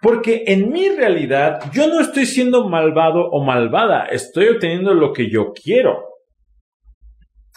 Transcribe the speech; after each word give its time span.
Porque 0.00 0.44
en 0.46 0.70
mi 0.70 0.88
realidad 0.88 1.60
yo 1.72 1.88
no 1.88 2.00
estoy 2.00 2.26
siendo 2.26 2.68
malvado 2.68 3.28
o 3.30 3.44
malvada, 3.44 4.04
estoy 4.04 4.48
obteniendo 4.48 4.94
lo 4.94 5.12
que 5.12 5.30
yo 5.30 5.52
quiero. 5.52 6.04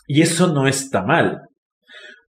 Y 0.08 0.22
eso 0.22 0.48
no 0.48 0.68
está 0.68 1.04
mal. 1.04 1.42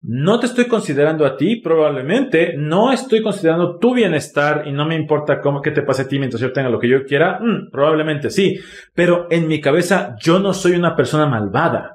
No 0.07 0.39
te 0.39 0.45
estoy 0.45 0.65
considerando 0.65 1.25
a 1.25 1.35
ti, 1.35 1.61
probablemente. 1.61 2.53
No 2.55 2.91
estoy 2.91 3.23
considerando 3.23 3.79
tu 3.79 3.95
bienestar 3.95 4.63
y 4.67 4.71
no 4.71 4.85
me 4.85 4.95
importa 4.95 5.41
cómo 5.41 5.61
que 5.61 5.71
te 5.71 5.81
pase 5.81 6.03
a 6.03 6.07
ti 6.07 6.19
mientras 6.19 6.39
yo 6.39 6.53
tenga 6.53 6.69
lo 6.69 6.79
que 6.79 6.87
yo 6.87 7.03
quiera. 7.05 7.39
Mm, 7.41 7.71
probablemente 7.71 8.29
sí. 8.29 8.59
Pero 8.93 9.25
en 9.31 9.47
mi 9.47 9.59
cabeza 9.59 10.15
yo 10.21 10.37
no 10.37 10.53
soy 10.53 10.73
una 10.73 10.95
persona 10.95 11.25
malvada. 11.25 11.94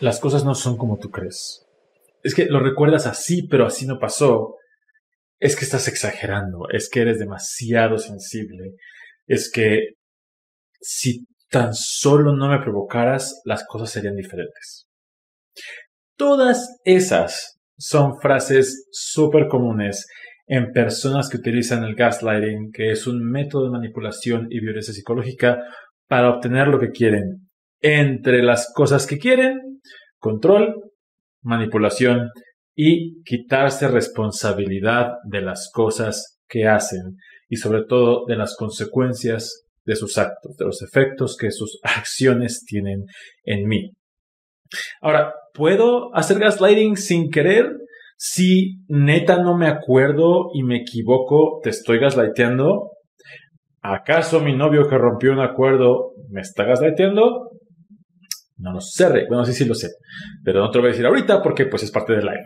Las 0.00 0.20
cosas 0.20 0.44
no 0.44 0.54
son 0.54 0.76
como 0.76 0.98
tú 0.98 1.10
crees. 1.10 1.66
Es 2.22 2.34
que 2.34 2.46
lo 2.46 2.60
recuerdas 2.60 3.06
así, 3.06 3.46
pero 3.48 3.66
así 3.66 3.86
no 3.86 3.98
pasó. 3.98 4.54
Es 5.40 5.56
que 5.56 5.64
estás 5.64 5.88
exagerando, 5.88 6.68
es 6.72 6.88
que 6.88 7.00
eres 7.00 7.18
demasiado 7.18 7.98
sensible, 7.98 8.74
es 9.26 9.50
que 9.52 9.94
si 10.80 11.26
tan 11.48 11.74
solo 11.74 12.34
no 12.34 12.48
me 12.48 12.60
provocaras, 12.60 13.40
las 13.44 13.64
cosas 13.64 13.90
serían 13.90 14.16
diferentes. 14.16 14.86
Todas 16.16 16.76
esas 16.84 17.60
son 17.76 18.20
frases 18.20 18.88
súper 18.90 19.46
comunes 19.46 20.06
en 20.48 20.72
personas 20.72 21.28
que 21.28 21.36
utilizan 21.36 21.84
el 21.84 21.94
gaslighting, 21.94 22.72
que 22.72 22.90
es 22.90 23.06
un 23.06 23.22
método 23.22 23.64
de 23.64 23.70
manipulación 23.70 24.46
y 24.50 24.60
violencia 24.60 24.94
psicológica 24.94 25.62
para 26.08 26.30
obtener 26.30 26.68
lo 26.68 26.80
que 26.80 26.90
quieren. 26.90 27.48
Entre 27.80 28.42
las 28.42 28.72
cosas 28.74 29.06
que 29.06 29.18
quieren, 29.18 29.80
control, 30.18 30.74
manipulación 31.42 32.30
y 32.74 33.22
quitarse 33.24 33.88
responsabilidad 33.88 35.12
de 35.24 35.42
las 35.42 35.70
cosas 35.72 36.38
que 36.48 36.66
hacen 36.66 37.16
y 37.48 37.56
sobre 37.56 37.84
todo 37.84 38.24
de 38.26 38.36
las 38.36 38.56
consecuencias 38.56 39.66
de 39.84 39.96
sus 39.96 40.16
actos, 40.16 40.56
de 40.56 40.64
los 40.64 40.82
efectos 40.82 41.36
que 41.36 41.50
sus 41.50 41.78
acciones 41.82 42.64
tienen 42.66 43.04
en 43.44 43.66
mí. 43.66 43.92
Ahora, 45.00 45.34
¿puedo 45.52 46.14
hacer 46.14 46.38
gaslighting 46.38 46.96
sin 46.96 47.30
querer? 47.30 47.70
Si 48.20 48.80
neta 48.88 49.40
no 49.40 49.56
me 49.56 49.68
acuerdo 49.68 50.50
y 50.52 50.64
me 50.64 50.78
equivoco, 50.78 51.60
te 51.62 51.70
estoy 51.70 52.00
gaslighteando. 52.00 52.90
¿Acaso 53.80 54.40
mi 54.40 54.56
novio 54.56 54.88
que 54.88 54.98
rompió 54.98 55.32
un 55.32 55.38
acuerdo 55.38 56.14
me 56.28 56.40
está 56.40 56.64
gaslighteando? 56.64 57.52
No 58.56 58.72
lo 58.72 58.80
sé, 58.80 59.06
Bueno, 59.28 59.44
sí, 59.44 59.52
sí 59.52 59.64
lo 59.64 59.74
sé. 59.74 59.90
Pero 60.42 60.58
no 60.58 60.68
te 60.68 60.78
lo 60.78 60.82
voy 60.82 60.88
a 60.88 60.92
decir 60.94 61.06
ahorita 61.06 61.40
porque 61.40 61.66
pues 61.66 61.84
es 61.84 61.92
parte 61.92 62.14
del 62.14 62.24
live. 62.26 62.42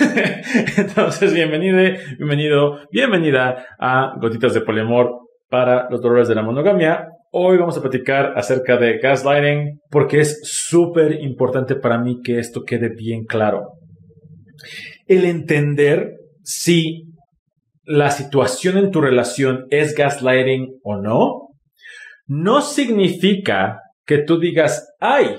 Entonces, 0.78 1.34
bienvenido, 1.34 1.76
bienvenido, 2.16 2.78
bienvenida 2.90 3.66
a 3.78 4.14
Gotitas 4.18 4.54
de 4.54 4.62
Poliamor 4.62 5.10
para 5.50 5.90
los 5.90 6.00
dolores 6.00 6.28
de 6.28 6.36
la 6.36 6.42
monogamia. 6.42 7.06
Hoy 7.32 7.58
vamos 7.58 7.76
a 7.76 7.82
platicar 7.82 8.32
acerca 8.34 8.78
de 8.78 8.96
gaslighting 8.96 9.78
porque 9.90 10.20
es 10.20 10.40
súper 10.42 11.20
importante 11.20 11.76
para 11.76 11.98
mí 11.98 12.22
que 12.24 12.38
esto 12.38 12.62
quede 12.62 12.88
bien 12.88 13.26
claro. 13.26 13.72
El 15.12 15.26
entender 15.26 16.20
si 16.42 17.12
la 17.84 18.10
situación 18.10 18.78
en 18.78 18.90
tu 18.90 19.02
relación 19.02 19.66
es 19.68 19.94
gaslighting 19.94 20.80
o 20.82 20.96
no, 20.96 21.48
no 22.26 22.62
significa 22.62 23.82
que 24.06 24.22
tú 24.22 24.40
digas, 24.40 24.88
ay, 25.00 25.36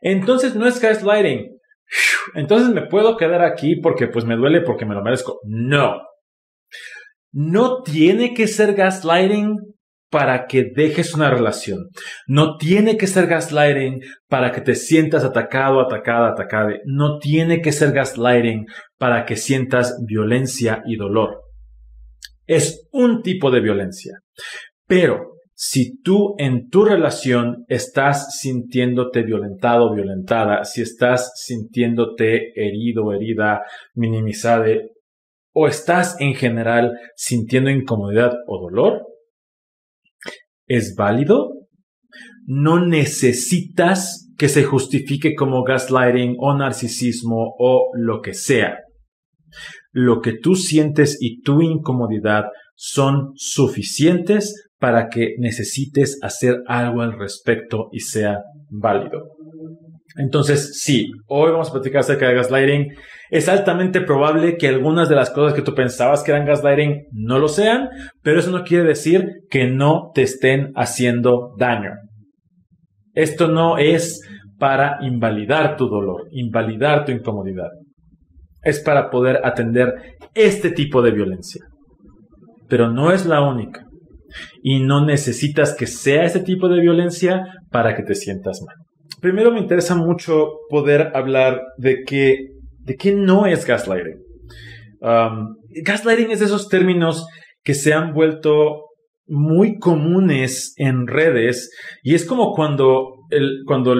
entonces 0.00 0.54
no 0.54 0.68
es 0.68 0.80
gaslighting. 0.80 1.58
Entonces 2.36 2.68
me 2.68 2.86
puedo 2.86 3.16
quedar 3.16 3.42
aquí 3.42 3.74
porque 3.74 4.06
pues 4.06 4.24
me 4.24 4.36
duele 4.36 4.60
porque 4.60 4.86
me 4.86 4.94
lo 4.94 5.02
merezco. 5.02 5.40
No. 5.42 6.00
No 7.32 7.82
tiene 7.82 8.32
que 8.32 8.46
ser 8.46 8.74
gaslighting 8.74 9.56
para 10.10 10.46
que 10.46 10.64
dejes 10.74 11.14
una 11.14 11.30
relación. 11.30 11.88
No 12.26 12.56
tiene 12.56 12.96
que 12.96 13.06
ser 13.06 13.26
gaslighting 13.26 14.00
para 14.28 14.52
que 14.52 14.60
te 14.60 14.74
sientas 14.74 15.24
atacado, 15.24 15.80
atacada, 15.80 16.30
atacada. 16.30 16.74
No 16.86 17.18
tiene 17.18 17.60
que 17.60 17.72
ser 17.72 17.92
gaslighting 17.92 18.66
para 18.96 19.24
que 19.26 19.36
sientas 19.36 19.96
violencia 20.06 20.82
y 20.86 20.96
dolor. 20.96 21.42
Es 22.46 22.88
un 22.92 23.22
tipo 23.22 23.50
de 23.50 23.60
violencia. 23.60 24.20
Pero 24.86 25.34
si 25.54 26.00
tú 26.00 26.36
en 26.38 26.68
tu 26.68 26.84
relación 26.84 27.64
estás 27.68 28.38
sintiéndote 28.38 29.22
violentado, 29.22 29.92
violentada, 29.92 30.64
si 30.64 30.82
estás 30.82 31.32
sintiéndote 31.34 32.52
herido, 32.54 33.12
herida, 33.12 33.62
minimizada, 33.92 34.66
o 35.52 35.66
estás 35.66 36.16
en 36.20 36.34
general 36.34 36.92
sintiendo 37.16 37.70
incomodidad 37.70 38.34
o 38.46 38.60
dolor, 38.60 39.02
es 40.68 40.94
válido. 40.96 41.54
No 42.46 42.86
necesitas 42.86 44.28
que 44.38 44.48
se 44.48 44.64
justifique 44.64 45.34
como 45.34 45.64
gaslighting 45.64 46.36
o 46.38 46.56
narcisismo 46.56 47.54
o 47.58 47.90
lo 47.94 48.20
que 48.20 48.34
sea. 48.34 48.78
Lo 49.90 50.20
que 50.20 50.32
tú 50.32 50.54
sientes 50.54 51.18
y 51.20 51.40
tu 51.42 51.60
incomodidad 51.60 52.44
son 52.76 53.32
suficientes 53.34 54.68
para 54.78 55.08
que 55.08 55.34
necesites 55.38 56.18
hacer 56.22 56.58
algo 56.66 57.02
al 57.02 57.18
respecto 57.18 57.88
y 57.90 58.00
sea 58.00 58.38
válido. 58.70 59.24
Entonces, 60.16 60.78
sí, 60.78 61.10
hoy 61.26 61.50
vamos 61.50 61.68
a 61.68 61.72
platicar 61.72 62.00
acerca 62.00 62.28
de 62.28 62.34
gaslighting. 62.34 62.86
Es 63.30 63.48
altamente 63.48 64.00
probable 64.00 64.56
que 64.56 64.68
algunas 64.68 65.08
de 65.08 65.16
las 65.16 65.30
cosas 65.30 65.54
que 65.54 65.62
tú 65.62 65.74
pensabas 65.74 66.22
que 66.22 66.30
eran 66.30 66.46
gaslighting 66.46 67.08
no 67.12 67.38
lo 67.38 67.48
sean, 67.48 67.90
pero 68.22 68.40
eso 68.40 68.50
no 68.50 68.64
quiere 68.64 68.84
decir 68.84 69.42
que 69.50 69.66
no 69.66 70.10
te 70.14 70.22
estén 70.22 70.72
haciendo 70.74 71.54
daño. 71.58 71.92
Esto 73.14 73.48
no 73.48 73.78
es 73.78 74.22
para 74.58 74.98
invalidar 75.02 75.76
tu 75.76 75.88
dolor, 75.88 76.28
invalidar 76.30 77.04
tu 77.04 77.12
incomodidad. 77.12 77.68
Es 78.62 78.80
para 78.80 79.10
poder 79.10 79.40
atender 79.44 79.94
este 80.34 80.70
tipo 80.70 81.02
de 81.02 81.10
violencia. 81.12 81.64
Pero 82.68 82.90
no 82.90 83.12
es 83.12 83.26
la 83.26 83.40
única. 83.40 83.84
Y 84.62 84.80
no 84.80 85.04
necesitas 85.04 85.74
que 85.74 85.86
sea 85.86 86.24
ese 86.24 86.40
tipo 86.40 86.68
de 86.68 86.80
violencia 86.80 87.44
para 87.70 87.94
que 87.94 88.02
te 88.02 88.14
sientas 88.14 88.60
mal. 88.66 88.76
Primero 89.20 89.50
me 89.50 89.60
interesa 89.60 89.94
mucho 89.94 90.50
poder 90.68 91.12
hablar 91.14 91.60
de 91.76 92.02
que 92.04 92.57
¿De 92.88 92.96
qué 92.96 93.12
no 93.12 93.46
es 93.46 93.66
gaslighting? 93.66 94.18
Um, 95.00 95.56
gaslighting 95.84 96.30
es 96.30 96.40
de 96.40 96.46
esos 96.46 96.68
términos 96.68 97.26
que 97.62 97.74
se 97.74 97.92
han 97.92 98.14
vuelto 98.14 98.86
muy 99.26 99.78
comunes 99.78 100.72
en 100.78 101.06
redes 101.06 101.70
y 102.02 102.14
es 102.14 102.24
como 102.24 102.54
cuando, 102.54 103.26
cuando 103.66 103.94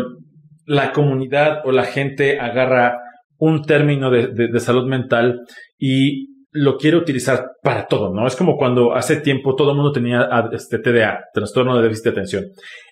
la 0.64 0.92
comunidad 0.92 1.58
o 1.66 1.70
la 1.70 1.84
gente 1.84 2.40
agarra 2.40 2.96
un 3.36 3.62
término 3.62 4.10
de 4.10 4.58
salud 4.58 4.88
mental 4.88 5.42
y 5.78 6.37
lo 6.60 6.76
quiere 6.76 6.96
utilizar 6.96 7.52
para 7.62 7.86
todo, 7.86 8.12
¿no? 8.12 8.26
Es 8.26 8.34
como 8.34 8.56
cuando 8.56 8.94
hace 8.94 9.16
tiempo 9.20 9.54
todo 9.54 9.70
el 9.70 9.76
mundo 9.76 9.92
tenía 9.92 10.22
ah, 10.22 10.48
este 10.52 10.78
TDA, 10.78 11.20
trastorno 11.32 11.76
de 11.76 11.82
déficit 11.84 12.04
de 12.04 12.10
atención. 12.10 12.44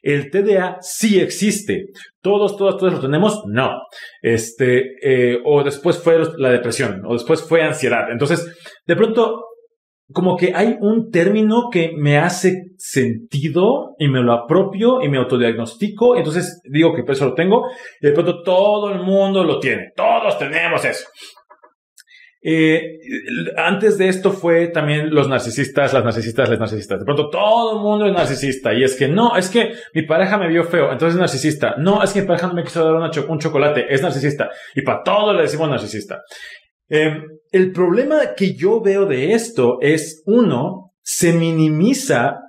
El 0.03 0.31
TDA 0.31 0.79
sí 0.81 1.19
existe. 1.19 1.87
Todos, 2.23 2.57
todos, 2.57 2.77
todos 2.77 2.95
lo 2.95 3.01
tenemos. 3.01 3.43
No. 3.47 3.71
Este, 4.23 4.95
eh, 5.03 5.41
o 5.45 5.65
después 5.65 5.99
fue 5.99 6.21
la 6.37 6.51
depresión, 6.51 7.03
o 7.07 7.15
después 7.15 7.43
fue 7.43 7.63
ansiedad. 7.63 8.11
Entonces, 8.11 8.57
de 8.87 8.97
pronto, 8.97 9.43
como 10.13 10.37
que 10.37 10.53
hay 10.55 10.77
un 10.81 11.11
término 11.11 11.69
que 11.71 11.91
me 11.97 12.19
hace 12.19 12.67
sentido 12.77 13.97
y 13.99 14.09
me 14.09 14.21
lo 14.21 14.33
apropio 14.33 15.03
y 15.03 15.09
me 15.09 15.19
autodiagnostico. 15.19 16.17
Entonces 16.17 16.61
digo 16.71 16.95
que 16.95 17.11
eso 17.11 17.27
lo 17.27 17.35
tengo. 17.35 17.63
Y 18.01 18.07
de 18.07 18.13
pronto 18.13 18.43
todo 18.43 18.93
el 18.93 19.01
mundo 19.01 19.43
lo 19.43 19.59
tiene. 19.59 19.91
Todos 19.97 20.39
tenemos 20.39 20.85
eso. 20.85 21.07
Eh, 22.43 22.99
antes 23.57 23.99
de 23.99 24.09
esto 24.09 24.31
fue 24.31 24.69
también 24.69 25.13
los 25.13 25.29
narcisistas, 25.29 25.93
las 25.93 26.05
narcisistas, 26.05 26.49
las 26.49 26.59
narcisistas. 26.59 27.01
De 27.01 27.05
pronto 27.05 27.29
todo 27.31 27.77
el 27.77 27.83
mundo 27.83 28.07
es 28.07 28.13
narcisista. 28.13 28.73
Y 28.73 28.85
es 28.85 28.95
que 28.97 29.09
no, 29.09 29.37
es 29.37 29.49
que 29.49 29.73
mi 29.95 30.03
pareja 30.03 30.39
me 30.39 30.49
vio 30.49 30.65
feo, 30.65 30.93
entonces 30.93 31.15
es 31.15 31.21
narcisista. 31.21 31.75
No, 31.79 32.03
es 32.03 32.13
que 32.13 32.21
mi 32.23 32.27
pareja 32.27 32.47
no 32.49 32.55
me 32.55 32.65
quiso 32.65 32.85
dar 32.85 33.11
un 33.29 33.39
chocolate, 33.39 33.87
es 33.89 34.03
narcisista. 34.03 34.51
Y 34.75 34.83
para 34.83 35.03
todo 35.03 35.33
le 35.33 35.43
decimos 35.43 35.69
narcisista. 35.69 36.23
Em, 36.89 37.25
el 37.51 37.73
problema 37.73 38.35
que 38.37 38.55
yo 38.55 38.81
veo 38.81 39.07
de 39.07 39.33
esto 39.33 39.79
es, 39.81 40.23
uno, 40.27 40.93
se 41.03 41.33
minimiza 41.33 42.41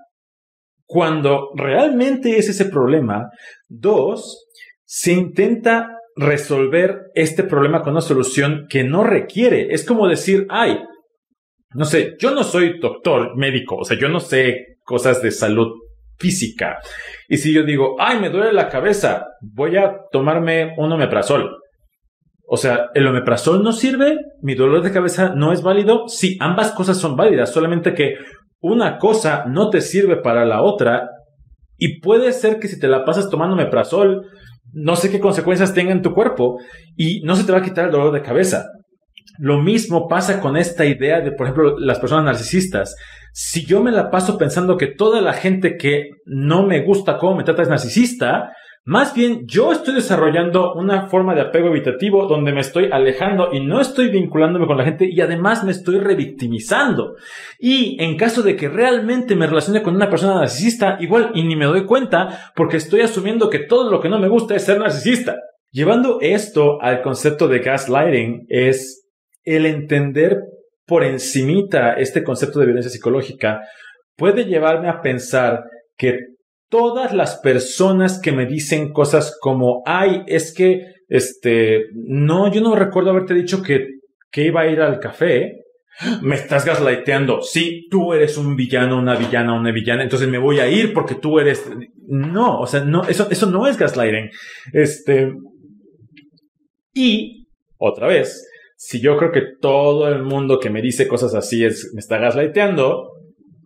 cuando 0.86 1.50
realmente 1.56 2.38
es 2.38 2.50
ese 2.50 2.66
problema. 2.66 3.30
Dos, 3.68 4.48
se 4.86 5.14
intenta 5.14 5.97
resolver 6.18 7.12
este 7.16 7.44
problema 7.44 7.82
con 7.82 7.94
una 7.94 8.02
solución 8.02 8.66
que 8.70 8.84
no 8.84 9.04
requiere. 9.04 9.74
Es 9.74 9.86
como 9.86 10.08
decir, 10.08 10.46
ay, 10.50 10.80
no 11.74 11.86
sé, 11.86 12.16
yo 12.20 12.32
no 12.32 12.44
soy 12.44 12.80
doctor 12.80 13.38
médico, 13.38 13.78
o 13.78 13.86
sea, 13.86 13.98
yo 13.98 14.10
no 14.10 14.20
sé 14.20 14.78
cosas 14.84 15.22
de 15.22 15.32
salud 15.32 15.74
física. 16.18 16.80
Y 17.28 17.38
si 17.38 17.54
yo 17.54 17.64
digo, 17.64 17.96
ay, 18.00 18.20
me 18.20 18.30
duele 18.30 18.54
la 18.54 18.70
cabeza, 18.70 19.28
voy 19.42 19.78
a 19.78 19.96
tomarme 20.12 20.74
un 20.78 20.92
omeprazol. 20.92 21.58
O 22.50 22.58
sea, 22.58 22.90
¿el 22.94 23.06
omeprazol 23.06 23.62
no 23.62 23.74
sirve? 23.74 24.18
¿Mi 24.42 24.56
dolor 24.56 24.82
de 24.82 24.94
cabeza 24.94 25.34
no 25.36 25.52
es 25.52 25.62
válido? 25.62 26.08
Sí, 26.08 26.38
ambas 26.40 26.72
cosas 26.72 26.98
son 26.98 27.16
válidas, 27.16 27.52
solamente 27.52 27.94
que 27.94 28.16
una 28.62 28.98
cosa 28.98 29.46
no 29.46 29.70
te 29.70 29.82
sirve 29.82 30.18
para 30.18 30.46
la 30.46 30.62
otra 30.62 31.10
y 31.78 32.00
puede 32.00 32.32
ser 32.32 32.60
que 32.60 32.68
si 32.68 32.80
te 32.80 32.88
la 32.88 33.06
pasas 33.06 33.30
tomando 33.30 33.54
omeprazol, 33.54 34.26
no 34.74 34.96
sé 34.96 35.10
qué 35.10 35.20
consecuencias 35.20 35.74
tenga 35.74 35.92
en 35.92 36.02
tu 36.02 36.14
cuerpo 36.14 36.60
y 36.96 37.22
no 37.22 37.36
se 37.36 37.44
te 37.44 37.52
va 37.52 37.60
a 37.60 37.64
quitar 37.64 37.86
el 37.86 37.92
dolor 37.92 38.14
de 38.14 38.22
cabeza. 38.22 38.66
Lo 39.40 39.62
mismo 39.62 40.08
pasa 40.08 40.40
con 40.40 40.58
esta 40.58 40.86
idea 40.86 41.22
de, 41.22 41.32
por 41.32 41.48
ejemplo, 41.48 41.78
las 41.80 42.00
personas 42.00 42.26
narcisistas. 42.26 42.96
Si 43.34 43.66
yo 43.66 43.84
me 43.84 43.92
la 43.92 44.10
paso 44.10 44.38
pensando 44.38 44.78
que 44.78 44.88
toda 44.88 45.22
la 45.22 45.34
gente 45.34 45.78
que 45.78 46.10
no 46.26 46.66
me 46.66 46.84
gusta 46.84 47.18
cómo 47.18 47.36
me 47.36 47.44
trata 47.44 47.62
es 47.62 47.70
narcisista, 47.70 48.52
más 48.88 49.14
bien, 49.14 49.46
yo 49.46 49.74
estoy 49.74 49.96
desarrollando 49.96 50.74
una 50.74 51.10
forma 51.10 51.36
de 51.36 51.42
apego 51.42 51.68
evitativo 51.68 52.26
donde 52.26 52.54
me 52.54 52.62
estoy 52.62 52.88
alejando 52.90 53.50
y 53.52 53.60
no 53.60 53.82
estoy 53.82 54.10
vinculándome 54.10 54.66
con 54.66 54.78
la 54.78 54.86
gente 54.86 55.10
y 55.12 55.20
además 55.20 55.66
me 55.66 55.72
estoy 55.72 56.00
revictimizando. 56.00 57.18
Y 57.60 58.02
en 58.02 58.16
caso 58.16 58.44
de 58.44 58.56
que 58.56 58.70
realmente 58.70 59.36
me 59.36 59.46
relacione 59.46 59.84
con 59.84 59.94
una 59.94 60.10
persona 60.10 60.36
narcisista, 60.36 60.96
igual 61.02 61.32
y 61.36 61.44
ni 61.44 61.58
me 61.58 61.66
doy 61.66 61.86
cuenta 61.86 62.54
porque 62.56 62.78
estoy 62.78 63.02
asumiendo 63.02 63.50
que 63.50 63.60
todo 63.60 63.92
lo 63.92 64.00
que 64.00 64.08
no 64.08 64.20
me 64.20 64.30
gusta 64.30 64.56
es 64.56 64.64
ser 64.64 64.80
narcisista. 64.80 65.36
Llevando 65.70 66.20
esto 66.22 66.82
al 66.82 67.02
concepto 67.02 67.50
de 67.50 67.60
gaslighting 67.60 68.46
es 68.48 69.06
el 69.44 69.66
entender 69.66 70.38
por 70.86 71.04
encimita 71.04 71.92
este 71.96 72.24
concepto 72.24 72.62
de 72.62 72.68
violencia 72.68 72.90
psicológica 72.90 73.60
puede 74.16 74.46
llevarme 74.46 74.88
a 74.88 75.02
pensar 75.02 75.66
que 75.98 76.37
todas 76.70 77.14
las 77.14 77.38
personas 77.38 78.20
que 78.22 78.32
me 78.32 78.46
dicen 78.46 78.92
cosas 78.92 79.38
como, 79.40 79.84
ay, 79.86 80.24
es 80.28 80.54
que, 80.54 80.82
este, 81.08 81.86
no, 81.94 82.52
yo 82.52 82.62
no 82.62 82.76
recuerdo 82.76 83.12
haberte 83.12 83.34
dicho 83.34 83.62
que, 83.62 83.88
que 84.32 84.46
iba 84.46 84.62
a 84.62 84.68
ir 84.68 84.82
al 84.82 85.00
café. 85.00 85.64
Me 86.22 86.36
estás 86.36 86.64
gaslighteando. 86.64 87.42
Sí, 87.42 87.88
tú 87.90 88.14
eres 88.14 88.38
un 88.38 88.56
villano, 88.56 89.00
una 89.00 89.16
villana, 89.16 89.60
una 89.60 89.72
villana. 89.72 90.04
Entonces 90.04 90.28
me 90.28 90.38
voy 90.38 90.60
a 90.60 90.70
ir 90.70 90.94
porque 90.94 91.16
tú 91.16 91.40
eres. 91.40 91.68
No, 92.06 92.60
o 92.60 92.68
sea, 92.68 92.82
no, 92.84 93.04
eso, 93.08 93.28
eso 93.32 93.48
no 93.48 93.66
es 93.66 93.78
gaslighting. 93.78 94.30
Este. 94.74 95.34
Y, 96.94 97.48
otra 97.78 98.08
vez, 98.08 98.48
si 98.76 99.00
yo 99.00 99.18
creo 99.18 99.32
que 99.32 99.42
todo 99.60 100.08
el 100.08 100.22
mundo 100.22 100.60
que 100.60 100.70
me 100.70 100.84
dice 100.84 101.08
cosas 101.08 101.34
así 101.34 101.66
es, 101.66 101.92
me 101.96 102.00
está 102.00 102.20
gaslighteando, 102.20 103.14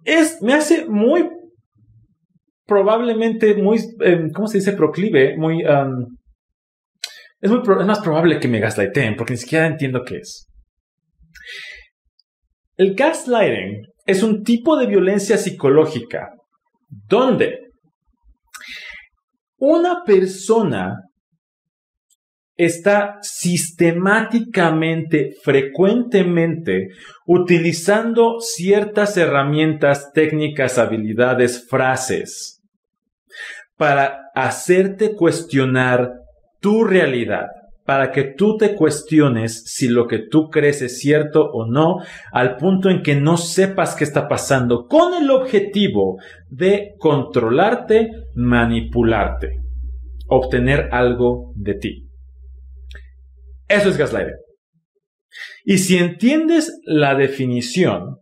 es, 0.05 0.41
me 0.41 0.53
hace 0.53 0.85
muy 0.85 1.27
probablemente 2.71 3.53
muy, 3.55 3.79
em, 3.99 4.31
¿cómo 4.31 4.47
se 4.47 4.59
dice? 4.59 4.71
Proclive, 4.71 5.35
muy... 5.35 5.61
es, 7.41 7.51
muy 7.51 7.59
es 7.59 7.85
más 7.85 7.99
probable 7.99 8.39
que 8.39 8.47
me 8.47 8.61
gaslighten 8.61 9.17
porque 9.17 9.33
ni 9.33 9.39
siquiera 9.39 9.67
entiendo 9.67 10.05
qué 10.05 10.19
es. 10.19 10.47
El 12.77 12.95
gaslighting 12.95 13.81
es 14.05 14.23
un 14.23 14.43
tipo 14.43 14.77
de 14.77 14.87
violencia 14.87 15.37
psicológica 15.37 16.29
donde 16.87 17.59
una 19.57 20.05
persona 20.05 20.95
está 22.55 23.17
sistemáticamente, 23.21 25.31
frecuentemente, 25.43 26.87
utilizando 27.25 28.39
ciertas 28.39 29.17
herramientas, 29.17 30.13
técnicas, 30.13 30.77
habilidades, 30.77 31.67
frases 31.67 32.59
para 33.81 34.29
hacerte 34.35 35.15
cuestionar 35.15 36.11
tu 36.59 36.83
realidad, 36.83 37.47
para 37.83 38.11
que 38.11 38.25
tú 38.25 38.55
te 38.55 38.75
cuestiones 38.75 39.63
si 39.65 39.87
lo 39.87 40.05
que 40.05 40.19
tú 40.19 40.51
crees 40.51 40.83
es 40.83 40.99
cierto 40.99 41.49
o 41.51 41.65
no, 41.65 41.95
al 42.31 42.57
punto 42.57 42.91
en 42.91 43.01
que 43.01 43.15
no 43.15 43.37
sepas 43.37 43.95
qué 43.95 44.03
está 44.03 44.27
pasando, 44.27 44.85
con 44.85 45.15
el 45.15 45.31
objetivo 45.31 46.19
de 46.47 46.93
controlarte, 46.99 48.11
manipularte, 48.35 49.57
obtener 50.27 50.89
algo 50.91 51.51
de 51.55 51.73
ti. 51.73 52.07
Eso 53.67 53.89
es 53.89 53.97
gaslighting. 53.97 54.35
Y 55.65 55.79
si 55.79 55.97
entiendes 55.97 56.71
la 56.85 57.15
definición, 57.15 58.19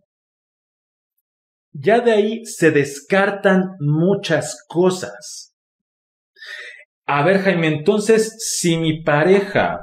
ya 1.72 2.00
de 2.00 2.12
ahí 2.12 2.46
se 2.46 2.70
descartan 2.70 3.72
muchas 3.78 4.64
cosas. 4.66 5.49
A 7.12 7.24
ver, 7.24 7.40
Jaime, 7.40 7.66
entonces, 7.66 8.36
si 8.38 8.76
mi 8.76 9.02
pareja 9.02 9.80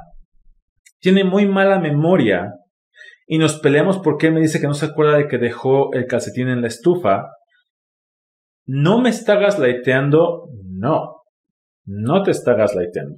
tiene 1.02 1.26
muy 1.26 1.46
mala 1.46 1.78
memoria 1.78 2.54
y 3.26 3.38
nos 3.38 3.60
peleamos 3.60 4.00
porque 4.00 4.28
él 4.28 4.34
me 4.34 4.40
dice 4.40 4.62
que 4.62 4.68
no 4.68 4.74
se 4.74 4.86
acuerda 4.86 5.18
de 5.18 5.28
que 5.28 5.38
dejó 5.38 5.94
el 5.94 6.06
calcetín 6.06 6.48
en 6.48 6.62
la 6.62 6.70
estufa, 6.70 7.26
¿no 8.66 9.02
me 9.02 9.10
está 9.10 9.36
gaslighteando? 9.36 10.48
No, 10.64 11.18
no 11.84 12.24
te 12.24 12.32
está 12.32 12.54
gaslighteando. 12.54 13.18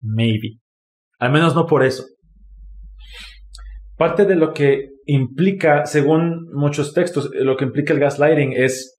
Maybe. 0.00 0.60
Al 1.18 1.32
menos 1.32 1.54
no 1.54 1.66
por 1.66 1.84
eso. 1.84 2.06
Parte 3.98 4.24
de 4.24 4.36
lo 4.36 4.54
que 4.54 4.88
implica, 5.04 5.84
según 5.84 6.48
muchos 6.54 6.94
textos, 6.94 7.28
lo 7.34 7.58
que 7.58 7.66
implica 7.66 7.92
el 7.92 8.00
gaslighting 8.00 8.54
es 8.54 8.98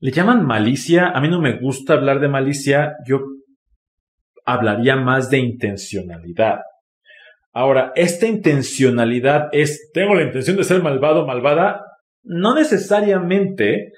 le 0.00 0.10
llaman 0.10 0.46
malicia. 0.46 1.08
A 1.08 1.20
mí 1.20 1.28
no 1.28 1.40
me 1.40 1.58
gusta 1.58 1.94
hablar 1.94 2.20
de 2.20 2.28
malicia. 2.28 2.94
Yo 3.06 3.20
hablaría 4.44 4.96
más 4.96 5.30
de 5.30 5.38
intencionalidad. 5.38 6.60
Ahora, 7.52 7.92
esta 7.96 8.26
intencionalidad 8.26 9.48
es, 9.52 9.90
tengo 9.92 10.14
la 10.14 10.22
intención 10.22 10.56
de 10.56 10.64
ser 10.64 10.82
malvado, 10.82 11.26
malvada. 11.26 11.84
No 12.22 12.54
necesariamente, 12.54 13.92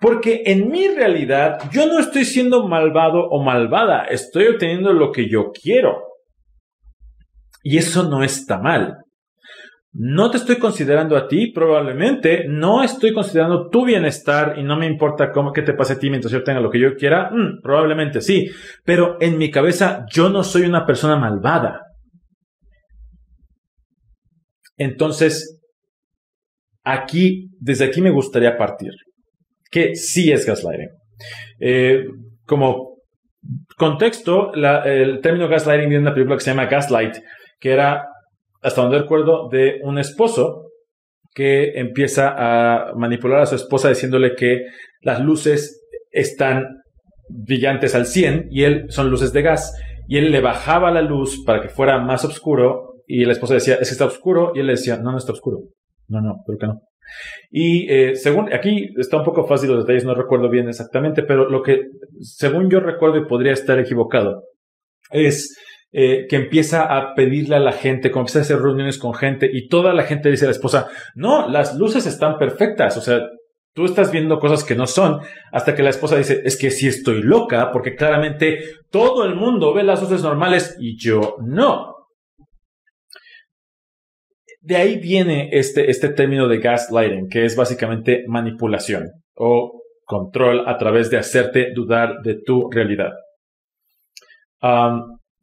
porque 0.00 0.42
en 0.46 0.68
mi 0.68 0.88
realidad 0.88 1.58
yo 1.70 1.86
no 1.86 1.98
estoy 1.98 2.24
siendo 2.24 2.66
malvado 2.66 3.28
o 3.28 3.42
malvada, 3.42 4.04
estoy 4.04 4.48
obteniendo 4.48 4.92
lo 4.92 5.12
que 5.12 5.28
yo 5.28 5.52
quiero. 5.52 6.02
Y 7.62 7.78
eso 7.78 8.08
no 8.08 8.22
está 8.22 8.58
mal. 8.58 8.98
No 9.96 10.28
te 10.28 10.38
estoy 10.38 10.58
considerando 10.58 11.16
a 11.16 11.28
ti, 11.28 11.52
probablemente. 11.52 12.46
No 12.48 12.82
estoy 12.82 13.12
considerando 13.12 13.68
tu 13.68 13.84
bienestar 13.84 14.58
y 14.58 14.64
no 14.64 14.76
me 14.76 14.86
importa 14.86 15.30
cómo 15.30 15.52
que 15.52 15.62
te 15.62 15.72
pase 15.72 15.92
a 15.92 15.98
ti 16.00 16.10
mientras 16.10 16.32
yo 16.32 16.42
tenga 16.42 16.58
lo 16.58 16.68
que 16.68 16.80
yo 16.80 16.96
quiera. 16.96 17.30
Mm, 17.30 17.60
probablemente 17.62 18.20
sí. 18.20 18.50
Pero 18.84 19.16
en 19.20 19.38
mi 19.38 19.52
cabeza 19.52 20.04
yo 20.10 20.28
no 20.30 20.42
soy 20.42 20.62
una 20.62 20.84
persona 20.84 21.16
malvada. 21.16 21.80
Entonces, 24.76 25.60
aquí, 26.82 27.50
desde 27.60 27.84
aquí 27.84 28.00
me 28.00 28.10
gustaría 28.10 28.56
partir. 28.56 28.90
Que 29.70 29.94
sí 29.94 30.32
es 30.32 30.44
gaslighting. 30.44 30.90
Eh, 31.60 32.04
como 32.46 32.96
contexto, 33.76 34.52
el 34.54 35.20
término 35.20 35.46
gaslighting 35.46 35.88
viene 35.88 36.02
de 36.02 36.08
una 36.08 36.14
película 36.14 36.36
que 36.36 36.42
se 36.42 36.50
llama 36.50 36.66
Gaslight, 36.66 37.18
que 37.60 37.70
era 37.70 38.08
hasta 38.64 38.82
donde 38.82 38.98
recuerdo, 38.98 39.48
de 39.50 39.80
un 39.82 39.98
esposo 39.98 40.70
que 41.34 41.78
empieza 41.78 42.34
a 42.36 42.94
manipular 42.94 43.40
a 43.40 43.46
su 43.46 43.56
esposa 43.56 43.90
diciéndole 43.90 44.34
que 44.34 44.62
las 45.02 45.20
luces 45.20 45.84
están 46.10 46.64
brillantes 47.28 47.94
al 47.94 48.06
100 48.06 48.48
y 48.50 48.62
él 48.62 48.86
son 48.88 49.10
luces 49.10 49.32
de 49.32 49.42
gas. 49.42 49.76
Y 50.08 50.18
él 50.18 50.30
le 50.30 50.40
bajaba 50.40 50.90
la 50.90 51.02
luz 51.02 51.44
para 51.44 51.60
que 51.60 51.68
fuera 51.68 51.98
más 51.98 52.24
oscuro 52.24 53.02
y 53.06 53.24
la 53.24 53.32
esposa 53.32 53.54
decía, 53.54 53.74
es 53.74 53.88
que 53.88 53.92
está 53.92 54.06
oscuro. 54.06 54.52
Y 54.54 54.60
él 54.60 54.66
le 54.66 54.72
decía, 54.74 54.96
no, 54.96 55.12
no 55.12 55.18
está 55.18 55.32
oscuro. 55.32 55.58
No, 56.08 56.20
no, 56.20 56.42
pero 56.46 56.58
que 56.58 56.66
no. 56.66 56.80
Y 57.50 57.90
eh, 57.92 58.16
según, 58.16 58.52
aquí 58.52 58.94
está 58.96 59.18
un 59.18 59.24
poco 59.24 59.46
fácil 59.46 59.70
los 59.70 59.84
detalles, 59.84 60.04
no 60.04 60.14
recuerdo 60.14 60.48
bien 60.48 60.68
exactamente, 60.68 61.22
pero 61.22 61.48
lo 61.48 61.62
que, 61.62 61.82
según 62.20 62.70
yo 62.70 62.80
recuerdo 62.80 63.18
y 63.18 63.26
podría 63.26 63.52
estar 63.52 63.78
equivocado, 63.78 64.42
es 65.10 65.54
eh, 65.96 66.26
que 66.28 66.34
empieza 66.34 66.82
a 66.82 67.14
pedirle 67.14 67.54
a 67.54 67.60
la 67.60 67.70
gente, 67.70 68.10
como 68.10 68.22
empieza 68.22 68.40
a 68.40 68.42
hacer 68.42 68.58
reuniones 68.58 68.98
con 68.98 69.14
gente 69.14 69.48
y 69.52 69.68
toda 69.68 69.94
la 69.94 70.02
gente 70.02 70.28
dice 70.28 70.44
a 70.44 70.48
la 70.48 70.52
esposa, 70.52 70.88
no, 71.14 71.48
las 71.48 71.76
luces 71.76 72.04
están 72.04 72.36
perfectas, 72.36 72.96
o 72.96 73.00
sea, 73.00 73.20
tú 73.76 73.84
estás 73.84 74.10
viendo 74.10 74.40
cosas 74.40 74.64
que 74.64 74.74
no 74.74 74.88
son, 74.88 75.20
hasta 75.52 75.76
que 75.76 75.84
la 75.84 75.90
esposa 75.90 76.16
dice, 76.16 76.42
es 76.44 76.58
que 76.58 76.72
sí 76.72 76.88
estoy 76.88 77.22
loca, 77.22 77.70
porque 77.70 77.94
claramente 77.94 78.58
todo 78.90 79.24
el 79.24 79.36
mundo 79.36 79.72
ve 79.72 79.84
las 79.84 80.02
luces 80.02 80.24
normales 80.24 80.76
y 80.80 80.98
yo 80.98 81.36
no. 81.40 81.94
De 84.60 84.74
ahí 84.74 84.98
viene 84.98 85.50
este, 85.52 85.92
este 85.92 86.08
término 86.08 86.48
de 86.48 86.58
gaslighting, 86.58 87.28
que 87.28 87.44
es 87.44 87.54
básicamente 87.54 88.24
manipulación 88.26 89.12
o 89.36 89.80
control 90.04 90.66
a 90.66 90.76
través 90.76 91.08
de 91.08 91.18
hacerte 91.18 91.68
dudar 91.72 92.16
de 92.24 92.42
tu 92.44 92.68
realidad. 92.68 93.12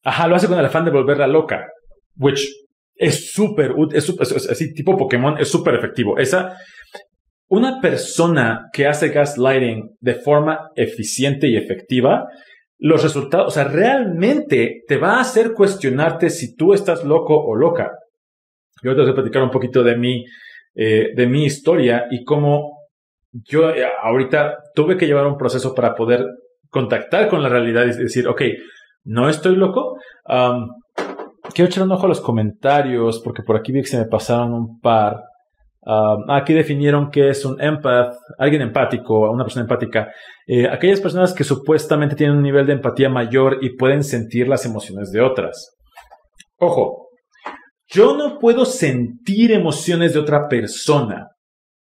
Ajá, 0.03 0.27
lo 0.27 0.36
hace 0.36 0.48
con 0.48 0.60
el 0.60 0.65
afán 0.65 0.86
de 0.86 0.91
volverla 0.91 1.27
loca, 1.27 1.67
which 2.15 2.48
es 2.96 3.31
súper, 3.31 3.74
es, 3.93 4.10
es, 4.10 4.50
así 4.50 4.74
tipo 4.74 4.98
Pokémon, 4.98 5.38
es 5.39 5.50
súper 5.50 5.75
efectivo. 5.75 6.17
Esa, 6.17 6.55
una 7.50 7.81
persona 7.81 8.70
que 8.72 8.88
hace 8.88 9.10
gaslighting 9.10 9.98
de 10.00 10.15
forma 10.15 10.70
eficiente 10.75 11.48
y 11.48 11.58
efectiva, 11.58 12.27
los 12.77 13.03
resultados, 13.03 13.48
o 13.48 13.51
sea, 13.51 13.65
realmente 13.65 14.81
te 14.88 14.98
va 14.98 15.17
a 15.17 15.22
hacer 15.22 15.53
cuestionarte 15.53 16.29
si 16.29 16.55
tú 16.55 16.74
estás 16.74 17.03
loco 17.03 17.36
o 17.36 17.55
loca. 17.55 17.91
Yo 18.84 18.96
te 18.96 19.01
voy 19.01 19.12
a 19.12 19.15
platicar 19.15 19.43
un 19.43 19.51
poquito 19.51 19.84
de 19.84 19.98
mi, 19.98 20.25
eh, 20.75 21.10
de 21.15 21.27
mi 21.27 21.46
historia 21.46 22.05
y 22.10 22.24
cómo 22.24 22.81
yo 23.31 23.70
eh, 23.70 23.86
ahorita 24.01 24.58
tuve 24.74 24.98
que 24.98 25.05
llevar 25.05 25.27
un 25.27 25.38
proceso 25.38 25.75
para 25.75 25.93
poder 25.93 26.25
contactar 26.70 27.27
con 27.27 27.43
la 27.43 27.50
realidad 27.50 27.86
y 27.86 27.98
decir, 27.98 28.27
ok, 28.27 28.41
no 29.03 29.29
estoy 29.29 29.55
loco. 29.55 29.98
quiero 31.53 31.70
echar 31.70 31.84
un 31.84 31.91
ojo 31.91 32.05
a 32.05 32.10
los 32.10 32.22
comentarios 32.22 33.22
porque 33.24 33.43
por 33.43 33.55
aquí 33.55 33.72
vi 33.72 33.81
que 33.81 33.88
se 33.88 33.98
me 33.98 34.05
pasaron 34.05 34.53
un 34.53 34.79
par. 34.79 35.22
aquí 36.29 36.53
definieron 36.53 37.10
que 37.10 37.29
es 37.29 37.46
un 37.46 37.62
empath, 37.62 38.15
alguien 38.38 38.62
empático, 38.62 39.31
una 39.31 39.43
persona 39.43 39.63
empática. 39.63 40.10
Eh, 40.48 40.67
aquellas 40.67 41.01
personas 41.01 41.34
que 41.34 41.43
supuestamente 41.43 42.15
tienen 42.15 42.38
un 42.38 42.43
nivel 42.43 42.65
de 42.65 42.74
empatía 42.74 43.10
mayor 43.10 43.60
y 43.62 43.75
pueden 43.75 44.03
sentir 44.03 44.48
las 44.48 44.65
emociones 44.65 45.12
de 45.12 45.22
otras. 45.22 45.75
Ojo, 46.58 47.10
yo 47.88 48.15
no 48.15 48.39
puedo 48.39 48.65
sentir 48.65 49.51
emociones 49.51 50.13
de 50.13 50.20
otra 50.20 50.48
persona, 50.48 51.27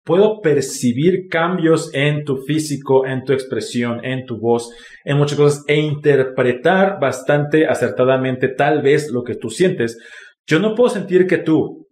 puedo 0.08 0.40
percibir 0.40 1.28
cambios 1.30 1.94
en 1.94 2.24
tu 2.24 2.38
físico, 2.38 3.06
en 3.06 3.26
tu 3.26 3.34
expresión, 3.34 4.04
en 4.06 4.26
tu 4.26 4.40
voz, 4.40 4.72
en 5.04 5.18
muchas 5.18 5.38
cosas 5.38 5.64
e 5.68 5.76
interpretar 5.76 6.98
bastante 7.00 7.68
acertadamente 7.68 8.48
tal 8.48 8.82
vez 8.82 9.12
lo 9.12 9.24
que 9.24 9.36
tú 9.36 9.50
sientes. 9.50 10.00
Yo 10.48 10.60
no 10.60 10.76
puedo 10.76 10.90
sentir 10.90 11.28
que 11.28 11.40
tú, 11.40 11.88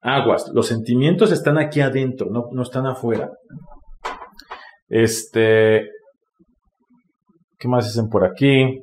aguas, 0.00 0.50
los 0.52 0.66
sentimientos 0.66 1.30
están 1.30 1.56
aquí 1.56 1.80
adentro, 1.80 2.30
no, 2.32 2.46
no 2.50 2.62
están 2.62 2.84
afuera. 2.86 3.30
Este, 4.88 5.86
¿qué 7.58 7.68
más 7.68 7.86
dicen 7.86 8.08
por 8.08 8.26
aquí? 8.26 8.82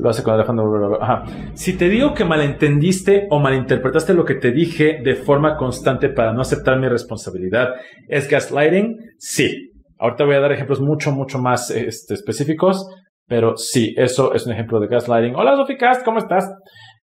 Lo 0.00 0.10
hace 0.10 0.22
con 0.22 0.38
afán 0.38 0.58
Ajá. 1.00 1.24
Si 1.54 1.76
te 1.76 1.88
digo 1.88 2.14
que 2.14 2.24
malentendiste 2.24 3.26
o 3.30 3.38
malinterpretaste 3.38 4.14
lo 4.14 4.24
que 4.24 4.34
te 4.34 4.50
dije 4.50 5.00
de 5.04 5.14
forma 5.14 5.56
constante 5.56 6.08
para 6.08 6.32
no 6.32 6.40
aceptar 6.40 6.78
mi 6.78 6.88
responsabilidad, 6.88 7.68
¿es 8.08 8.28
gaslighting? 8.28 8.96
Sí. 9.18 9.72
Ahorita 9.98 10.24
voy 10.24 10.36
a 10.36 10.40
dar 10.40 10.52
ejemplos 10.52 10.80
mucho, 10.80 11.12
mucho 11.12 11.38
más 11.38 11.70
este, 11.70 12.14
específicos, 12.14 12.88
pero 13.26 13.56
sí, 13.56 13.94
eso 13.98 14.32
es 14.32 14.46
un 14.46 14.52
ejemplo 14.52 14.80
de 14.80 14.86
gaslighting. 14.86 15.34
Hola, 15.34 15.56
Soficast, 15.56 16.04
¿cómo 16.04 16.18
estás? 16.18 16.50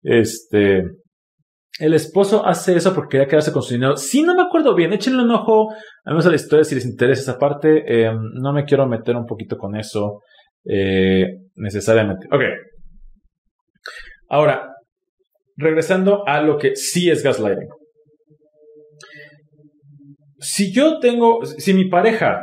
Este. 0.02 0.84
El 1.80 1.92
esposo 1.92 2.46
hace 2.46 2.76
eso 2.76 2.94
porque 2.94 3.16
quería 3.16 3.26
quedarse 3.26 3.50
con 3.50 3.62
su 3.62 3.74
dinero. 3.74 3.96
Sí, 3.96 4.22
no 4.22 4.36
me 4.36 4.42
acuerdo 4.42 4.76
bien. 4.76 4.92
Échenle 4.92 5.24
un 5.24 5.32
ojo 5.32 5.72
a 6.04 6.12
a 6.12 6.14
la 6.14 6.36
historia 6.36 6.62
si 6.62 6.76
les 6.76 6.86
interesa 6.86 7.22
esa 7.22 7.38
parte. 7.38 8.04
Em, 8.04 8.16
no 8.40 8.52
me 8.52 8.64
quiero 8.64 8.86
meter 8.86 9.16
un 9.16 9.26
poquito 9.26 9.58
con 9.58 9.74
eso 9.74 10.20
eh, 10.64 11.26
necesariamente. 11.56 12.28
Ok. 12.30 12.42
Ahora, 14.34 14.74
regresando 15.56 16.26
a 16.26 16.40
lo 16.40 16.58
que 16.58 16.74
sí 16.74 17.08
es 17.08 17.22
gaslighting. 17.22 17.68
Si 20.40 20.72
yo 20.72 20.98
tengo, 20.98 21.44
si 21.44 21.72
mi 21.72 21.88
pareja 21.88 22.42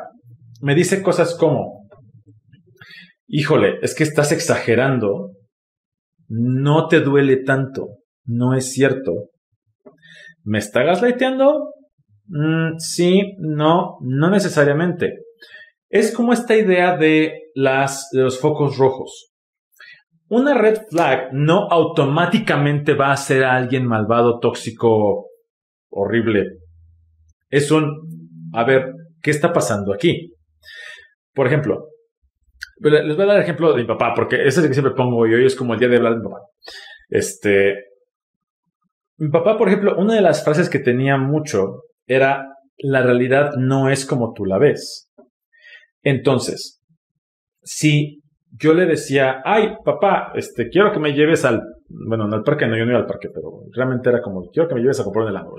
me 0.61 0.73
dice 0.73 1.01
cosas 1.01 1.35
como, 1.35 1.89
híjole, 3.27 3.79
es 3.81 3.93
que 3.93 4.05
estás 4.05 4.31
exagerando, 4.31 5.33
no 6.29 6.87
te 6.87 7.01
duele 7.01 7.43
tanto, 7.43 7.89
no 8.23 8.53
es 8.53 8.71
cierto. 8.71 9.11
¿Me 10.45 10.59
está 10.59 10.83
gaslighteando? 10.83 11.73
Mm, 12.27 12.77
sí, 12.77 13.33
no, 13.37 13.97
no 13.99 14.29
necesariamente. 14.29 15.25
Es 15.89 16.15
como 16.15 16.31
esta 16.31 16.55
idea 16.55 16.95
de, 16.95 17.33
las, 17.53 18.07
de 18.13 18.21
los 18.21 18.39
focos 18.39 18.77
rojos. 18.77 19.30
Una 20.31 20.53
red 20.53 20.77
flag 20.89 21.33
no 21.33 21.67
automáticamente 21.69 22.93
va 22.93 23.11
a 23.11 23.17
ser 23.17 23.43
a 23.43 23.53
alguien 23.53 23.85
malvado, 23.85 24.39
tóxico, 24.39 25.27
horrible. 25.89 26.59
Es 27.49 27.69
un, 27.69 28.49
a 28.53 28.63
ver, 28.63 28.93
¿qué 29.21 29.29
está 29.29 29.51
pasando 29.51 29.93
aquí? 29.93 30.33
Por 31.33 31.47
ejemplo, 31.47 31.89
les 32.79 33.13
voy 33.17 33.25
a 33.25 33.27
dar 33.27 33.35
el 33.35 33.43
ejemplo 33.43 33.73
de 33.73 33.81
mi 33.81 33.85
papá, 33.85 34.13
porque 34.15 34.37
ese 34.37 34.47
es 34.47 34.57
el 34.59 34.67
que 34.69 34.73
siempre 34.73 34.95
pongo 34.95 35.27
y 35.27 35.33
hoy 35.33 35.45
es 35.45 35.53
como 35.53 35.73
el 35.73 35.79
día 35.81 35.89
de 35.89 35.97
hablar 35.97 36.13
de 36.13 36.19
mi 36.19 36.23
papá. 36.23 36.39
Este, 37.09 37.75
mi 39.17 39.29
papá, 39.29 39.57
por 39.57 39.67
ejemplo, 39.67 39.97
una 39.97 40.15
de 40.15 40.21
las 40.21 40.45
frases 40.45 40.69
que 40.69 40.79
tenía 40.79 41.17
mucho 41.17 41.81
era, 42.07 42.45
la 42.77 43.03
realidad 43.03 43.51
no 43.57 43.89
es 43.89 44.05
como 44.05 44.31
tú 44.31 44.45
la 44.45 44.59
ves. 44.59 45.11
Entonces, 46.03 46.81
si 47.63 48.20
yo 48.59 48.73
le 48.73 48.85
decía, 48.85 49.41
ay, 49.45 49.75
papá, 49.83 50.31
este, 50.35 50.69
quiero 50.69 50.91
que 50.91 50.99
me 50.99 51.13
lleves 51.13 51.45
al, 51.45 51.61
bueno, 51.87 52.27
no 52.27 52.35
al 52.35 52.43
parque, 52.43 52.67
no, 52.67 52.77
yo 52.77 52.85
no 52.85 52.91
iba 52.91 52.99
al 52.99 53.07
parque, 53.07 53.29
pero 53.33 53.63
realmente 53.73 54.09
era 54.09 54.21
como, 54.21 54.49
quiero 54.49 54.67
que 54.67 54.75
me 54.75 54.81
lleves 54.81 54.99
a 54.99 55.03
comprar 55.03 55.25
un 55.25 55.31
helado 55.31 55.53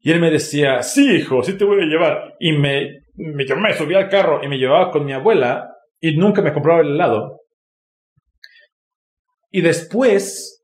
Y 0.00 0.12
él 0.12 0.20
me 0.20 0.30
decía, 0.30 0.82
sí, 0.82 1.16
hijo, 1.16 1.42
sí 1.42 1.56
te 1.56 1.64
voy 1.64 1.82
a 1.82 1.86
llevar. 1.86 2.34
Y 2.38 2.52
me, 2.52 3.00
me, 3.14 3.46
yo 3.46 3.56
me 3.56 3.72
subía 3.74 3.98
al 3.98 4.08
carro 4.08 4.40
y 4.42 4.48
me 4.48 4.58
llevaba 4.58 4.90
con 4.90 5.04
mi 5.04 5.12
abuela 5.12 5.68
y 6.00 6.16
nunca 6.16 6.42
me 6.42 6.52
compraba 6.52 6.80
el 6.80 6.92
helado. 6.92 7.40
Y 9.50 9.62
después 9.62 10.58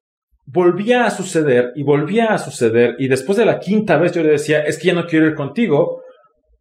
volvía 0.47 1.07
a 1.07 1.11
suceder 1.11 1.73
y 1.75 1.83
volvía 1.83 2.27
a 2.27 2.39
suceder. 2.39 2.97
Y 2.99 3.09
después 3.09 3.39
de 3.39 3.47
la 3.47 3.59
quinta 3.59 3.97
vez 3.97 4.13
yo 4.13 4.23
le 4.23 4.31
decía, 4.31 4.61
es 4.61 4.79
que 4.79 4.89
ya 4.89 4.95
no 4.95 5.07
quiero 5.07 5.27
ir 5.27 5.35
contigo 5.35 6.03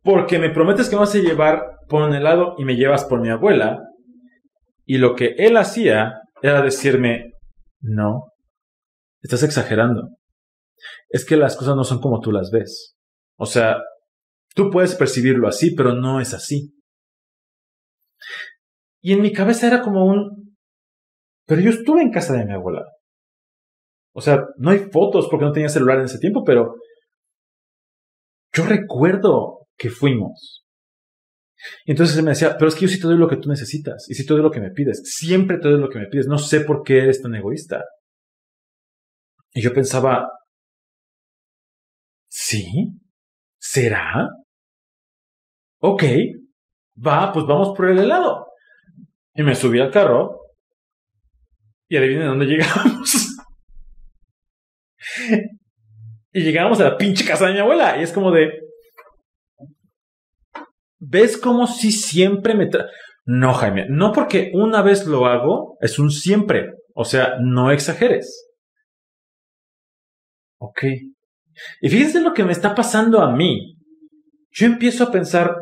porque 0.04 0.40
me 0.40 0.50
prometes 0.50 0.90
que 0.90 0.96
me 0.96 1.02
vas 1.02 1.16
a 1.16 1.20
llevar 1.20 1.63
por 1.88 2.02
un 2.02 2.13
helado 2.13 2.56
y 2.58 2.66
me 2.66 2.75
llevas 2.75 3.06
por 3.06 3.22
mi 3.22 3.30
abuela. 3.30 3.80
Y 4.86 4.98
lo 4.98 5.16
que 5.16 5.36
él 5.38 5.58
hacía 5.58 6.22
era 6.42 6.62
decirme, 6.62 7.34
no, 7.82 8.32
estás 9.22 9.44
exagerando. 9.44 10.10
Es 11.10 11.25
que 11.25 11.38
las 11.38 11.56
cosas 11.56 11.75
no 11.75 11.84
son 11.84 12.00
como 12.00 12.20
tú 12.20 12.32
las 12.32 12.52
ves. 12.52 12.96
O 13.38 13.46
sea, 13.46 13.78
tú 14.54 14.70
puedes 14.70 14.96
percibirlo 14.96 15.48
así, 15.48 15.74
pero 15.75 15.94
no 15.94 16.20
es 16.20 16.34
así. 16.34 16.74
Y 19.02 19.13
en 19.13 19.22
mi 19.22 19.32
cabeza 19.32 19.68
era 19.68 19.82
como 19.82 20.06
un, 20.06 20.56
pero 21.46 21.62
yo 21.62 21.72
estuve 21.72 22.02
en 22.02 22.12
casa 22.12 22.34
de 22.34 22.46
mi 22.46 22.54
abuela. 22.54 22.86
O 24.13 24.22
sea, 24.22 24.46
no 24.58 24.72
hay 24.72 24.80
fotos 24.92 25.28
porque 25.30 25.46
no 25.46 25.52
tenía 25.52 25.70
celular 25.70 26.00
en 26.00 26.06
ese 26.06 26.20
tiempo, 26.20 26.44
pero 26.46 26.75
yo 28.54 28.66
recuerdo 28.66 29.68
que 29.78 29.90
fuimos. 29.90 30.62
Entonces 31.86 32.17
él 32.17 32.24
me 32.24 32.32
decía, 32.32 32.55
pero 32.58 32.70
es 32.70 32.75
que 32.75 32.82
yo 32.82 32.88
sí 32.88 33.00
te 33.00 33.08
doy 33.08 33.17
lo 33.17 33.27
que 33.27 33.38
tú 33.38 33.50
necesitas 33.50 34.05
y 34.10 34.15
sí 34.15 34.25
te 34.25 34.34
doy 34.34 34.41
lo 34.41 34.51
que 34.51 34.62
me 34.62 34.72
pides. 34.72 35.01
Siempre 35.05 35.58
te 35.58 35.70
doy 35.70 35.79
lo 35.79 35.89
que 35.89 36.00
me 36.00 36.08
pides. 36.08 36.27
No 36.27 36.38
sé 36.38 36.62
por 36.62 36.84
qué 36.84 37.00
eres 37.00 37.22
tan 37.22 37.36
egoísta. 37.36 37.84
Y 39.53 39.62
yo 39.62 39.74
pensaba, 39.74 40.29
¿sí? 42.27 42.65
¿Será? 43.60 44.29
Ok, 45.79 46.03
va, 47.05 47.32
pues 47.32 47.46
vamos 47.46 47.75
por 47.75 47.89
el 47.89 48.00
helado. 48.00 48.48
Y 49.36 49.43
me 49.43 49.55
subí 49.55 49.79
al 49.79 49.91
carro 49.91 50.41
y 51.88 51.98
adivinen 51.98 52.27
dónde 52.27 52.46
llegamos. 52.46 53.38
y 56.34 56.41
llegamos 56.41 56.79
a 56.79 56.86
la 56.86 56.98
pinche 56.98 57.25
casa 57.25 57.48
de 57.48 57.53
mi 57.53 57.60
abuela. 57.60 57.98
Y 58.00 58.03
es 58.03 58.12
como 58.12 58.32
de, 58.32 58.62
¿Ves 61.05 61.38
cómo 61.38 61.67
si 61.67 61.91
siempre 61.91 62.55
me... 62.55 62.69
no, 63.25 63.53
Jaime, 63.53 63.88
no 63.89 64.12
porque 64.12 64.51
una 64.53 64.81
vez 64.81 65.05
lo 65.05 65.25
hago, 65.25 65.77
es 65.81 66.00
un 66.00 66.12
siempre. 66.12 66.72
O 66.95 67.05
sea, 67.05 67.36
no 67.41 67.72
exageres. 67.72 68.50
Ok. 70.60 70.83
Y 71.81 71.89
fíjense 71.89 72.22
lo 72.22 72.33
que 72.33 72.43
me 72.43 72.51
está 72.51 72.74
pasando 72.74 73.22
a 73.22 73.36
mí. 73.36 73.75
Yo 74.51 74.65
empiezo 74.65 75.03
a 75.03 75.12
pensar, 75.12 75.55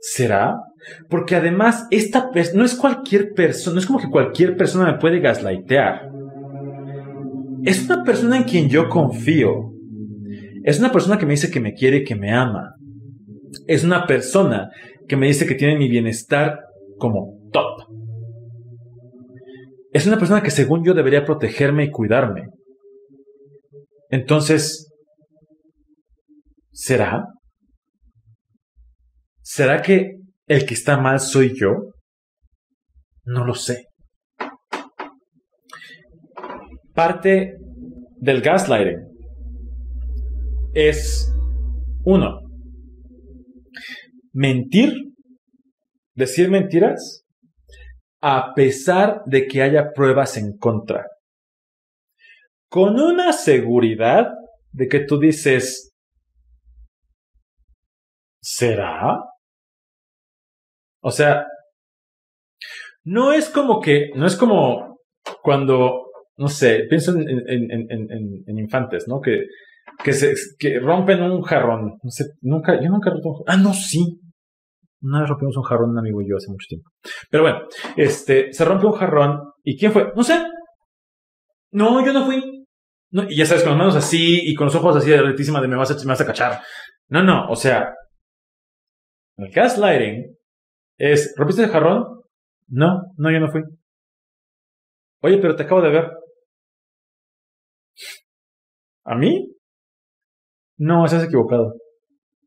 ¿Será? 0.00 0.56
Porque 1.10 1.36
además, 1.36 1.86
esta 1.90 2.30
no 2.54 2.64
es 2.64 2.74
cualquier 2.74 3.32
persona, 3.34 3.74
no 3.74 3.80
es 3.80 3.86
como 3.86 3.98
que 3.98 4.08
cualquier 4.08 4.56
persona 4.56 4.90
me 4.90 4.98
puede 4.98 5.20
gaslightear. 5.20 6.08
Es 7.64 7.84
una 7.84 8.02
persona 8.02 8.38
en 8.38 8.44
quien 8.44 8.70
yo 8.70 8.88
confío. 8.88 9.72
Es 10.64 10.78
una 10.78 10.90
persona 10.90 11.18
que 11.18 11.26
me 11.26 11.32
dice 11.32 11.50
que 11.50 11.60
me 11.60 11.74
quiere 11.74 11.98
y 11.98 12.04
que 12.04 12.14
me 12.14 12.32
ama. 12.32 12.76
Es 13.70 13.84
una 13.84 14.04
persona 14.04 14.68
que 15.06 15.16
me 15.16 15.28
dice 15.28 15.46
que 15.46 15.54
tiene 15.54 15.78
mi 15.78 15.88
bienestar 15.88 16.58
como 16.98 17.38
top. 17.52 17.86
Es 19.92 20.08
una 20.08 20.18
persona 20.18 20.42
que 20.42 20.50
según 20.50 20.84
yo 20.84 20.92
debería 20.92 21.24
protegerme 21.24 21.84
y 21.84 21.90
cuidarme. 21.92 22.48
Entonces, 24.08 24.90
¿será? 26.72 27.26
¿Será 29.40 29.82
que 29.82 30.16
el 30.48 30.66
que 30.66 30.74
está 30.74 30.98
mal 30.98 31.20
soy 31.20 31.56
yo? 31.56 31.92
No 33.22 33.44
lo 33.44 33.54
sé. 33.54 33.84
Parte 36.92 37.56
del 38.16 38.40
gaslighting 38.40 39.06
es, 40.74 41.32
uno, 42.04 42.49
mentir, 44.32 44.94
decir 46.14 46.50
mentiras, 46.50 47.24
a 48.20 48.52
pesar 48.54 49.22
de 49.26 49.46
que 49.46 49.62
haya 49.62 49.92
pruebas 49.92 50.36
en 50.36 50.56
contra. 50.58 51.06
Con 52.68 53.00
una 53.00 53.32
seguridad 53.32 54.28
de 54.72 54.88
que 54.88 55.00
tú 55.00 55.18
dices, 55.18 55.90
¿será? 58.40 59.18
O 61.02 61.10
sea, 61.10 61.46
no 63.04 63.32
es 63.32 63.48
como 63.48 63.80
que, 63.80 64.10
no 64.14 64.26
es 64.26 64.36
como 64.36 64.98
cuando, 65.42 66.10
no 66.36 66.48
sé, 66.48 66.86
pienso 66.88 67.12
en, 67.16 68.58
infantes, 68.58 69.08
¿no? 69.08 69.20
Que, 69.20 69.46
que, 70.02 70.12
se, 70.12 70.34
que 70.58 70.78
rompen 70.78 71.22
un 71.22 71.42
jarrón. 71.42 71.98
No 72.02 72.10
sé, 72.10 72.24
nunca, 72.42 72.80
yo 72.80 72.88
nunca 72.88 73.10
he 73.10 73.14
roto 73.14 73.28
un 73.28 73.34
jarrón. 73.34 73.46
Ah, 73.48 73.56
no, 73.56 73.74
sí. 73.74 74.20
Una 75.02 75.20
vez 75.20 75.30
rompimos 75.30 75.56
un 75.56 75.62
jarrón, 75.62 75.90
un 75.90 75.98
amigo 75.98 76.20
y 76.20 76.28
yo 76.28 76.36
hace 76.36 76.50
mucho 76.50 76.66
tiempo. 76.68 76.90
Pero 77.30 77.42
bueno, 77.42 77.60
este, 77.96 78.52
se 78.52 78.64
rompe 78.64 78.86
un 78.86 78.92
jarrón. 78.92 79.52
¿Y 79.64 79.78
quién 79.78 79.92
fue? 79.92 80.12
No 80.14 80.22
sé. 80.22 80.42
No, 81.72 82.04
yo 82.04 82.12
no 82.12 82.26
fui. 82.26 82.66
Y 83.12 83.36
ya 83.36 83.46
sabes, 83.46 83.62
con 83.62 83.72
las 83.72 83.78
manos 83.78 83.96
así 83.96 84.40
y 84.42 84.54
con 84.54 84.66
los 84.66 84.74
ojos 84.74 84.96
así 84.96 85.10
de 85.10 85.20
retísima 85.20 85.60
de 85.60 85.68
me 85.68 85.76
vas 85.76 85.90
a, 85.90 85.94
me 85.94 86.10
vas 86.10 86.20
a 86.20 86.26
cachar. 86.26 86.60
No, 87.08 87.22
no, 87.24 87.48
o 87.48 87.56
sea, 87.56 87.92
el 89.36 89.50
gaslighting 89.50 90.36
es, 90.96 91.34
¿rompiste 91.36 91.64
el 91.64 91.70
jarrón? 91.70 92.20
No, 92.68 93.02
no, 93.16 93.32
yo 93.32 93.40
no 93.40 93.50
fui. 93.50 93.62
Oye, 95.22 95.38
pero 95.38 95.56
te 95.56 95.64
acabo 95.64 95.82
de 95.82 95.90
ver. 95.90 96.10
¿A 99.04 99.16
mí? 99.16 99.56
No, 100.80 101.04
estás 101.04 101.24
equivocado. 101.24 101.74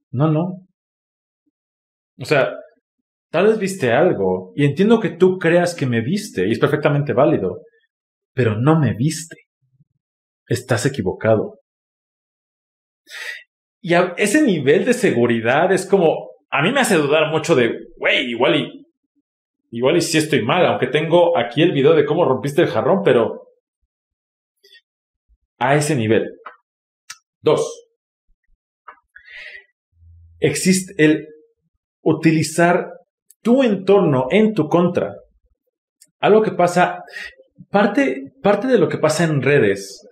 No, 0.09 0.27
no. 0.27 0.65
O 2.19 2.25
sea, 2.25 2.49
tal 3.29 3.45
vez 3.45 3.59
viste 3.59 3.91
algo 3.91 4.53
y 4.55 4.65
entiendo 4.65 4.99
que 4.99 5.11
tú 5.11 5.37
creas 5.37 5.75
que 5.75 5.85
me 5.85 6.01
viste 6.01 6.47
y 6.47 6.51
es 6.51 6.57
perfectamente 6.57 7.13
válido, 7.13 7.61
pero 8.33 8.59
no 8.59 8.79
me 8.79 8.95
viste. 8.95 9.35
Estás 10.47 10.87
equivocado. 10.87 11.59
Y 13.79 13.93
a 13.93 14.15
ese 14.17 14.41
nivel 14.41 14.85
de 14.85 14.93
seguridad 14.93 15.71
es 15.71 15.85
como, 15.85 16.31
a 16.49 16.63
mí 16.63 16.71
me 16.71 16.79
hace 16.79 16.95
dudar 16.95 17.29
mucho 17.29 17.53
de, 17.53 17.71
güey, 17.97 18.31
igual 18.31 18.55
y, 18.55 18.87
igual 19.69 19.97
y 19.97 20.01
sí 20.01 20.17
estoy 20.17 20.41
mal, 20.41 20.65
aunque 20.65 20.87
tengo 20.87 21.37
aquí 21.37 21.61
el 21.61 21.71
video 21.71 21.93
de 21.93 22.05
cómo 22.05 22.25
rompiste 22.25 22.63
el 22.63 22.69
jarrón, 22.69 23.03
pero 23.03 23.43
a 25.59 25.75
ese 25.75 25.95
nivel. 25.95 26.31
Dos, 27.39 27.82
existe 30.43 30.93
el 30.97 31.27
utilizar 32.01 32.91
tu 33.41 33.63
entorno 33.63 34.27
en 34.29 34.53
tu 34.53 34.67
contra. 34.67 35.15
Algo 36.19 36.41
que 36.41 36.51
pasa, 36.51 37.03
parte, 37.69 38.33
parte 38.41 38.67
de 38.67 38.77
lo 38.77 38.89
que 38.89 38.97
pasa 38.97 39.23
en 39.23 39.41
redes, 39.41 40.05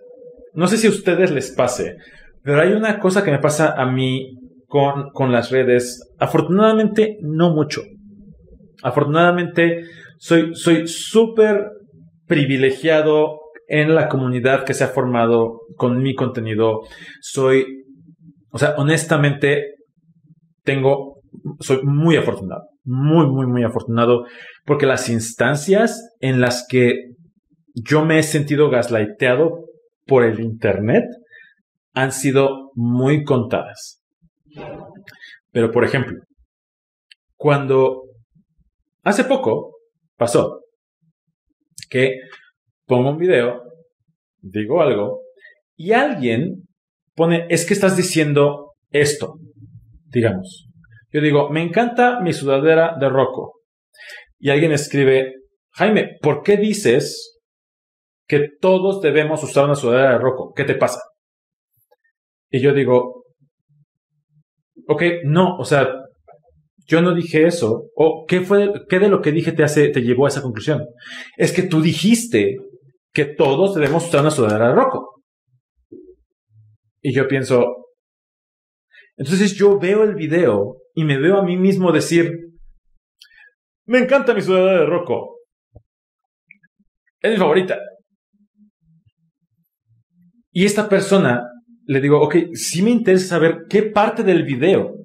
no 0.54 0.66
sé 0.66 0.78
si 0.78 0.86
a 0.86 0.90
ustedes 0.90 1.30
les 1.30 1.52
pase, 1.52 1.96
pero 2.42 2.60
hay 2.60 2.72
una 2.72 2.98
cosa 2.98 3.22
que 3.22 3.30
me 3.30 3.38
pasa 3.38 3.74
a 3.76 3.90
mí 3.90 4.38
con, 4.66 5.32
las 5.32 5.50
redes. 5.50 6.00
Afortunadamente, 6.18 7.18
no 7.20 7.54
mucho. 7.54 7.82
Afortunadamente, 8.82 9.84
soy 10.18 10.88
súper 10.88 11.70
privilegiado 12.26 13.38
en 13.68 13.94
la 13.94 14.08
comunidad 14.08 14.64
que 14.64 14.74
se 14.74 14.84
ha 14.84 14.88
formado 14.88 15.60
con 15.76 16.02
mi 16.02 16.14
contenido. 16.14 16.80
Soy, 17.20 17.84
o 18.50 18.58
sea, 18.58 18.74
honestamente, 18.76 19.74
tengo, 20.62 21.20
soy 21.60 21.82
muy 21.82 22.16
afortunado, 22.16 22.62
muy, 22.84 23.26
muy, 23.26 23.46
muy 23.46 23.64
afortunado, 23.64 24.24
porque 24.64 24.86
las 24.86 25.08
instancias 25.08 26.14
en 26.20 26.40
las 26.40 26.66
que 26.68 27.12
yo 27.74 28.04
me 28.04 28.18
he 28.18 28.22
sentido 28.22 28.70
gaslighteado 28.70 29.66
por 30.06 30.24
el 30.24 30.40
Internet 30.40 31.04
han 31.94 32.12
sido 32.12 32.70
muy 32.74 33.24
contadas. 33.24 34.02
Pero, 35.50 35.70
por 35.70 35.84
ejemplo, 35.84 36.20
cuando 37.36 38.04
hace 39.02 39.24
poco 39.24 39.76
pasó 40.16 40.60
que 41.90 42.20
pongo 42.86 43.10
un 43.10 43.18
video, 43.18 43.62
digo 44.40 44.80
algo, 44.80 45.20
y 45.76 45.92
alguien 45.92 46.62
pone, 47.14 47.46
es 47.50 47.66
que 47.66 47.74
estás 47.74 47.96
diciendo 47.96 48.72
esto, 48.90 49.38
digamos. 50.12 50.68
Yo 51.10 51.20
digo, 51.20 51.50
me 51.50 51.62
encanta 51.62 52.20
mi 52.20 52.32
sudadera 52.32 52.96
de 52.98 53.08
Rocco. 53.08 53.60
Y 54.38 54.50
alguien 54.50 54.72
escribe, 54.72 55.34
Jaime, 55.72 56.18
¿por 56.20 56.42
qué 56.42 56.56
dices 56.56 57.40
que 58.26 58.48
todos 58.60 59.00
debemos 59.00 59.42
usar 59.42 59.64
una 59.64 59.74
sudadera 59.74 60.12
de 60.12 60.18
Rocco? 60.18 60.52
¿Qué 60.54 60.64
te 60.64 60.74
pasa? 60.74 61.00
Y 62.50 62.60
yo 62.60 62.72
digo, 62.72 63.24
ok, 64.88 65.02
no, 65.24 65.56
o 65.56 65.64
sea, 65.64 65.88
yo 66.86 67.00
no 67.00 67.14
dije 67.14 67.46
eso. 67.46 67.90
¿O 67.94 68.24
qué 68.26 68.40
fue, 68.40 68.72
qué 68.88 68.98
de 68.98 69.08
lo 69.08 69.20
que 69.20 69.32
dije 69.32 69.52
te 69.52 69.64
hace, 69.64 69.88
te 69.88 70.02
llevó 70.02 70.26
a 70.26 70.28
esa 70.28 70.42
conclusión? 70.42 70.84
Es 71.36 71.52
que 71.52 71.62
tú 71.62 71.80
dijiste 71.80 72.56
que 73.12 73.24
todos 73.24 73.74
debemos 73.74 74.06
usar 74.06 74.22
una 74.22 74.30
sudadera 74.30 74.68
de 74.68 74.74
roco. 74.74 75.22
Y 77.00 77.14
yo 77.14 77.26
pienso, 77.28 77.81
entonces 79.22 79.54
yo 79.54 79.78
veo 79.78 80.02
el 80.02 80.16
video 80.16 80.78
y 80.96 81.04
me 81.04 81.16
veo 81.16 81.38
a 81.38 81.44
mí 81.44 81.56
mismo 81.56 81.92
decir, 81.92 82.28
me 83.86 84.00
encanta 84.00 84.34
mi 84.34 84.42
sudadera 84.42 84.80
de 84.80 84.86
roco. 84.86 85.36
Es 87.20 87.30
mi 87.30 87.36
favorita. 87.36 87.78
Y 90.50 90.64
esta 90.64 90.88
persona 90.88 91.40
le 91.86 92.00
digo, 92.00 92.20
ok, 92.20 92.34
sí 92.54 92.82
me 92.82 92.90
interesa 92.90 93.36
saber 93.36 93.58
qué 93.68 93.84
parte 93.84 94.24
del 94.24 94.42
video 94.42 94.96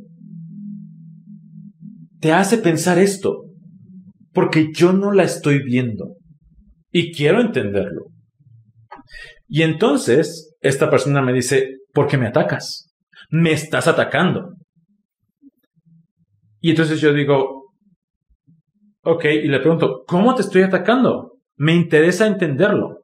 te 2.20 2.34
hace 2.34 2.58
pensar 2.58 2.98
esto, 2.98 3.44
porque 4.34 4.70
yo 4.74 4.94
no 4.94 5.12
la 5.12 5.26
estoy 5.26 5.62
viendo 5.62 6.16
y 6.92 7.14
quiero 7.14 7.40
entenderlo. 7.40 8.08
Y 9.48 9.62
entonces 9.62 10.58
esta 10.62 10.90
persona 10.90 11.22
me 11.22 11.34
dice, 11.34 11.76
¿por 11.94 12.08
qué 12.08 12.18
me 12.18 12.26
atacas? 12.26 12.87
Me 13.30 13.52
estás 13.52 13.88
atacando. 13.88 14.54
Y 16.60 16.72
entonces 16.72 17.00
yo 17.00 17.14
digo, 17.14 17.72
ok, 19.04 19.26
y 19.26 19.48
le 19.48 19.60
pregunto, 19.60 20.04
¿cómo 20.08 20.36
te 20.36 20.42
estoy 20.42 20.64
atacando? 20.64 21.34
Me 21.56 21.74
interesa 21.74 22.28
entenderlo. 22.28 23.04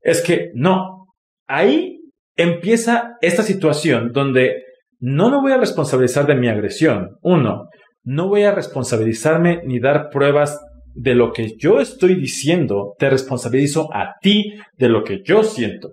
Es 0.00 0.20
que 0.20 0.50
no, 0.54 1.06
ahí 1.46 2.00
empieza 2.36 3.16
esta 3.20 3.42
situación 3.42 4.12
donde 4.12 4.62
no 4.98 5.30
me 5.30 5.40
voy 5.40 5.52
a 5.52 5.58
responsabilizar 5.58 6.26
de 6.26 6.34
mi 6.34 6.48
agresión. 6.48 7.16
Uno, 7.22 7.68
no 8.04 8.28
voy 8.28 8.42
a 8.44 8.54
responsabilizarme 8.54 9.62
ni 9.64 9.80
dar 9.80 10.10
pruebas 10.10 10.60
de 10.94 11.14
lo 11.14 11.32
que 11.32 11.56
yo 11.58 11.80
estoy 11.80 12.14
diciendo. 12.14 12.94
Te 12.98 13.08
responsabilizo 13.10 13.88
a 13.94 14.14
ti 14.20 14.54
de 14.76 14.88
lo 14.88 15.02
que 15.02 15.22
yo 15.24 15.42
siento. 15.42 15.90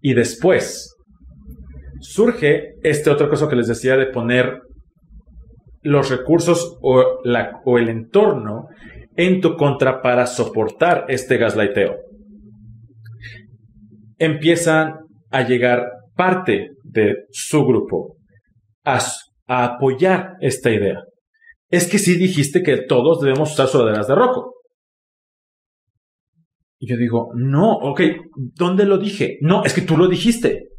Y 0.00 0.14
después 0.14 0.96
surge 2.00 2.74
este 2.82 3.10
otra 3.10 3.28
cosa 3.28 3.48
que 3.48 3.56
les 3.56 3.68
decía 3.68 3.96
de 3.96 4.06
poner 4.06 4.60
los 5.82 6.10
recursos 6.10 6.78
o, 6.82 7.20
la, 7.24 7.60
o 7.64 7.78
el 7.78 7.88
entorno 7.88 8.68
en 9.16 9.40
tu 9.40 9.56
contra 9.56 10.02
para 10.02 10.26
soportar 10.26 11.06
este 11.08 11.36
gaslighteo 11.36 12.10
empiezan 14.20 14.98
a 15.30 15.42
llegar 15.42 15.90
parte 16.14 16.68
de 16.84 17.24
su 17.30 17.64
grupo 17.64 18.18
a, 18.84 19.00
apoyar 19.46 20.36
esta 20.40 20.70
idea. 20.70 21.02
es 21.70 21.88
que 21.88 21.98
sí 21.98 22.16
dijiste 22.16 22.62
que 22.62 22.82
todos 22.82 23.20
debemos 23.20 23.52
usar 23.52 23.66
sudaderas 23.66 24.06
de 24.06 24.14
Rocco. 24.14 24.54
Y 26.78 26.88
yo 26.88 26.96
digo, 26.96 27.30
no, 27.34 27.72
ok, 27.72 28.00
¿dónde 28.54 28.84
lo 28.84 28.98
dije? 28.98 29.38
No, 29.40 29.64
es 29.64 29.74
que 29.74 29.82
tú 29.82 29.96
lo 29.96 30.08
dijiste. 30.08 30.69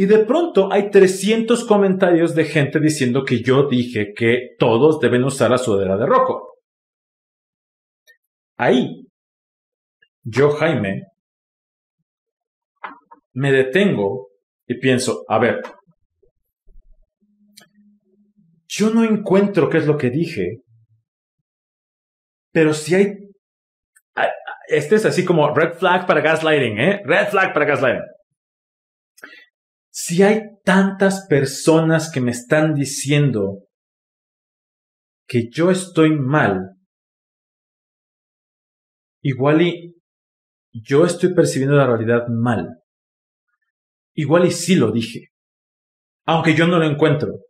Y 0.00 0.06
de 0.06 0.20
pronto 0.20 0.72
hay 0.72 0.90
300 0.92 1.64
comentarios 1.64 2.36
de 2.36 2.44
gente 2.44 2.78
diciendo 2.78 3.24
que 3.24 3.42
yo 3.42 3.66
dije 3.66 4.12
que 4.14 4.50
todos 4.56 5.00
deben 5.00 5.24
usar 5.24 5.50
la 5.50 5.58
sudadera 5.58 5.96
de 5.96 6.06
Rocco. 6.06 6.60
Ahí, 8.56 9.08
yo, 10.22 10.50
Jaime, 10.50 11.08
me 13.32 13.50
detengo 13.50 14.28
y 14.68 14.78
pienso, 14.78 15.24
a 15.26 15.40
ver, 15.40 15.62
yo 18.68 18.90
no 18.90 19.02
encuentro 19.02 19.68
qué 19.68 19.78
es 19.78 19.86
lo 19.88 19.98
que 19.98 20.10
dije, 20.10 20.58
pero 22.52 22.72
si 22.72 22.94
hay, 22.94 23.14
este 24.68 24.94
es 24.94 25.04
así 25.04 25.24
como 25.24 25.52
red 25.52 25.72
flag 25.72 26.06
para 26.06 26.20
gaslighting, 26.20 26.78
¿eh? 26.78 27.02
Red 27.04 27.30
flag 27.30 27.52
para 27.52 27.66
gaslighting. 27.66 28.17
Si 30.00 30.22
hay 30.22 30.42
tantas 30.62 31.26
personas 31.26 32.08
que 32.12 32.20
me 32.20 32.30
están 32.30 32.72
diciendo 32.72 33.64
que 35.26 35.48
yo 35.50 35.72
estoy 35.72 36.16
mal, 36.16 36.76
igual 39.22 39.62
y 39.62 39.96
yo 40.70 41.04
estoy 41.04 41.34
percibiendo 41.34 41.74
la 41.74 41.88
realidad 41.88 42.28
mal. 42.28 42.78
Igual 44.14 44.46
y 44.46 44.52
sí 44.52 44.76
lo 44.76 44.92
dije. 44.92 45.30
Aunque 46.26 46.54
yo 46.54 46.68
no 46.68 46.78
lo 46.78 46.84
encuentro. 46.84 47.40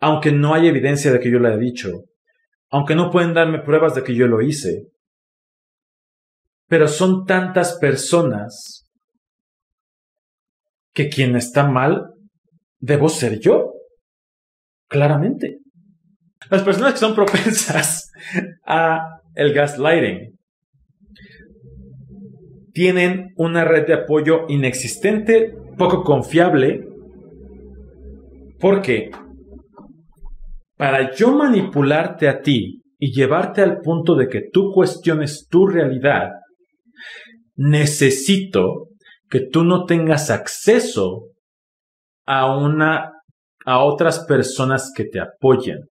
Aunque 0.00 0.32
no 0.32 0.52
hay 0.52 0.68
evidencia 0.68 1.12
de 1.12 1.18
que 1.18 1.30
yo 1.30 1.38
lo 1.38 1.48
haya 1.48 1.56
dicho. 1.56 1.88
Aunque 2.68 2.94
no 2.94 3.10
pueden 3.10 3.32
darme 3.32 3.60
pruebas 3.60 3.94
de 3.94 4.04
que 4.04 4.14
yo 4.14 4.26
lo 4.26 4.42
hice. 4.42 4.88
Pero 6.68 6.88
son 6.88 7.24
tantas 7.24 7.78
personas 7.78 8.83
que 10.94 11.08
quien 11.08 11.36
está 11.36 11.68
mal 11.68 12.14
debo 12.78 13.08
ser 13.08 13.40
yo. 13.40 13.72
Claramente. 14.88 15.58
Las 16.50 16.62
personas 16.62 16.92
que 16.92 16.98
son 16.98 17.14
propensas 17.14 18.10
a 18.66 19.20
el 19.34 19.52
gaslighting 19.52 20.38
tienen 22.72 23.32
una 23.36 23.64
red 23.64 23.86
de 23.86 23.94
apoyo 23.94 24.46
inexistente, 24.48 25.54
poco 25.78 26.02
confiable, 26.02 26.86
porque 28.58 29.10
para 30.76 31.14
yo 31.14 31.36
manipularte 31.36 32.28
a 32.28 32.40
ti 32.40 32.82
y 32.98 33.12
llevarte 33.12 33.62
al 33.62 33.80
punto 33.80 34.16
de 34.16 34.28
que 34.28 34.42
tú 34.52 34.72
cuestiones 34.72 35.46
tu 35.48 35.66
realidad, 35.66 36.30
necesito 37.54 38.88
que 39.34 39.48
tú 39.50 39.64
no 39.64 39.84
tengas 39.84 40.30
acceso 40.30 41.32
a 42.24 42.56
una 42.56 43.14
a 43.66 43.82
otras 43.82 44.24
personas 44.26 44.92
que 44.94 45.06
te 45.06 45.18
apoyen. 45.18 45.88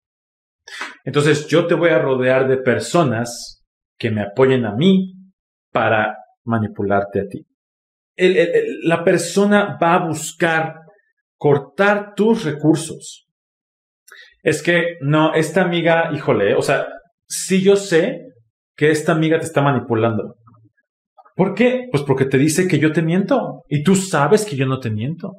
Entonces 1.04 1.46
yo 1.48 1.68
te 1.68 1.76
voy 1.76 1.90
a 1.90 2.00
rodear 2.00 2.48
de 2.48 2.56
personas 2.56 3.62
que 4.00 4.12
me 4.12 4.22
apoyen 4.22 4.66
a 4.66 4.74
mí 4.74 5.12
para 5.74 6.16
manipularte 6.46 7.20
a 7.20 7.28
ti. 7.28 7.46
la 8.16 9.04
persona 9.04 9.78
va 9.78 9.96
a 9.96 10.08
buscar 10.08 10.76
cortar 11.36 12.14
tus 12.16 12.46
recursos. 12.46 13.28
Es 14.42 14.64
que, 14.64 14.96
no, 15.02 15.34
esta 15.34 15.64
amiga, 15.64 16.14
híjole, 16.14 16.56
o 16.56 16.62
sea, 16.62 16.88
si 17.28 17.62
yo 17.62 17.76
sé 17.76 18.22
que 18.78 18.90
esta 18.90 19.12
amiga 19.12 19.38
te 19.38 19.46
está 19.46 19.62
manipulando. 19.62 20.36
¿Por 21.36 21.54
qué? 21.56 21.88
Pues 21.92 22.04
porque 22.04 22.26
te 22.26 22.38
dice 22.38 22.68
que 22.68 22.80
yo 22.80 22.92
te 22.92 23.02
miento 23.02 23.64
y 23.68 23.84
tú 23.84 23.96
sabes 23.96 24.46
que 24.46 24.56
yo 24.56 24.66
no 24.66 24.80
te 24.80 24.92
miento. 24.92 25.32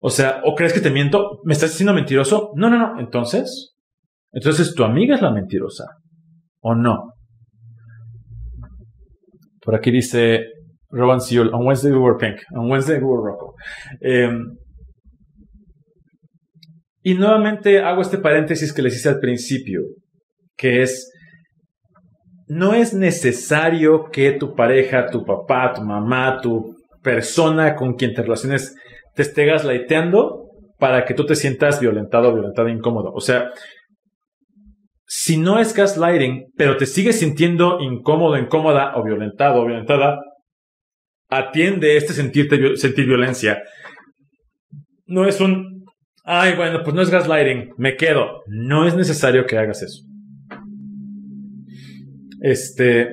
O 0.00 0.10
sea, 0.10 0.40
¿o 0.44 0.54
crees 0.54 0.72
que 0.72 0.80
te 0.80 0.90
miento? 0.90 1.40
¿Me 1.44 1.52
estás 1.52 1.70
diciendo 1.70 1.92
mentiroso? 1.92 2.52
No, 2.54 2.70
no, 2.70 2.78
no. 2.78 3.00
Entonces, 3.00 3.74
entonces 4.32 4.74
tu 4.74 4.84
amiga 4.84 5.16
es 5.16 5.22
la 5.22 5.32
mentirosa. 5.32 5.84
¿O 6.60 6.74
no? 6.74 7.12
Por 9.60 9.74
aquí 9.74 9.90
dice 9.90 10.44
Rowan 10.90 11.20
Seul, 11.20 11.52
on 11.54 11.66
Wednesday 11.66 11.92
we 11.92 11.98
were 11.98 12.16
pink, 12.18 12.40
on 12.54 12.70
Wednesday 12.70 12.98
we 12.98 13.04
were 13.04 13.22
Rocco. 13.22 13.54
Em, 14.00 14.56
y 17.02 17.14
nuevamente 17.14 17.80
hago 17.80 18.02
este 18.02 18.18
paréntesis 18.18 18.72
que 18.72 18.82
les 18.82 18.96
hice 18.96 19.08
al 19.08 19.20
principio, 19.20 19.82
que 20.56 20.82
es, 20.82 21.10
no 22.50 22.74
es 22.74 22.92
necesario 22.92 24.10
que 24.10 24.32
tu 24.32 24.56
pareja, 24.56 25.06
tu 25.06 25.24
papá, 25.24 25.72
tu 25.72 25.82
mamá, 25.82 26.40
tu 26.42 26.74
persona 27.00 27.76
con 27.76 27.94
quien 27.94 28.12
te 28.12 28.22
relaciones 28.22 28.74
te 29.14 29.22
esté 29.22 29.46
gaslighteando 29.46 30.48
para 30.76 31.04
que 31.04 31.14
tú 31.14 31.24
te 31.24 31.36
sientas 31.36 31.80
violentado, 31.80 32.34
violentada, 32.34 32.68
incómodo. 32.68 33.12
O 33.14 33.20
sea, 33.20 33.50
si 35.06 35.36
no 35.36 35.60
es 35.60 35.74
gaslighting, 35.74 36.46
pero 36.56 36.76
te 36.76 36.86
sigues 36.86 37.20
sintiendo 37.20 37.78
incómodo, 37.80 38.36
incómoda 38.36 38.96
o 38.96 39.04
violentado 39.04 39.62
o 39.62 39.66
violentada, 39.66 40.18
atiende 41.28 41.96
este 41.96 42.14
sentirte, 42.14 42.76
sentir 42.76 43.06
violencia. 43.06 43.62
No 45.06 45.24
es 45.24 45.40
un, 45.40 45.84
ay, 46.24 46.56
bueno, 46.56 46.80
pues 46.82 46.96
no 46.96 47.02
es 47.02 47.10
gaslighting, 47.10 47.74
me 47.76 47.94
quedo. 47.94 48.42
No 48.48 48.88
es 48.88 48.96
necesario 48.96 49.46
que 49.46 49.56
hagas 49.56 49.82
eso. 49.82 50.09
Este, 52.40 53.08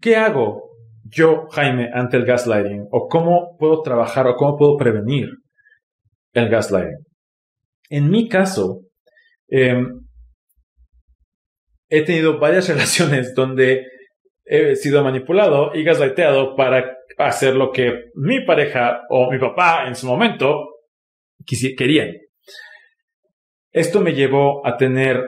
¿qué 0.00 0.16
hago 0.16 0.70
yo, 1.04 1.46
Jaime, 1.50 1.90
ante 1.92 2.16
el 2.16 2.24
gaslighting? 2.24 2.88
¿O 2.90 3.08
cómo 3.08 3.56
puedo 3.58 3.82
trabajar 3.82 4.26
o 4.26 4.36
cómo 4.36 4.56
puedo 4.56 4.76
prevenir 4.76 5.28
el 6.32 6.48
gaslighting? 6.48 6.98
En 7.88 8.10
mi 8.10 8.28
caso, 8.28 8.82
eh, 9.48 9.82
he 11.88 12.02
tenido 12.02 12.38
varias 12.38 12.68
relaciones 12.68 13.34
donde 13.34 13.86
he 14.44 14.76
sido 14.76 15.02
manipulado 15.02 15.74
y 15.74 15.82
gaslighteado 15.82 16.54
para 16.54 16.96
hacer 17.18 17.54
lo 17.54 17.72
que 17.72 18.10
mi 18.14 18.44
pareja 18.44 19.02
o 19.08 19.30
mi 19.30 19.38
papá 19.38 19.86
en 19.88 19.96
su 19.96 20.06
momento 20.06 20.68
querían. 21.76 22.12
Esto 23.72 24.00
me 24.00 24.14
llevó 24.14 24.66
a 24.66 24.76
tener 24.76 25.22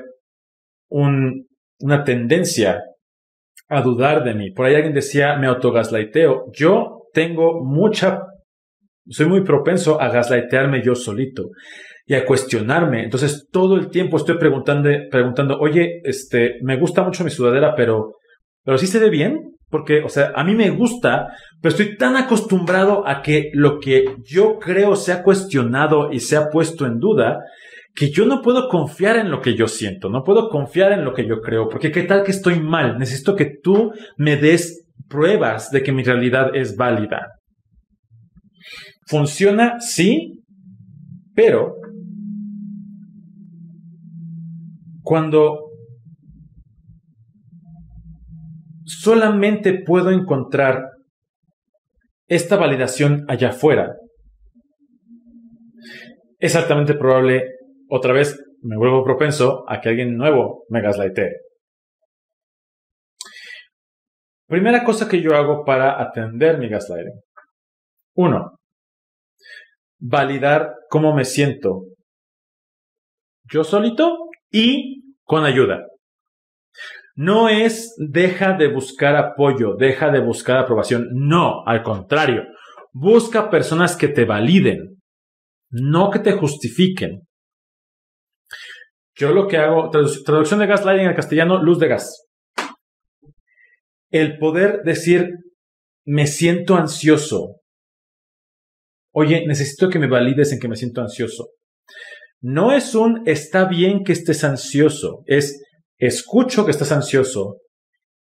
una 1.81 2.05
tendencia 2.05 2.83
a 3.69 3.83
dudar 3.83 4.25
de 4.25 4.35
mí. 4.35 4.51
Por 4.51 4.67
ahí 4.67 4.75
alguien 4.75 4.95
decía, 4.95 5.37
me 5.37 5.47
autogaslighteo. 5.47 6.47
Yo 6.53 7.03
tengo 7.13 7.65
mucha, 7.65 8.23
soy 9.07 9.27
muy 9.27 9.43
propenso 9.43 10.01
a 10.01 10.09
gaslightearme 10.09 10.83
yo 10.83 10.95
solito 10.95 11.51
y 12.07 12.15
a 12.15 12.25
cuestionarme. 12.25 13.05
Entonces 13.05 13.49
todo 13.51 13.77
el 13.77 13.91
tiempo 13.91 14.17
estoy 14.17 14.39
preguntando, 14.39 14.89
preguntando, 15.11 15.59
oye, 15.59 16.01
este, 16.05 16.55
me 16.63 16.77
gusta 16.77 17.03
mucho 17.03 17.25
mi 17.25 17.31
sudadera, 17.31 17.75
pero, 17.75 18.15
pero 18.65 18.79
sí 18.79 18.87
se 18.87 18.99
ve 18.99 19.11
bien. 19.11 19.55
Porque, 19.71 20.01
o 20.01 20.09
sea, 20.09 20.33
a 20.35 20.45
mí 20.45 20.55
me 20.55 20.71
gusta, 20.71 21.29
pero 21.61 21.75
estoy 21.75 21.99
tan 21.99 22.17
acostumbrado 22.17 23.07
a 23.07 23.21
que 23.21 23.51
lo 23.53 23.79
que 23.81 24.17
yo 24.25 24.59
creo 24.59 24.97
se 24.97 25.13
ha 25.13 25.23
cuestionado 25.23 26.11
y 26.11 26.21
se 26.21 26.39
ha 26.39 26.49
puesto 26.49 26.87
en 26.87 26.99
duda, 26.99 27.41
que 27.99 28.11
yo 28.13 28.27
no 28.27 28.43
puedo 28.43 28.69
confiar 28.69 29.17
en 29.17 29.29
lo 29.29 29.41
que 29.41 29.57
yo 29.57 29.67
siento, 29.67 30.09
no 30.09 30.23
puedo 30.23 30.51
confiar 30.51 30.93
en 30.93 31.05
lo 31.05 31.15
que 31.15 31.27
yo 31.27 31.41
creo, 31.41 31.69
porque 31.69 31.91
qué 31.91 32.05
tal 32.05 32.23
que 32.23 32.31
estoy 32.31 32.61
mal, 32.61 32.97
necesito 32.97 33.35
que 33.35 33.59
tú 33.61 33.91
me 34.17 34.37
des 34.37 34.87
pruebas 35.09 35.73
de 35.73 35.83
que 35.83 35.91
mi 35.91 36.05
realidad 36.05 36.55
es 36.55 36.77
válida. 36.77 37.27
Funciona, 39.09 39.81
sí, 39.81 40.45
pero 41.35 41.75
cuando 45.03 45.71
solamente 48.85 49.83
puedo 49.85 50.13
encontrar 50.13 50.85
esta 52.29 52.55
validación 52.57 53.25
allá 53.27 53.49
afuera, 53.49 53.97
es 56.39 56.55
altamente 56.55 56.95
probable, 56.95 57.58
otra 57.89 58.13
vez 58.13 58.39
me 58.63 58.77
vuelvo 58.77 59.05
propenso 59.05 59.65
a 59.69 59.81
que 59.81 59.89
alguien 59.89 60.17
nuevo 60.17 60.65
me 60.69 60.81
gaslightee. 60.81 61.33
Primera 64.47 64.83
cosa 64.83 65.09
que 65.09 65.21
yo 65.21 65.35
hago 65.35 65.65
para 65.65 66.01
atender 66.01 66.59
mi 66.59 66.69
gaslighting. 66.69 67.21
Uno, 68.15 68.59
validar 70.01 70.75
cómo 70.89 71.15
me 71.15 71.25
siento 71.25 71.85
yo 73.51 73.65
solito 73.65 74.29
y 74.51 75.15
con 75.23 75.45
ayuda. 75.45 75.87
No 77.15 77.49
es 77.49 77.95
deja 77.99 78.53
de 78.53 78.73
buscar 78.73 79.17
apoyo, 79.17 79.75
deja 79.75 80.11
de 80.11 80.21
buscar 80.21 80.59
aprobación. 80.59 81.09
No, 81.13 81.65
al 81.67 81.83
contrario. 81.83 82.45
Busca 82.93 83.51
personas 83.51 83.97
que 83.97 84.09
te 84.09 84.25
validen, 84.25 85.01
no 85.71 86.11
que 86.11 86.21
te 86.21 86.33
justifiquen. 86.33 87.28
Yo 89.19 89.33
lo 89.33 89.49
que 89.49 89.57
hago, 89.57 89.91
traducción 89.91 90.61
de 90.61 90.67
gaslighting 90.67 91.09
al 91.09 91.17
castellano, 91.17 91.61
luz 91.61 91.81
de 91.81 91.89
gas. 91.89 92.27
El 94.11 94.39
poder 94.39 94.83
decir, 94.85 95.31
me 96.07 96.27
siento 96.29 96.77
ansioso. 96.77 97.57
Oye, 99.13 99.45
necesito 99.47 99.91
que 99.91 99.99
me 99.99 100.07
valides 100.07 100.53
en 100.53 100.61
que 100.61 100.69
me 100.69 100.77
siento 100.77 101.01
ansioso. 101.01 101.49
No 102.41 102.73
es 102.73 102.95
un 102.95 103.25
está 103.27 103.65
bien 103.65 104.05
que 104.05 104.13
estés 104.13 104.45
ansioso, 104.45 105.25
es 105.27 105.61
escucho 105.99 106.65
que 106.65 106.71
estás 106.71 106.93
ansioso 106.93 107.57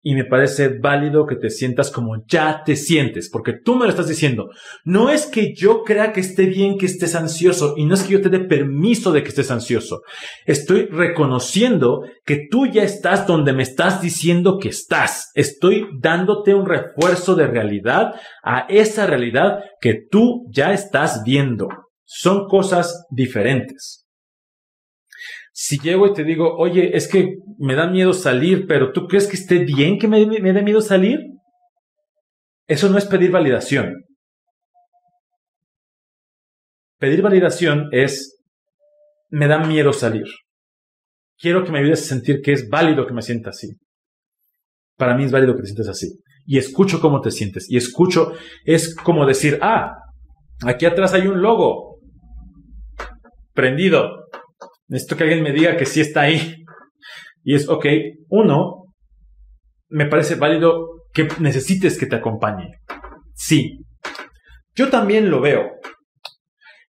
y 0.03 0.15
me 0.15 0.25
parece 0.25 0.79
válido 0.79 1.27
que 1.27 1.37
te 1.37 1.51
sientas 1.51 1.91
como 1.91 2.25
ya 2.27 2.63
te 2.65 2.77
sientes, 2.77 3.29
porque 3.31 3.53
tú 3.53 3.77
me 3.77 3.85
lo 3.85 3.91
estás 3.91 4.09
diciendo. 4.09 4.49
No 4.85 5.11
es 5.11 5.27
que 5.27 5.55
yo 5.55 5.83
crea 5.83 6.13
que 6.13 6.21
esté 6.21 6.47
bien 6.47 6.79
que 6.79 6.87
estés 6.87 7.15
ansioso 7.15 7.75
y 7.77 7.85
no 7.85 7.95
es 7.95 8.03
que 8.05 8.15
yo 8.15 8.23
te 8.23 8.31
dé 8.31 8.41
permiso 8.41 9.13
de 9.13 9.23
que 9.23 9.29
estés 9.29 9.51
ansioso. 9.51 10.01
Estoy 10.47 10.87
reconociendo 10.87 12.03
que 12.25 12.47
tú 12.51 12.67
ya 12.67 12.83
estás 12.83 13.27
donde 13.27 13.53
me 13.53 13.63
estás 13.63 14.01
diciendo 14.01 14.59
que 14.59 14.71
estás. 14.71 15.31
Estoy 15.35 15.87
dándote 16.01 16.55
un 16.55 16.67
refuerzo 16.67 17.35
de 17.35 17.47
realidad 17.47 18.15
a 18.43 18.61
esa 18.69 19.07
realidad 19.07 19.61
que 19.81 19.99
tú 20.11 20.47
ya 20.51 20.73
estás 20.73 21.23
viendo. 21.25 21.69
Son 22.05 22.47
cosas 22.49 23.07
diferentes. 23.11 24.00
Si 25.63 25.79
llego 25.79 26.07
y 26.07 26.15
te 26.15 26.25
digo, 26.25 26.57
oye, 26.57 26.97
es 26.97 27.07
que 27.07 27.37
me 27.59 27.75
da 27.75 27.87
miedo 27.87 28.15
salir, 28.15 28.67
pero 28.67 28.93
¿tú 28.93 29.07
crees 29.07 29.27
que 29.27 29.37
esté 29.37 29.59
bien 29.59 29.99
que 29.99 30.09
me, 30.09 30.25
me 30.25 30.55
dé 30.55 30.63
miedo 30.63 30.81
salir? 30.81 31.19
Eso 32.67 32.89
no 32.89 32.97
es 32.97 33.05
pedir 33.05 33.31
validación. 33.31 34.07
Pedir 36.99 37.21
validación 37.21 37.91
es, 37.93 38.41
me 39.29 39.49
da 39.49 39.59
miedo 39.59 39.93
salir. 39.93 40.25
Quiero 41.37 41.63
que 41.63 41.73
me 41.73 41.81
ayudes 41.81 42.05
a 42.05 42.09
sentir 42.09 42.41
que 42.41 42.53
es 42.53 42.71
válido 42.71 43.07
que 43.07 43.13
me 43.13 43.21
sienta 43.21 43.51
así. 43.51 43.69
Para 44.97 45.15
mí 45.15 45.25
es 45.25 45.31
válido 45.31 45.55
que 45.57 45.61
te 45.61 45.67
sientas 45.67 45.89
así. 45.89 46.09
Y 46.47 46.57
escucho 46.57 47.03
cómo 47.03 47.21
te 47.21 47.31
sientes. 47.31 47.71
Y 47.71 47.77
escucho, 47.77 48.33
es 48.65 48.97
como 48.97 49.27
decir, 49.27 49.59
ah, 49.61 49.93
aquí 50.63 50.87
atrás 50.87 51.13
hay 51.13 51.27
un 51.27 51.43
logo 51.43 51.99
prendido. 53.53 54.09
Necesito 54.91 55.17
que 55.17 55.23
alguien 55.23 55.45
me 55.45 55.53
diga 55.53 55.77
que 55.77 55.87
sí 55.87 56.01
está 56.01 56.23
ahí. 56.23 56.65
Y 57.45 57.55
es, 57.55 57.69
ok, 57.69 57.87
uno, 58.29 58.87
me 59.89 60.07
parece 60.07 60.35
válido 60.35 61.05
que 61.15 61.29
necesites 61.39 61.97
que 61.97 62.07
te 62.07 62.17
acompañe. 62.17 62.81
Sí. 63.33 63.79
Yo 64.75 64.91
también 64.91 65.31
lo 65.31 65.41
veo. 65.41 65.71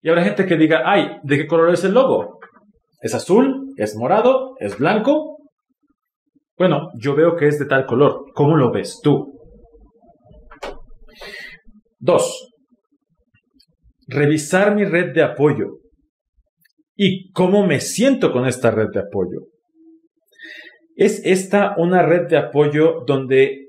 Y 0.00 0.08
habrá 0.08 0.24
gente 0.24 0.46
que 0.46 0.56
diga, 0.56 0.82
ay, 0.86 1.18
¿de 1.22 1.36
qué 1.36 1.46
color 1.46 1.74
es 1.74 1.84
el 1.84 1.92
logo? 1.92 2.40
¿Es 3.02 3.14
azul? 3.14 3.74
¿Es 3.76 3.94
morado? 3.94 4.54
¿Es 4.60 4.78
blanco? 4.78 5.36
Bueno, 6.56 6.88
yo 6.98 7.14
veo 7.14 7.36
que 7.36 7.48
es 7.48 7.58
de 7.58 7.66
tal 7.66 7.84
color. 7.84 8.24
¿Cómo 8.34 8.56
lo 8.56 8.72
ves 8.72 8.98
tú? 9.02 9.38
Dos. 11.98 12.50
Revisar 14.08 14.74
mi 14.74 14.86
red 14.86 15.12
de 15.12 15.22
apoyo 15.22 15.80
y 17.02 17.30
cómo 17.30 17.66
me 17.66 17.80
siento 17.80 18.30
con 18.30 18.46
esta 18.46 18.70
red 18.70 18.88
de 18.92 19.00
apoyo. 19.00 19.46
¿Es 20.96 21.22
esta 21.24 21.74
una 21.78 22.02
red 22.02 22.28
de 22.28 22.36
apoyo 22.36 23.04
donde 23.06 23.68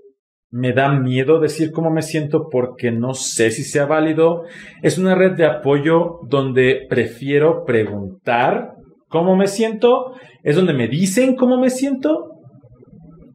me 0.49 0.73
da 0.73 0.91
miedo 0.99 1.39
decir 1.39 1.71
cómo 1.71 1.89
me 1.91 2.01
siento 2.01 2.49
porque 2.51 2.91
no 2.91 3.13
sé 3.13 3.51
si 3.51 3.63
sea 3.63 3.85
válido? 3.85 4.43
¿Es 4.81 4.97
una 4.97 5.15
red 5.15 5.37
de 5.37 5.45
apoyo 5.45 6.19
donde 6.27 6.85
prefiero 6.89 7.63
preguntar 7.63 8.73
cómo 9.07 9.37
me 9.37 9.47
siento? 9.47 10.11
¿Es 10.43 10.57
donde 10.57 10.73
me 10.73 10.89
dicen 10.89 11.37
cómo 11.37 11.57
me 11.57 11.69
siento? 11.69 12.41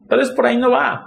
Tal 0.07 0.19
vez 0.19 0.29
por 0.29 0.45
ahí 0.45 0.59
no 0.59 0.69
va. 0.69 1.05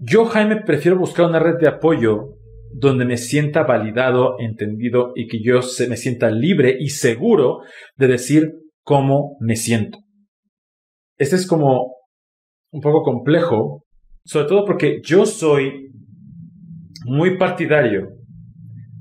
Yo, 0.00 0.24
Jaime, 0.24 0.62
prefiero 0.62 0.98
buscar 0.98 1.26
una 1.26 1.38
red 1.38 1.58
de 1.60 1.68
apoyo 1.68 2.37
donde 2.72 3.04
me 3.04 3.16
sienta 3.16 3.64
validado, 3.64 4.36
entendido 4.38 5.12
y 5.14 5.26
que 5.26 5.38
yo 5.42 5.60
me 5.88 5.96
sienta 5.96 6.30
libre 6.30 6.76
y 6.78 6.90
seguro 6.90 7.60
de 7.96 8.06
decir 8.06 8.52
cómo 8.82 9.36
me 9.40 9.56
siento. 9.56 9.98
Este 11.16 11.36
es 11.36 11.46
como 11.46 11.94
un 12.70 12.80
poco 12.80 13.02
complejo, 13.02 13.84
sobre 14.24 14.46
todo 14.46 14.64
porque 14.64 15.00
yo 15.02 15.26
soy 15.26 15.90
muy 17.04 17.38
partidario 17.38 18.08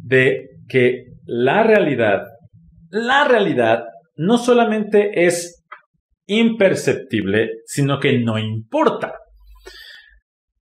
de 0.04 0.50
que 0.68 1.06
la 1.26 1.64
realidad, 1.64 2.24
la 2.90 3.28
realidad 3.28 3.84
no 4.16 4.38
solamente 4.38 5.26
es 5.26 5.66
imperceptible, 6.26 7.50
sino 7.66 8.00
que 8.00 8.20
no 8.20 8.38
importa. 8.38 9.14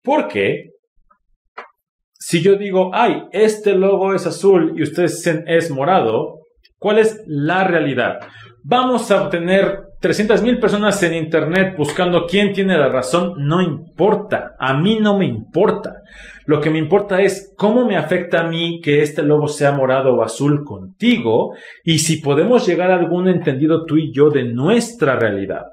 Porque 0.02 0.72
si 2.30 2.44
yo 2.44 2.58
digo, 2.58 2.92
ay, 2.94 3.24
este 3.32 3.74
logo 3.74 4.14
es 4.14 4.28
azul 4.28 4.74
y 4.76 4.84
ustedes 4.84 5.16
dicen 5.16 5.46
es 5.48 5.72
morado, 5.72 6.42
¿cuál 6.78 7.00
es 7.00 7.24
la 7.26 7.64
realidad? 7.64 8.20
Vamos 8.64 9.10
a 9.10 9.24
obtener 9.24 9.80
300.000 10.00 10.60
personas 10.60 11.02
en 11.02 11.16
Internet 11.16 11.74
buscando 11.76 12.28
quién 12.28 12.54
tiene 12.54 12.78
la 12.78 12.90
razón. 12.90 13.34
No 13.40 13.64
importa. 13.64 14.52
A 14.60 14.76
mí 14.76 15.00
no 15.02 15.18
me 15.18 15.26
importa. 15.26 16.04
Lo 16.46 16.62
que 16.62 16.70
me 16.70 16.78
importa 16.78 17.20
es 17.20 17.52
cómo 17.58 17.88
me 17.88 17.98
afecta 17.98 18.42
a 18.42 18.48
mí 18.48 18.80
que 18.80 19.02
este 19.02 19.24
logo 19.24 19.48
sea 19.48 19.72
morado 19.72 20.14
o 20.14 20.22
azul 20.22 20.64
contigo 20.64 21.56
y 21.84 21.98
si 21.98 22.18
podemos 22.18 22.68
llegar 22.68 22.92
a 22.92 22.98
algún 22.98 23.28
entendido 23.28 23.86
tú 23.86 23.98
y 23.98 24.14
yo 24.14 24.30
de 24.30 24.44
nuestra 24.44 25.16
realidad. 25.16 25.64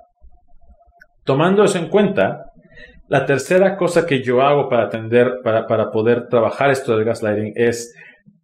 Tomando 1.22 1.64
eso 1.64 1.76
en 1.76 1.90
cuenta, 1.90 2.45
la 3.08 3.24
tercera 3.24 3.76
cosa 3.76 4.06
que 4.06 4.22
yo 4.22 4.42
hago 4.42 4.68
para 4.68 4.84
atender, 4.84 5.38
para, 5.42 5.66
para 5.66 5.90
poder 5.90 6.28
trabajar 6.28 6.70
esto 6.70 6.96
del 6.96 7.04
gaslighting 7.04 7.52
es 7.54 7.94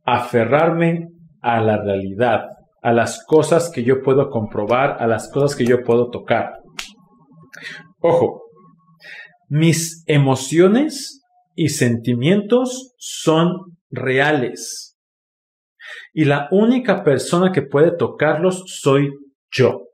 aferrarme 0.05 1.09
a 1.41 1.61
la 1.61 1.83
realidad, 1.83 2.47
a 2.81 2.93
las 2.93 3.25
cosas 3.27 3.71
que 3.71 3.83
yo 3.83 4.03
puedo 4.03 4.31
comprobar, 4.31 4.97
a 5.01 5.07
las 5.07 5.31
cosas 5.31 5.57
que 5.57 5.65
yo 5.65 5.83
puedo 5.83 6.11
tocar. 6.11 6.61
Ojo, 7.99 8.43
mis 9.49 10.05
emociones 10.07 11.23
y 11.55 11.71
sentimientos 11.71 12.95
son 12.99 13.77
reales. 13.91 14.97
Y 16.13 16.25
la 16.25 16.49
única 16.51 17.03
persona 17.03 17.53
que 17.53 17.63
puede 17.63 17.97
tocarlos 17.97 18.65
soy 18.67 19.11
yo. 19.51 19.89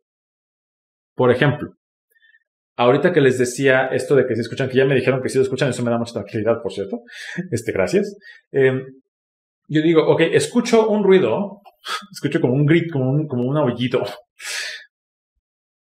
Por 1.15 1.31
ejemplo, 1.31 1.78
Ahorita 2.79 3.13
que 3.13 3.21
les 3.21 3.39
decía 3.39 3.89
esto 3.89 4.15
de 4.15 4.25
que 4.25 4.37
se 4.37 4.43
escuchan, 4.43 4.69
que 4.69 4.77
ya 4.77 4.85
me 4.85 4.95
dijeron 4.95 5.21
que 5.21 5.29
sí 5.29 5.37
lo 5.37 5.43
escuchan, 5.43 5.71
eso 5.71 5.83
me 5.83 5.91
da 5.91 5.99
mucha 5.99 6.13
tranquilidad, 6.13 6.63
por 6.63 6.73
cierto. 6.73 7.03
Este, 7.51 7.73
gracias. 7.73 8.17
Em, 8.53 8.81
yo 9.67 9.83
digo, 9.83 10.07
ok, 10.07 10.21
escucho 10.33 10.89
un 10.89 11.03
ruido, 11.03 11.61
escucho 12.13 12.41
como 12.41 12.55
un 12.55 12.65
grito, 12.65 12.93
como 12.93 13.11
un, 13.11 13.27
como 13.27 13.49
un 13.49 13.57
aullido. 13.57 14.05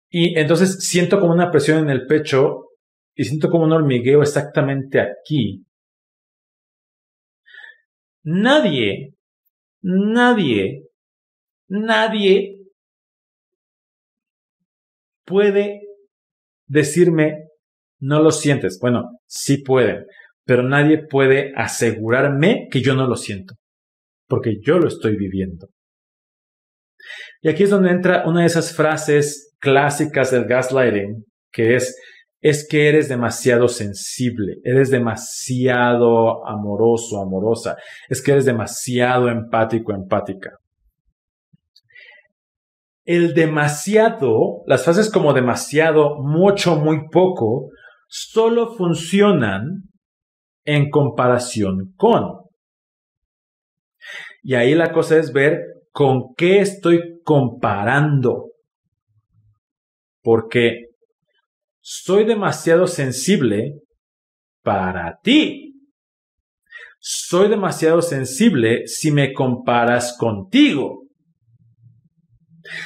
Y 0.10 0.40
entonces 0.40 0.78
siento 0.80 1.20
como 1.20 1.34
una 1.34 1.52
presión 1.52 1.80
en 1.80 1.90
el 1.90 2.08
pecho 2.08 2.70
y 3.14 3.26
siento 3.26 3.50
como 3.50 3.66
un 3.66 3.74
hormigueo 3.74 4.22
exactamente 4.22 5.02
aquí. 5.02 5.66
Nadie, 8.24 9.14
nadie, 9.82 10.88
nadie 11.68 12.62
puede 15.26 15.87
decirme, 16.68 17.48
no 18.00 18.22
lo 18.22 18.32
sientes. 18.32 18.80
Bueno, 18.80 19.20
sí 19.26 19.58
pueden, 19.58 20.06
pero 20.46 20.64
nadie 20.64 21.06
puede 21.08 21.54
asegurarme 21.56 22.68
que 22.72 22.82
yo 22.82 22.96
no 22.96 23.08
lo 23.08 23.16
siento, 23.16 23.56
porque 24.28 24.58
yo 24.62 24.80
lo 24.80 24.88
estoy 24.88 25.16
viviendo. 25.18 25.68
Y 27.42 27.50
aquí 27.50 27.64
es 27.64 27.70
donde 27.70 27.92
entra 27.92 28.28
una 28.28 28.42
de 28.42 28.48
esas 28.48 28.76
frases 28.76 29.56
clásicas 29.60 30.32
del 30.32 30.46
gaslighting, 30.46 31.26
que 31.52 31.76
es, 31.76 31.96
es 32.42 32.68
que 32.68 32.90
eres 32.90 33.10
demasiado 33.10 33.68
sensible, 33.68 34.58
eres 34.64 34.90
demasiado 34.90 36.46
amoroso, 36.48 37.22
amorosa, 37.22 37.78
es 38.10 38.22
que 38.22 38.32
eres 38.32 38.46
demasiado 38.46 39.30
empático, 39.30 39.94
empática 39.94 40.52
el 43.08 43.34
demasiado, 43.34 44.64
las 44.68 44.84
frases 44.84 45.10
como 45.10 45.32
demasiado, 45.32 46.22
mucho, 46.22 46.76
muy 46.76 47.08
poco, 47.10 47.70
solo 48.10 48.76
funcionan 48.76 49.84
en 50.66 50.90
comparación 50.90 51.94
con. 51.96 52.34
Y 54.44 54.56
ahí 54.56 54.76
la 54.76 54.92
cosa 54.92 55.18
es 55.18 55.32
ver 55.32 55.58
con 55.94 56.34
qué 56.36 56.60
estoy 56.60 57.22
comparando. 57.24 58.52
Porque 60.22 60.88
soy 61.80 62.26
demasiado 62.26 62.88
sensible 62.88 63.84
para 64.64 65.18
ti. 65.24 65.76
Soy 67.00 67.48
demasiado 67.48 68.02
sensible 68.02 68.86
si 68.86 69.12
me 69.12 69.32
comparas 69.32 70.18
contigo. 70.20 71.07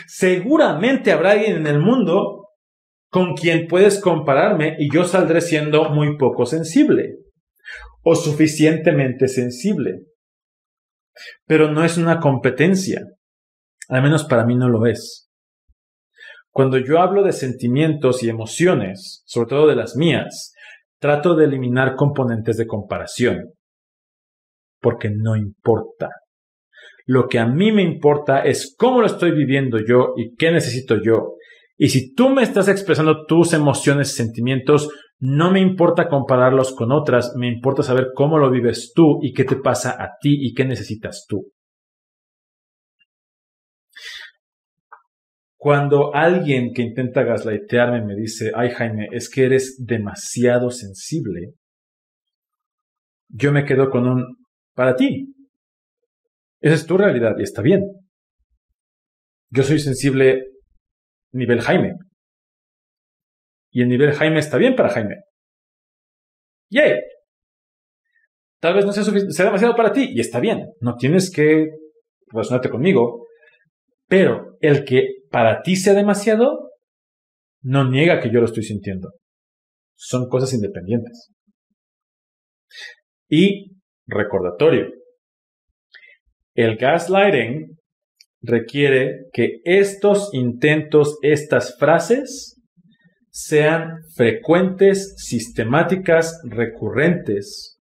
Seguramente 0.07 1.11
habrá 1.11 1.31
alguien 1.31 1.57
en 1.57 1.67
el 1.67 1.79
mundo 1.79 2.49
con 3.09 3.35
quien 3.35 3.67
puedes 3.67 3.99
compararme 3.99 4.75
y 4.79 4.93
yo 4.93 5.03
saldré 5.03 5.41
siendo 5.41 5.89
muy 5.89 6.17
poco 6.17 6.45
sensible 6.45 7.17
o 8.03 8.15
suficientemente 8.15 9.27
sensible. 9.27 10.05
Pero 11.45 11.71
no 11.71 11.83
es 11.83 11.97
una 11.97 12.19
competencia. 12.19 13.01
Al 13.89 14.01
menos 14.01 14.23
para 14.23 14.45
mí 14.45 14.55
no 14.55 14.69
lo 14.69 14.85
es. 14.85 15.29
Cuando 16.51 16.77
yo 16.77 16.99
hablo 16.99 17.23
de 17.23 17.31
sentimientos 17.31 18.23
y 18.23 18.29
emociones, 18.29 19.23
sobre 19.25 19.49
todo 19.49 19.67
de 19.67 19.75
las 19.75 19.95
mías, 19.95 20.53
trato 20.99 21.35
de 21.35 21.45
eliminar 21.45 21.95
componentes 21.95 22.57
de 22.57 22.67
comparación. 22.67 23.53
Porque 24.79 25.09
no 25.09 25.35
importa. 25.35 26.09
Lo 27.05 27.27
que 27.27 27.39
a 27.39 27.47
mí 27.47 27.71
me 27.71 27.83
importa 27.83 28.43
es 28.43 28.75
cómo 28.77 29.01
lo 29.01 29.07
estoy 29.07 29.31
viviendo 29.31 29.77
yo 29.79 30.13
y 30.17 30.35
qué 30.35 30.51
necesito 30.51 30.95
yo. 31.03 31.35
Y 31.77 31.89
si 31.89 32.13
tú 32.13 32.29
me 32.29 32.43
estás 32.43 32.67
expresando 32.67 33.25
tus 33.25 33.53
emociones 33.53 34.11
y 34.11 34.17
sentimientos, 34.17 34.89
no 35.19 35.51
me 35.51 35.59
importa 35.59 36.07
compararlos 36.07 36.75
con 36.75 36.91
otras, 36.91 37.33
me 37.35 37.47
importa 37.47 37.83
saber 37.83 38.09
cómo 38.13 38.37
lo 38.37 38.51
vives 38.51 38.91
tú 38.95 39.19
y 39.21 39.33
qué 39.33 39.43
te 39.43 39.55
pasa 39.55 39.91
a 39.91 40.11
ti 40.19 40.37
y 40.39 40.53
qué 40.53 40.65
necesitas 40.65 41.25
tú. 41.27 41.51
Cuando 45.57 46.13
alguien 46.15 46.73
que 46.73 46.81
intenta 46.81 47.21
gaslightearme 47.21 48.03
me 48.03 48.15
dice, 48.15 48.51
ay 48.55 48.71
Jaime, 48.71 49.09
es 49.11 49.29
que 49.29 49.45
eres 49.45 49.83
demasiado 49.85 50.71
sensible, 50.71 51.53
yo 53.27 53.51
me 53.51 53.63
quedo 53.63 53.89
con 53.89 54.07
un, 54.07 54.37
para 54.73 54.95
ti. 54.95 55.33
Esa 56.61 56.75
es 56.75 56.85
tu 56.85 56.97
realidad 56.97 57.35
y 57.37 57.43
está 57.43 57.61
bien. 57.61 57.83
Yo 59.49 59.63
soy 59.63 59.79
sensible 59.79 60.45
nivel 61.33 61.61
Jaime. 61.61 61.95
Y 63.71 63.81
el 63.81 63.89
nivel 63.89 64.13
Jaime 64.13 64.39
está 64.39 64.57
bien 64.57 64.75
para 64.75 64.89
Jaime. 64.89 65.23
¡Yay! 66.69 66.99
Tal 68.59 68.75
vez 68.75 68.85
no 68.85 68.91
sea, 68.93 69.03
sea 69.03 69.45
demasiado 69.45 69.75
para 69.75 69.91
ti 69.91 70.09
y 70.13 70.19
está 70.19 70.39
bien. 70.39 70.71
No 70.79 70.95
tienes 70.95 71.31
que 71.31 71.67
relacionarte 72.27 72.69
conmigo. 72.69 73.27
Pero 74.07 74.57
el 74.61 74.85
que 74.85 75.07
para 75.29 75.61
ti 75.63 75.75
sea 75.75 75.93
demasiado 75.93 76.69
no 77.61 77.89
niega 77.89 78.19
que 78.19 78.31
yo 78.31 78.39
lo 78.39 78.45
estoy 78.45 78.63
sintiendo. 78.63 79.13
Son 79.95 80.27
cosas 80.29 80.53
independientes. 80.53 81.31
Y 83.27 83.77
recordatorio. 84.07 85.00
El 86.61 86.77
gaslighting 86.77 87.75
requiere 88.43 89.25
que 89.33 89.61
estos 89.63 90.29
intentos, 90.31 91.17
estas 91.23 91.75
frases, 91.79 92.61
sean 93.31 94.03
frecuentes, 94.15 95.15
sistemáticas, 95.17 96.39
recurrentes 96.43 97.79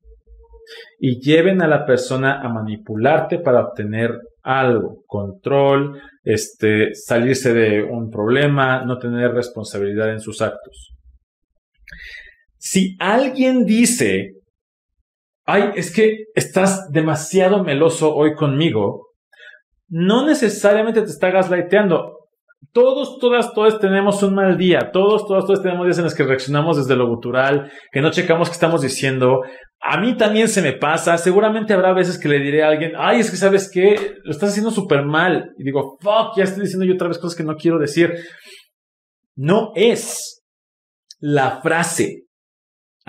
y 0.98 1.20
lleven 1.20 1.62
a 1.62 1.68
la 1.68 1.86
persona 1.86 2.40
a 2.40 2.48
manipularte 2.48 3.40
para 3.40 3.66
obtener 3.66 4.12
algo, 4.44 5.04
control, 5.08 6.02
este, 6.24 6.94
salirse 6.94 7.54
de 7.54 7.84
un 7.84 8.10
problema, 8.10 8.86
no 8.86 8.98
tener 8.98 9.32
responsabilidad 9.32 10.14
en 10.14 10.22
sus 10.22 10.42
actos. 10.42 10.94
Si 12.58 12.96
alguien 12.98 13.66
dice, 13.66 14.39
ay, 15.50 15.72
es 15.76 15.94
que 15.94 16.26
estás 16.36 16.92
demasiado 16.92 17.64
meloso 17.64 18.14
hoy 18.16 18.36
conmigo, 18.36 19.08
no 19.88 20.26
necesariamente 20.26 21.02
te 21.02 21.10
está 21.10 21.32
gaslighteando. 21.32 22.18
Todos, 22.72 23.18
todas, 23.20 23.54
todas 23.54 23.80
tenemos 23.80 24.22
un 24.22 24.36
mal 24.36 24.58
día. 24.58 24.92
Todos, 24.92 25.26
todas, 25.26 25.46
todas 25.46 25.64
tenemos 25.64 25.88
días 25.88 25.98
en 25.98 26.04
los 26.04 26.14
que 26.14 26.24
reaccionamos 26.24 26.78
desde 26.78 26.96
lo 26.96 27.08
gutural, 27.08 27.72
que 27.92 28.02
no 28.02 28.12
checamos 28.12 28.50
qué 28.50 28.54
estamos 28.54 28.82
diciendo. 28.82 29.42
A 29.82 30.00
mí 30.00 30.16
también 30.16 30.50
se 30.50 30.62
me 30.62 30.74
pasa. 30.74 31.18
Seguramente 31.18 31.74
habrá 31.74 31.94
veces 31.94 32.20
que 32.20 32.30
le 32.30 32.40
diré 32.40 32.64
a 32.64 32.68
alguien, 32.68 32.92
ay, 32.96 33.22
es 33.22 33.32
que 33.32 33.38
sabes 33.38 33.72
qué, 33.74 34.18
lo 34.24 34.32
estás 34.32 34.52
haciendo 34.52 34.70
súper 34.70 35.04
mal. 35.04 35.52
Y 35.58 35.64
digo, 35.64 35.98
fuck, 36.00 36.38
ya 36.38 36.44
estoy 36.44 36.64
diciendo 36.64 36.86
yo 36.86 36.94
otra 36.94 37.08
vez 37.08 37.18
cosas 37.18 37.36
que 37.36 37.44
no 37.44 37.56
quiero 37.56 37.80
decir. 37.80 38.14
No 39.36 39.72
es 39.74 40.44
la 41.20 41.62
frase. 41.62 42.29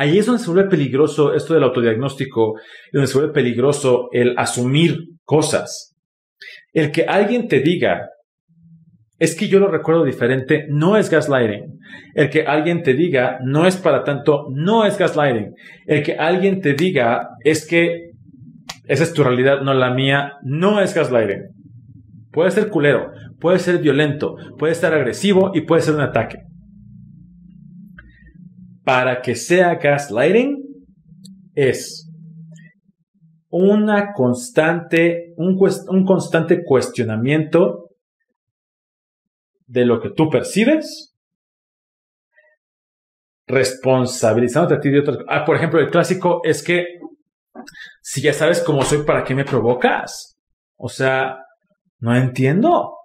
Ahí 0.00 0.16
es 0.16 0.24
donde 0.24 0.42
se 0.42 0.50
vuelve 0.50 0.70
peligroso 0.70 1.34
esto 1.34 1.52
del 1.52 1.62
autodiagnóstico, 1.62 2.54
donde 2.90 3.06
se 3.06 3.18
vuelve 3.18 3.34
peligroso 3.34 4.08
el 4.12 4.32
asumir 4.38 4.96
cosas. 5.24 5.94
El 6.72 6.90
que 6.90 7.02
alguien 7.02 7.48
te 7.48 7.60
diga, 7.60 8.08
es 9.18 9.36
que 9.36 9.48
yo 9.48 9.60
lo 9.60 9.70
recuerdo 9.70 10.06
diferente, 10.06 10.64
no 10.70 10.96
es 10.96 11.10
gaslighting. 11.10 11.78
El 12.14 12.30
que 12.30 12.44
alguien 12.44 12.82
te 12.82 12.94
diga, 12.94 13.40
no 13.44 13.66
es 13.66 13.76
para 13.76 14.02
tanto, 14.02 14.46
no 14.54 14.86
es 14.86 14.96
gaslighting. 14.96 15.52
El 15.86 16.02
que 16.02 16.14
alguien 16.14 16.62
te 16.62 16.72
diga, 16.72 17.28
es 17.44 17.66
que 17.66 18.12
esa 18.86 19.02
es 19.02 19.12
tu 19.12 19.22
realidad, 19.22 19.60
no 19.60 19.74
la 19.74 19.92
mía, 19.92 20.32
no 20.42 20.80
es 20.80 20.94
gaslighting. 20.94 21.42
Puede 22.32 22.52
ser 22.52 22.70
culero, 22.70 23.10
puede 23.38 23.58
ser 23.58 23.82
violento, 23.82 24.36
puede 24.56 24.74
ser 24.74 24.94
agresivo 24.94 25.50
y 25.52 25.60
puede 25.60 25.82
ser 25.82 25.94
un 25.94 26.00
ataque. 26.00 26.38
Para 28.90 29.22
que 29.22 29.37
sea 29.37 29.76
gaslighting 29.76 30.64
es 31.55 32.11
una 33.48 34.12
constante, 34.12 35.33
un, 35.37 35.57
un 35.90 36.05
constante 36.05 36.64
cuestionamiento 36.64 37.90
de 39.68 39.85
lo 39.85 40.00
que 40.00 40.11
tú 40.11 40.29
percibes, 40.29 41.14
responsabilizándote 43.46 44.74
a 44.74 44.81
ti 44.81 44.90
de 44.90 44.98
otras 44.98 45.18
Ah, 45.29 45.44
por 45.44 45.55
ejemplo, 45.55 45.79
el 45.79 45.90
clásico 45.90 46.40
es 46.42 46.61
que 46.61 46.98
si 48.03 48.20
ya 48.20 48.33
sabes 48.33 48.61
cómo 48.61 48.83
soy, 48.83 49.05
¿para 49.05 49.22
qué 49.22 49.37
me 49.37 49.44
provocas? 49.44 50.37
O 50.76 50.88
sea, 50.88 51.38
no 52.00 52.16
entiendo. 52.16 52.96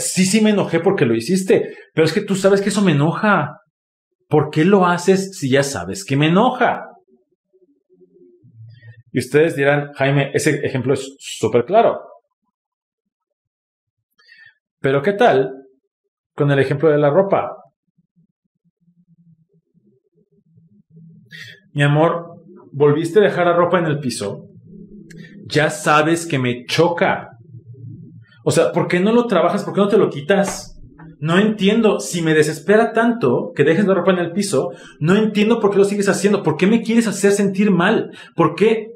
Sí, 0.00 0.24
sí 0.24 0.40
me 0.40 0.50
enojé 0.50 0.80
porque 0.80 1.06
lo 1.06 1.14
hiciste, 1.14 1.76
pero 1.94 2.04
es 2.04 2.12
que 2.12 2.22
tú 2.22 2.34
sabes 2.34 2.60
que 2.60 2.70
eso 2.70 2.82
me 2.82 2.90
enoja. 2.90 3.60
¿Por 4.34 4.50
qué 4.50 4.64
lo 4.64 4.84
haces 4.84 5.38
si 5.38 5.48
ya 5.48 5.62
sabes 5.62 6.04
que 6.04 6.16
me 6.16 6.26
enoja? 6.26 6.88
Y 9.12 9.20
ustedes 9.20 9.54
dirán, 9.54 9.92
Jaime, 9.92 10.32
ese 10.34 10.58
ejemplo 10.66 10.92
es 10.94 11.14
súper 11.20 11.64
claro. 11.64 12.00
Pero 14.80 15.02
¿qué 15.02 15.12
tal 15.12 15.52
con 16.34 16.50
el 16.50 16.58
ejemplo 16.58 16.90
de 16.90 16.98
la 16.98 17.10
ropa? 17.10 17.62
Mi 21.72 21.84
amor, 21.84 22.42
volviste 22.72 23.20
a 23.20 23.22
dejar 23.22 23.46
la 23.46 23.54
ropa 23.54 23.78
en 23.78 23.86
el 23.86 24.00
piso. 24.00 24.48
Ya 25.46 25.70
sabes 25.70 26.26
que 26.26 26.40
me 26.40 26.64
choca. 26.64 27.38
O 28.44 28.50
sea, 28.50 28.72
¿por 28.72 28.88
qué 28.88 28.98
no 28.98 29.12
lo 29.12 29.28
trabajas? 29.28 29.62
¿Por 29.62 29.74
qué 29.74 29.80
no 29.80 29.88
te 29.88 29.96
lo 29.96 30.10
quitas? 30.10 30.73
No 31.24 31.38
entiendo. 31.38 32.00
Si 32.00 32.20
me 32.20 32.34
desespera 32.34 32.92
tanto 32.92 33.52
que 33.56 33.64
dejes 33.64 33.86
la 33.86 33.94
ropa 33.94 34.12
en 34.12 34.18
el 34.18 34.32
piso, 34.32 34.72
no 35.00 35.16
entiendo 35.16 35.58
por 35.58 35.70
qué 35.70 35.78
lo 35.78 35.86
sigues 35.86 36.10
haciendo. 36.10 36.42
¿Por 36.42 36.58
qué 36.58 36.66
me 36.66 36.82
quieres 36.82 37.06
hacer 37.06 37.32
sentir 37.32 37.70
mal? 37.70 38.10
¿Por 38.36 38.54
qué? 38.54 38.88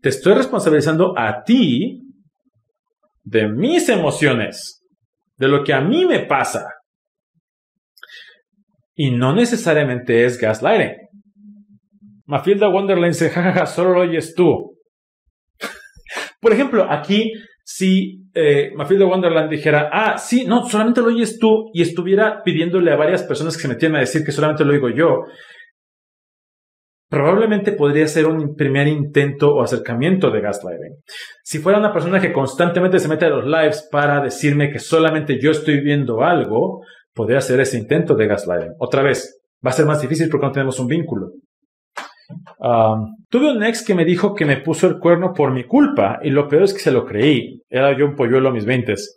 Te 0.00 0.08
estoy 0.08 0.34
responsabilizando 0.34 1.16
a 1.16 1.44
ti 1.44 2.02
de 3.22 3.46
mis 3.46 3.88
emociones, 3.88 4.82
de 5.36 5.46
lo 5.46 5.62
que 5.62 5.72
a 5.72 5.80
mí 5.80 6.04
me 6.04 6.26
pasa. 6.26 6.66
Y 8.96 9.12
no 9.12 9.32
necesariamente 9.32 10.24
es 10.24 10.38
gaslighting. 10.38 10.96
Mafilda 12.26 12.68
Wonderland 12.68 13.12
dice, 13.12 13.30
jajaja, 13.30 13.66
solo 13.66 13.94
lo 13.94 14.00
oyes 14.00 14.34
tú. 14.34 14.76
Por 16.40 16.52
ejemplo, 16.52 16.84
aquí, 16.90 17.30
si 17.64 18.28
eh, 18.34 18.72
Mafilda 18.76 19.06
Wonderland 19.06 19.50
dijera, 19.50 19.88
ah, 19.90 20.18
sí, 20.18 20.44
no, 20.44 20.68
solamente 20.68 21.00
lo 21.00 21.08
oyes 21.08 21.38
tú, 21.38 21.70
y 21.72 21.82
estuviera 21.82 22.42
pidiéndole 22.44 22.92
a 22.92 22.96
varias 22.96 23.22
personas 23.22 23.56
que 23.56 23.62
se 23.62 23.68
metieran 23.68 23.96
a 23.96 24.00
decir 24.00 24.22
que 24.24 24.32
solamente 24.32 24.64
lo 24.64 24.72
oigo 24.72 24.90
yo, 24.90 25.22
probablemente 27.08 27.72
podría 27.72 28.06
ser 28.06 28.26
un 28.26 28.54
primer 28.54 28.86
intento 28.88 29.54
o 29.54 29.62
acercamiento 29.62 30.30
de 30.30 30.40
gaslighting. 30.40 30.96
Si 31.42 31.58
fuera 31.58 31.78
una 31.78 31.92
persona 31.92 32.20
que 32.20 32.32
constantemente 32.32 32.98
se 32.98 33.08
mete 33.08 33.24
a 33.24 33.30
los 33.30 33.46
lives 33.46 33.88
para 33.90 34.20
decirme 34.20 34.70
que 34.70 34.78
solamente 34.78 35.38
yo 35.40 35.52
estoy 35.52 35.80
viendo 35.80 36.22
algo, 36.22 36.82
podría 37.14 37.40
ser 37.40 37.60
ese 37.60 37.78
intento 37.78 38.14
de 38.14 38.26
gaslighting. 38.26 38.74
Otra 38.78 39.02
vez, 39.02 39.40
va 39.64 39.70
a 39.70 39.74
ser 39.74 39.86
más 39.86 40.02
difícil 40.02 40.28
porque 40.28 40.46
no 40.46 40.52
tenemos 40.52 40.78
un 40.80 40.88
vínculo. 40.88 41.30
Tuve 43.28 43.52
un 43.52 43.62
ex 43.62 43.84
que 43.84 43.94
me 43.94 44.04
dijo 44.04 44.34
que 44.34 44.44
me 44.44 44.58
puso 44.58 44.86
el 44.86 44.98
cuerno 44.98 45.32
por 45.32 45.52
mi 45.52 45.64
culpa 45.64 46.18
y 46.22 46.30
lo 46.30 46.48
peor 46.48 46.64
es 46.64 46.72
que 46.72 46.80
se 46.80 46.92
lo 46.92 47.04
creí. 47.04 47.62
Era 47.68 47.96
yo 47.96 48.06
un 48.06 48.16
polluelo 48.16 48.48
a 48.48 48.52
mis 48.52 48.64
veintes. 48.64 49.16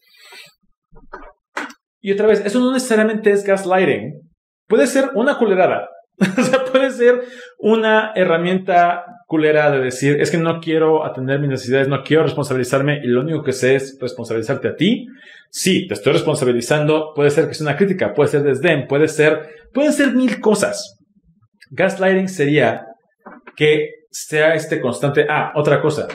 Y 1.99 2.11
otra 2.11 2.27
vez, 2.27 2.45
eso 2.45 2.59
no 2.59 2.71
necesariamente 2.71 3.31
es 3.31 3.43
gaslighting. 3.43 4.21
Puede 4.67 4.87
ser 4.87 5.11
una 5.15 5.37
culerada, 5.37 5.89
o 6.37 6.41
sea, 6.41 6.65
puede 6.65 6.89
ser 6.91 7.21
una 7.59 8.11
herramienta 8.15 9.03
culera 9.27 9.69
de 9.69 9.79
decir, 9.79 10.19
es 10.19 10.31
que 10.31 10.37
no 10.37 10.59
quiero 10.59 11.05
atender 11.05 11.39
mis 11.39 11.49
necesidades, 11.49 11.87
no 11.87 12.03
quiero 12.03 12.23
responsabilizarme 12.23 13.01
y 13.03 13.07
lo 13.07 13.21
único 13.21 13.43
que 13.43 13.51
sé 13.51 13.75
es 13.75 13.97
responsabilizarte 14.01 14.69
a 14.69 14.75
ti. 14.75 15.05
Sí, 15.51 15.87
te 15.87 15.93
estoy 15.93 16.13
responsabilizando, 16.13 17.13
puede 17.15 17.29
ser 17.29 17.47
que 17.47 17.53
sea 17.53 17.67
una 17.67 17.77
crítica, 17.77 18.13
puede 18.13 18.29
ser 18.29 18.43
desdén, 18.43 18.87
puede 18.87 19.07
ser, 19.07 19.49
pueden 19.73 19.93
ser 19.93 20.13
mil 20.13 20.39
cosas. 20.41 20.97
Gaslighting 21.69 22.29
sería 22.29 22.86
que 23.57 23.89
sea 24.09 24.53
este 24.53 24.79
constante. 24.79 25.25
Ah, 25.29 25.51
otra 25.55 25.81
cosa. 25.81 26.07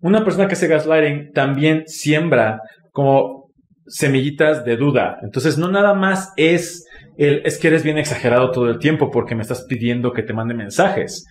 Una 0.00 0.24
persona 0.24 0.48
que 0.48 0.54
hace 0.54 0.66
gaslighting 0.66 1.32
también 1.32 1.84
siembra 1.86 2.60
como 2.90 3.52
semillitas 3.86 4.64
de 4.64 4.76
duda. 4.76 5.18
Entonces, 5.22 5.56
no 5.56 5.70
nada 5.70 5.94
más 5.94 6.32
es 6.36 6.84
es 7.18 7.58
que 7.58 7.66
eres 7.66 7.82
bien 7.82 7.98
exagerado 7.98 8.52
todo 8.52 8.70
el 8.70 8.78
tiempo 8.78 9.10
porque 9.10 9.34
me 9.34 9.42
estás 9.42 9.66
pidiendo 9.68 10.12
que 10.12 10.22
te 10.22 10.32
mande 10.32 10.54
mensajes. 10.54 11.26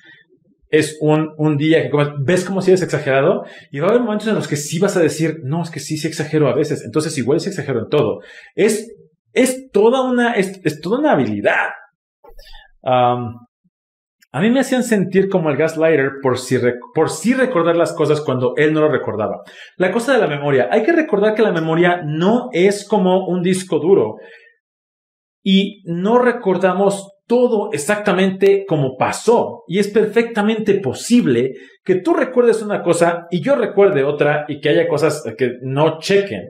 Es 0.70 0.98
un, 1.00 1.30
un 1.38 1.56
día 1.56 1.82
que 1.82 1.90
ves 2.20 2.44
como 2.44 2.62
si 2.62 2.72
eres 2.72 2.82
exagerado 2.82 3.46
y 3.72 3.80
va 3.80 3.88
a 3.88 3.90
haber 3.92 4.02
momentos 4.02 4.28
en 4.28 4.36
los 4.36 4.50
que 4.50 4.58
sí 4.58 4.80
vas 4.80 4.98
a 4.98 5.00
decir, 5.00 5.38
no, 5.44 5.64
es 5.64 5.70
que 5.70 5.80
sí, 5.80 5.98
sí 5.98 6.08
exagero 6.08 6.50
a 6.50 6.56
veces. 6.56 6.84
Entonces 6.84 7.18
igual 7.18 7.40
sí 7.40 7.48
exagero 7.48 7.80
en 7.80 7.90
todo. 7.90 8.20
Es, 8.54 8.94
es 9.32 9.72
toda 9.72 10.02
una, 10.02 10.34
es, 10.34 10.82
toda 10.82 11.00
una 11.00 11.14
habilidad. 11.14 11.70
A 14.32 14.42
mí 14.42 14.50
me 14.50 14.60
hacían 14.60 14.84
sentir 14.84 15.30
como 15.30 15.50
el 15.50 15.58
gaslighter 15.58 16.20
por 16.22 16.38
si, 16.38 16.58
por 16.94 17.10
si 17.10 17.34
recordar 17.34 17.76
las 17.76 17.94
cosas 17.94 18.22
cuando 18.22 18.54
él 18.58 18.74
no 18.74 18.82
lo 18.82 18.90
recordaba. 18.90 19.42
La 19.78 19.92
cosa 19.92 20.14
de 20.14 20.20
la 20.20 20.28
memoria. 20.28 20.68
Hay 20.72 20.84
que 20.84 20.92
recordar 20.92 21.34
que 21.34 21.42
la 21.42 21.54
memoria 21.54 22.02
no 22.04 22.50
es 22.52 22.86
como 22.88 23.28
un 23.28 23.42
disco 23.42 23.80
duro 23.80 24.16
y 25.44 25.82
no 25.86 26.20
recordamos 26.20 27.14
todo 27.26 27.72
exactamente 27.72 28.66
como 28.68 28.98
pasó. 28.98 29.64
Y 29.68 29.80
es 29.80 29.88
perfectamente 29.88 30.76
posible 30.76 31.54
que 31.84 31.96
tú 31.96 32.14
recuerdes 32.14 32.62
una 32.62 32.84
cosa 32.84 33.28
y 33.32 33.42
yo 33.42 33.56
recuerde 33.56 34.04
otra 34.04 34.46
y 34.50 34.60
que 34.60 34.70
haya 34.70 34.88
cosas 34.88 35.24
que 35.38 35.54
no 35.62 36.00
chequen. 36.00 36.50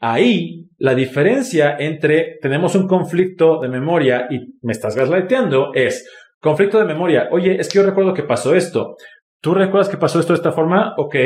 Ahí 0.00 0.66
la 0.78 0.94
diferencia 0.94 1.76
entre 1.78 2.38
tenemos 2.42 2.74
un 2.74 2.86
conflicto 2.86 3.60
de 3.60 3.68
memoria 3.68 4.26
y 4.30 4.40
me 4.62 4.72
estás 4.72 4.96
gaslighteando 4.96 5.72
es 5.72 6.06
conflicto 6.44 6.78
de 6.78 6.84
memoria. 6.84 7.28
Oye, 7.32 7.56
es 7.58 7.68
que 7.68 7.78
yo 7.78 7.84
recuerdo 7.84 8.14
que 8.14 8.22
pasó 8.22 8.54
esto. 8.54 8.96
¿Tú 9.40 9.54
recuerdas 9.54 9.88
que 9.88 9.96
pasó 9.96 10.20
esto 10.20 10.32
de 10.32 10.36
esta 10.36 10.52
forma? 10.52 10.94
Ok. 10.96 11.16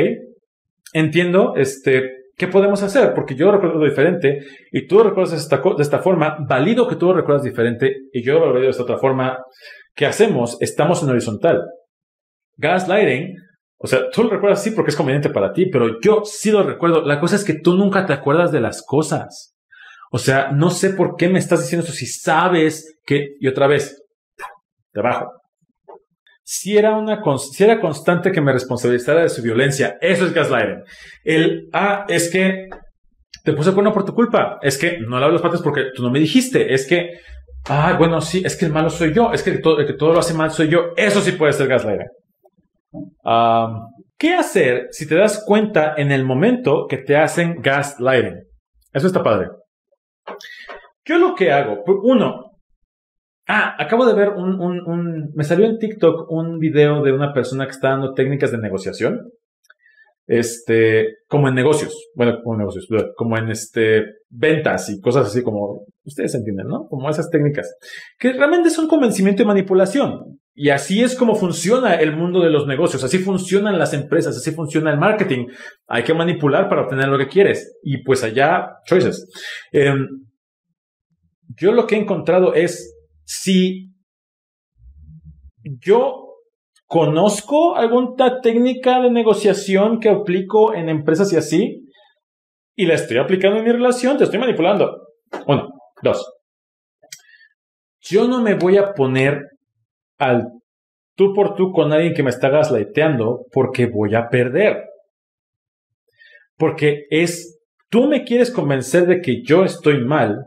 Entiendo, 0.93 1.53
este, 1.55 2.19
¿Qué 2.39 2.47
podemos 2.47 2.81
hacer? 2.83 3.13
Porque 3.13 3.35
yo 3.35 3.51
recuerdo 3.51 3.83
diferente 3.83 4.39
y 4.71 4.87
tú 4.87 5.03
recuerdas 5.03 5.31
de 5.31 5.37
esta, 5.37 5.57
de 5.57 5.83
esta 5.83 5.99
forma, 5.99 6.37
valido 6.47 6.87
que 6.87 6.95
tú 6.95 7.07
lo 7.07 7.13
recuerdas 7.13 7.43
diferente 7.43 7.93
y 8.13 8.23
yo 8.23 8.35
lo 8.35 8.47
valido 8.47 8.61
de 8.61 8.69
esta 8.69 8.83
otra 8.83 8.97
forma. 8.97 9.37
¿Qué 9.93 10.05
hacemos? 10.05 10.55
Estamos 10.61 11.03
en 11.03 11.09
horizontal. 11.09 11.61
Gaslighting, 12.55 13.35
o 13.77 13.87
sea, 13.87 14.09
tú 14.09 14.23
lo 14.23 14.29
recuerdas 14.29 14.61
así 14.61 14.71
porque 14.71 14.91
es 14.91 14.95
conveniente 14.95 15.29
para 15.29 15.51
ti, 15.51 15.65
pero 15.65 15.99
yo 16.01 16.21
sí 16.23 16.49
lo 16.49 16.63
recuerdo. 16.63 17.01
La 17.05 17.19
cosa 17.19 17.35
es 17.35 17.43
que 17.43 17.55
tú 17.55 17.75
nunca 17.75 18.05
te 18.05 18.13
acuerdas 18.13 18.53
de 18.53 18.61
las 18.61 18.85
cosas. 18.85 19.57
O 20.09 20.17
sea, 20.17 20.51
no 20.53 20.69
sé 20.69 20.91
por 20.91 21.17
qué 21.17 21.27
me 21.27 21.39
estás 21.39 21.61
diciendo 21.61 21.85
eso 21.85 21.93
si 21.93 22.05
sabes 22.05 22.99
que, 23.05 23.35
y 23.41 23.49
otra 23.49 23.67
vez, 23.67 24.01
debajo 25.01 25.39
si 26.51 26.75
era, 26.75 26.97
una, 26.97 27.21
si 27.37 27.63
era 27.63 27.79
constante 27.79 28.31
que 28.31 28.41
me 28.41 28.51
responsabilizara 28.51 29.21
de 29.21 29.29
su 29.29 29.43
violencia. 29.43 29.99
Eso 30.01 30.25
es 30.25 30.33
gaslighting. 30.33 30.83
El, 31.23 31.69
ah, 31.73 32.05
es 32.07 32.31
que 32.31 32.67
te 33.43 33.53
puse 33.53 33.71
cuerno 33.71 33.93
por 33.93 34.03
tu 34.03 34.15
culpa. 34.15 34.57
Es 34.63 34.79
que 34.79 34.97
no 34.99 35.17
hablo 35.17 35.33
las 35.33 35.43
patas 35.43 35.61
porque 35.61 35.91
tú 35.93 36.01
no 36.01 36.09
me 36.09 36.17
dijiste. 36.17 36.73
Es 36.73 36.87
que, 36.87 37.19
ah, 37.67 37.95
bueno, 37.99 38.19
sí, 38.19 38.41
es 38.43 38.57
que 38.57 38.65
el 38.65 38.71
malo 38.71 38.89
soy 38.89 39.13
yo. 39.13 39.31
Es 39.31 39.43
que, 39.43 39.59
todo, 39.59 39.77
que 39.85 39.93
todo 39.93 40.11
lo 40.11 40.19
hace 40.21 40.33
mal 40.33 40.49
soy 40.49 40.69
yo. 40.69 40.85
Eso 40.97 41.21
sí 41.21 41.33
puede 41.33 41.53
ser 41.53 41.67
gaslighting. 41.67 42.07
¿Qué 44.17 44.33
hacer 44.33 44.87
si 44.89 45.07
te 45.07 45.13
das 45.13 45.43
cuenta 45.45 45.93
en 45.97 46.11
el 46.11 46.25
momento 46.25 46.87
que 46.89 46.97
te 46.97 47.15
hacen 47.15 47.61
gaslighting? 47.61 48.39
Eso 48.91 49.05
está 49.05 49.21
padre. 49.21 49.49
Yo 51.05 51.19
lo 51.19 51.35
que 51.35 51.51
hago, 51.51 51.83
uno, 52.01 52.48
Ah, 53.51 53.73
acabo 53.79 54.05
de 54.05 54.13
ver 54.13 54.29
un, 54.29 55.31
me 55.33 55.43
salió 55.43 55.65
en 55.65 55.79
TikTok 55.79 56.29
un 56.29 56.59
video 56.59 57.01
de 57.01 57.11
una 57.11 57.33
persona 57.33 57.65
que 57.65 57.71
está 57.71 57.89
dando 57.89 58.13
técnicas 58.13 58.51
de 58.51 58.59
negociación. 58.59 59.31
Este, 60.27 61.15
como 61.27 61.47
en 61.49 61.55
negocios, 61.55 62.11
bueno, 62.13 62.37
como 62.43 62.53
en 62.53 62.59
negocios, 62.59 62.87
como 63.17 63.39
en 63.39 63.49
este, 63.49 64.03
ventas 64.29 64.91
y 64.91 65.01
cosas 65.01 65.25
así 65.25 65.41
como, 65.41 65.87
ustedes 66.03 66.35
entienden, 66.35 66.67
¿no? 66.67 66.85
Como 66.87 67.09
esas 67.09 67.31
técnicas, 67.31 67.75
que 68.19 68.33
realmente 68.33 68.69
son 68.69 68.87
convencimiento 68.87 69.41
y 69.41 69.47
manipulación. 69.47 70.39
Y 70.53 70.69
así 70.69 71.01
es 71.01 71.15
como 71.15 71.33
funciona 71.33 71.95
el 71.95 72.15
mundo 72.15 72.41
de 72.41 72.51
los 72.51 72.67
negocios, 72.67 73.03
así 73.03 73.17
funcionan 73.17 73.79
las 73.79 73.95
empresas, 73.95 74.37
así 74.37 74.51
funciona 74.51 74.91
el 74.91 74.99
marketing. 74.99 75.47
Hay 75.87 76.03
que 76.03 76.13
manipular 76.13 76.69
para 76.69 76.83
obtener 76.83 77.07
lo 77.07 77.17
que 77.17 77.29
quieres. 77.29 77.79
Y 77.81 78.03
pues 78.03 78.23
allá, 78.23 78.73
choices. 78.85 79.27
Em, 79.71 80.05
yo 81.55 81.71
lo 81.71 81.87
que 81.87 81.95
he 81.95 81.99
encontrado 81.99 82.53
es 82.53 82.98
si 83.29 83.93
yo 85.63 86.33
conozco 86.87 87.75
alguna 87.75 88.41
técnica 88.41 88.99
de 89.01 89.11
negociación 89.11 89.99
que 89.99 90.09
aplico 90.09 90.73
en 90.73 90.89
empresas 90.89 91.31
y 91.31 91.37
así, 91.37 91.91
y 92.75 92.87
la 92.87 92.95
estoy 92.95 93.19
aplicando 93.19 93.59
en 93.59 93.65
mi 93.65 93.71
relación, 93.71 94.17
te 94.17 94.23
estoy 94.23 94.39
manipulando. 94.39 95.09
Uno, 95.45 95.69
dos. 96.01 96.27
Yo 98.01 98.27
no 98.27 98.41
me 98.41 98.55
voy 98.55 98.77
a 98.77 98.95
poner 98.95 99.43
al 100.17 100.47
tú 101.15 101.31
por 101.35 101.53
tú 101.53 101.71
con 101.71 101.93
alguien 101.93 102.15
que 102.15 102.23
me 102.23 102.31
está 102.31 102.49
gaslighteando 102.49 103.45
porque 103.51 103.85
voy 103.85 104.15
a 104.15 104.27
perder. 104.29 104.85
Porque 106.57 107.05
es, 107.11 107.59
tú 107.89 108.07
me 108.07 108.23
quieres 108.23 108.49
convencer 108.49 109.05
de 109.05 109.21
que 109.21 109.43
yo 109.43 109.63
estoy 109.65 110.03
mal 110.03 110.45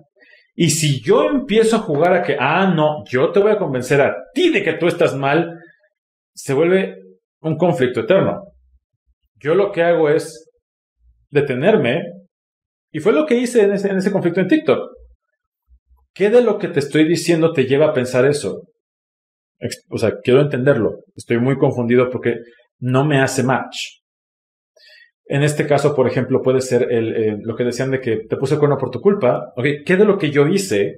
y 0.54 0.70
si 0.70 1.00
yo 1.00 1.24
empiezo 1.30 1.76
a 1.76 1.80
jugar 1.80 2.14
a 2.14 2.22
que, 2.22 2.36
ah, 2.38 2.72
no, 2.74 3.04
yo 3.06 3.30
te 3.32 3.40
voy 3.40 3.52
a 3.52 3.58
convencer 3.58 4.00
a 4.00 4.14
ti 4.34 4.50
de 4.50 4.62
que 4.62 4.74
tú 4.74 4.86
estás 4.86 5.14
mal, 5.14 5.60
se 6.34 6.52
vuelve 6.52 6.96
un 7.40 7.56
conflicto 7.56 8.00
eterno. 8.00 8.42
Yo 9.36 9.54
lo 9.54 9.72
que 9.72 9.82
hago 9.82 10.08
es 10.08 10.50
detenerme, 11.30 12.02
y 12.92 13.00
fue 13.00 13.12
lo 13.12 13.24
que 13.24 13.36
hice 13.36 13.62
en 13.62 13.72
ese, 13.72 13.88
en 13.88 13.96
ese 13.96 14.12
conflicto 14.12 14.40
en 14.40 14.48
TikTok. 14.48 14.90
¿Qué 16.14 16.28
de 16.28 16.42
lo 16.42 16.58
que 16.58 16.68
te 16.68 16.80
estoy 16.80 17.08
diciendo 17.08 17.52
te 17.52 17.64
lleva 17.64 17.86
a 17.86 17.94
pensar 17.94 18.26
eso? 18.26 18.68
O 19.88 19.96
sea, 19.96 20.18
quiero 20.22 20.42
entenderlo. 20.42 20.98
Estoy 21.16 21.38
muy 21.38 21.56
confundido 21.56 22.10
porque 22.10 22.34
no 22.80 23.06
me 23.06 23.20
hace 23.20 23.42
match. 23.42 24.01
En 25.26 25.42
este 25.42 25.66
caso, 25.66 25.94
por 25.94 26.08
ejemplo, 26.08 26.42
puede 26.42 26.60
ser 26.60 26.88
el, 26.90 27.38
lo 27.42 27.54
que 27.54 27.64
decían 27.64 27.90
de 27.90 28.00
que 28.00 28.18
te 28.28 28.36
puse 28.36 28.54
el 28.54 28.60
cuerno 28.60 28.76
por 28.76 28.90
tu 28.90 29.00
culpa. 29.00 29.52
¿qué 29.86 29.96
de 29.96 30.04
lo 30.04 30.18
que 30.18 30.30
yo 30.30 30.46
hice 30.46 30.96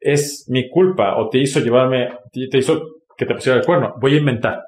es 0.00 0.46
mi 0.48 0.70
culpa 0.70 1.16
o 1.18 1.28
te 1.28 1.38
hizo 1.38 1.60
llevarme, 1.60 2.08
te 2.32 2.58
hizo 2.58 2.80
que 3.16 3.26
te 3.26 3.34
pusiera 3.34 3.58
el 3.58 3.64
cuerno? 3.64 3.94
Voy 4.00 4.14
a 4.14 4.18
inventar. 4.18 4.60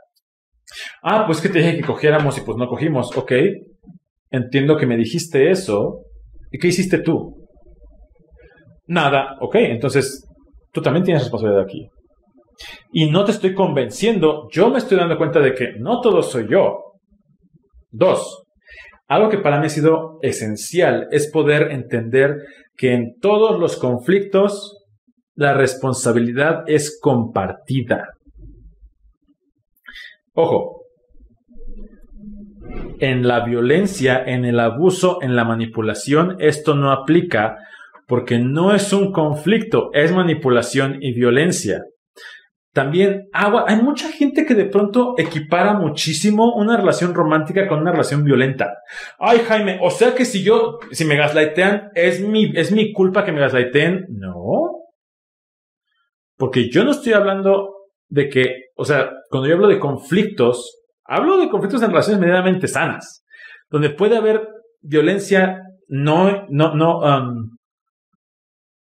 Ah, 1.02 1.24
pues 1.26 1.40
que 1.40 1.48
te 1.48 1.58
dije 1.58 1.76
que 1.76 1.84
cogiéramos 1.84 2.36
y 2.38 2.42
pues 2.42 2.56
no 2.56 2.68
cogimos. 2.68 3.16
Ok, 3.16 3.32
entiendo 4.30 4.76
que 4.76 4.86
me 4.86 4.96
dijiste 4.96 5.50
eso. 5.50 6.02
¿Y 6.52 6.58
qué 6.58 6.68
hiciste 6.68 6.98
tú? 6.98 7.48
Nada. 8.86 9.36
Ok, 9.40 9.56
entonces 9.56 10.26
tú 10.72 10.82
también 10.82 11.04
tienes 11.04 11.22
responsabilidad 11.22 11.64
aquí. 11.64 11.88
Y 12.92 13.10
no 13.10 13.24
te 13.24 13.32
estoy 13.32 13.54
convenciendo, 13.54 14.48
yo 14.50 14.68
me 14.68 14.78
estoy 14.78 14.98
dando 14.98 15.16
cuenta 15.16 15.40
de 15.40 15.54
que 15.54 15.72
no 15.78 16.00
todo 16.00 16.22
soy 16.22 16.46
yo. 16.50 16.89
Dos, 17.90 18.44
algo 19.08 19.28
que 19.28 19.38
para 19.38 19.58
mí 19.58 19.66
ha 19.66 19.70
sido 19.70 20.18
esencial 20.22 21.08
es 21.10 21.30
poder 21.30 21.72
entender 21.72 22.36
que 22.76 22.94
en 22.94 23.18
todos 23.20 23.58
los 23.58 23.76
conflictos 23.76 24.78
la 25.34 25.52
responsabilidad 25.54 26.62
es 26.66 26.98
compartida. 27.00 28.08
Ojo, 30.32 30.82
en 33.00 33.26
la 33.26 33.44
violencia, 33.44 34.22
en 34.24 34.44
el 34.44 34.60
abuso, 34.60 35.18
en 35.22 35.34
la 35.34 35.44
manipulación, 35.44 36.36
esto 36.38 36.74
no 36.74 36.92
aplica 36.92 37.56
porque 38.06 38.38
no 38.38 38.74
es 38.74 38.92
un 38.92 39.12
conflicto, 39.12 39.90
es 39.92 40.12
manipulación 40.12 40.98
y 41.00 41.14
violencia. 41.14 41.82
También 42.72 43.28
agua. 43.32 43.64
Hay 43.66 43.82
mucha 43.82 44.12
gente 44.12 44.46
que 44.46 44.54
de 44.54 44.66
pronto 44.66 45.14
equipara 45.18 45.74
muchísimo 45.74 46.54
una 46.54 46.76
relación 46.76 47.14
romántica 47.14 47.66
con 47.66 47.80
una 47.80 47.90
relación 47.90 48.22
violenta. 48.22 48.78
Ay, 49.18 49.40
Jaime, 49.40 49.78
o 49.82 49.90
sea 49.90 50.14
que 50.14 50.24
si 50.24 50.44
yo, 50.44 50.78
si 50.92 51.04
me 51.04 51.16
gaslightean, 51.16 51.90
es 51.94 52.20
mi, 52.20 52.52
es 52.54 52.70
mi 52.70 52.92
culpa 52.92 53.24
que 53.24 53.32
me 53.32 53.40
gaslighten. 53.40 54.06
No. 54.10 54.84
Porque 56.36 56.70
yo 56.70 56.84
no 56.84 56.92
estoy 56.92 57.12
hablando 57.12 57.74
de 58.08 58.28
que, 58.28 58.54
o 58.76 58.84
sea, 58.84 59.10
cuando 59.30 59.48
yo 59.48 59.56
hablo 59.56 59.68
de 59.68 59.80
conflictos, 59.80 60.80
hablo 61.04 61.38
de 61.38 61.48
conflictos 61.48 61.82
en 61.82 61.90
relaciones 61.90 62.20
medianamente 62.20 62.68
sanas, 62.68 63.24
donde 63.68 63.90
puede 63.90 64.16
haber 64.16 64.46
violencia 64.80 65.60
no, 65.88 66.46
no, 66.48 66.74
no, 66.74 67.00
um, 67.00 67.56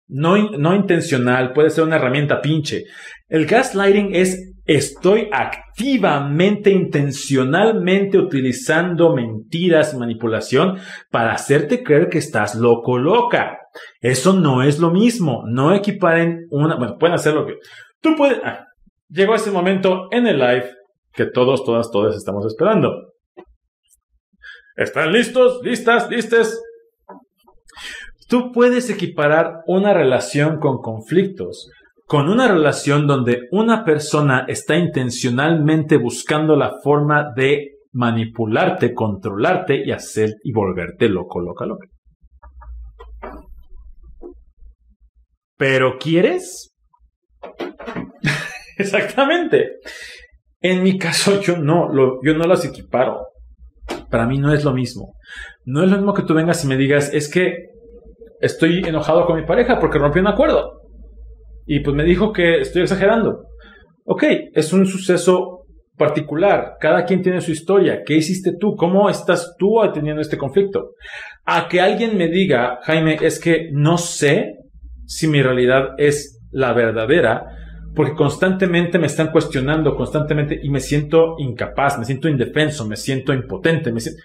no, 0.09 0.35
no 0.57 0.75
intencional, 0.75 1.53
puede 1.53 1.69
ser 1.69 1.85
una 1.85 1.95
herramienta 1.95 2.41
pinche. 2.41 2.83
El 3.27 3.45
gaslighting 3.45 4.13
es 4.13 4.53
estoy 4.65 5.29
activamente, 5.31 6.69
intencionalmente 6.69 8.19
utilizando 8.19 9.15
mentiras, 9.15 9.95
manipulación 9.95 10.77
para 11.09 11.33
hacerte 11.33 11.83
creer 11.83 12.09
que 12.09 12.19
estás 12.19 12.55
loco, 12.55 12.97
loca. 12.97 13.57
Eso 14.01 14.33
no 14.33 14.61
es 14.61 14.79
lo 14.79 14.91
mismo. 14.91 15.43
No 15.47 15.73
equiparen 15.73 16.47
una, 16.51 16.75
bueno, 16.75 16.97
pueden 16.99 17.15
hacer 17.15 17.33
lo 17.33 17.45
que 17.45 17.55
tú 18.01 18.15
puedes. 18.15 18.39
Ah, 18.43 18.65
llegó 19.09 19.35
ese 19.35 19.51
momento 19.51 20.07
en 20.11 20.27
el 20.27 20.37
live 20.37 20.69
que 21.13 21.25
todos, 21.25 21.63
todas, 21.63 21.89
todas 21.91 22.15
estamos 22.15 22.45
esperando. 22.45 22.93
¿Están 24.75 25.11
listos? 25.11 25.61
¿Listas? 25.63 26.09
¿Listes? 26.09 26.61
Tú 28.29 28.53
puedes 28.53 28.89
equiparar 28.89 29.63
una 29.67 29.93
relación 29.93 30.59
con 30.59 30.77
conflictos 30.77 31.69
con 32.09 32.27
una 32.27 32.47
relación 32.47 33.05
donde 33.05 33.47
una 33.51 33.85
persona 33.85 34.45
está 34.47 34.75
intencionalmente 34.77 35.97
buscando 35.97 36.55
la 36.55 36.79
forma 36.83 37.31
de 37.35 37.75
manipularte, 37.91 38.95
controlarte 38.95 39.85
y 39.85 39.91
hacer 39.91 40.31
y 40.43 40.51
volverte 40.51 41.07
loco, 41.07 41.39
loca, 41.39 41.67
loca. 41.67 41.85
¿Pero 45.55 45.99
quieres? 45.99 46.73
Exactamente. 48.79 49.73
En 50.61 50.81
mi 50.81 50.97
caso, 50.97 51.39
yo 51.41 51.57
no, 51.57 51.89
yo 52.23 52.33
no 52.33 52.45
las 52.45 52.65
equiparo. 52.65 53.19
Para 54.09 54.25
mí 54.25 54.39
no 54.39 54.51
es 54.51 54.63
lo 54.63 54.73
mismo. 54.73 55.13
No 55.63 55.83
es 55.83 55.91
lo 55.91 55.97
mismo 55.97 56.15
que 56.15 56.23
tú 56.23 56.33
vengas 56.33 56.63
y 56.63 56.67
me 56.67 56.75
digas, 56.75 57.13
es 57.13 57.29
que 57.29 57.68
estoy 58.41 58.83
enojado 58.85 59.25
con 59.25 59.35
mi 59.35 59.45
pareja 59.45 59.79
porque 59.79 59.99
rompió 59.99 60.21
un 60.21 60.27
acuerdo. 60.27 60.81
Y 61.65 61.81
pues 61.81 61.95
me 61.95 62.03
dijo 62.03 62.33
que 62.33 62.61
estoy 62.61 62.83
exagerando. 62.83 63.43
Ok, 64.05 64.23
es 64.53 64.73
un 64.73 64.87
suceso 64.87 65.65
particular. 65.99 66.77
Cada 66.79 67.03
quien 67.05 67.21
tiene 67.21 67.41
su 67.41 67.51
historia. 67.51 68.01
¿Qué 68.03 68.15
hiciste 68.15 68.53
tú? 68.59 68.75
¿Cómo 68.75 69.09
estás 69.09 69.55
tú 69.59 69.75
teniendo 69.93 70.21
este 70.21 70.37
conflicto? 70.37 70.93
A 71.45 71.67
que 71.67 71.81
alguien 71.81 72.17
me 72.17 72.27
diga, 72.27 72.79
Jaime, 72.83 73.17
es 73.21 73.39
que 73.39 73.69
no 73.71 73.97
sé 73.97 74.55
si 75.05 75.27
mi 75.27 75.43
realidad 75.43 75.89
es 75.97 76.39
la 76.51 76.73
verdadera, 76.73 77.45
porque 77.93 78.13
constantemente 78.13 78.97
me 78.97 79.07
están 79.07 79.31
cuestionando, 79.31 79.95
constantemente, 79.95 80.59
y 80.61 80.69
me 80.69 80.79
siento 80.79 81.35
incapaz, 81.37 81.99
me 81.99 82.05
siento 82.05 82.29
indefenso, 82.29 82.87
me 82.87 82.95
siento 82.95 83.33
impotente, 83.33 83.91
me 83.91 83.99
siento... 83.99 84.21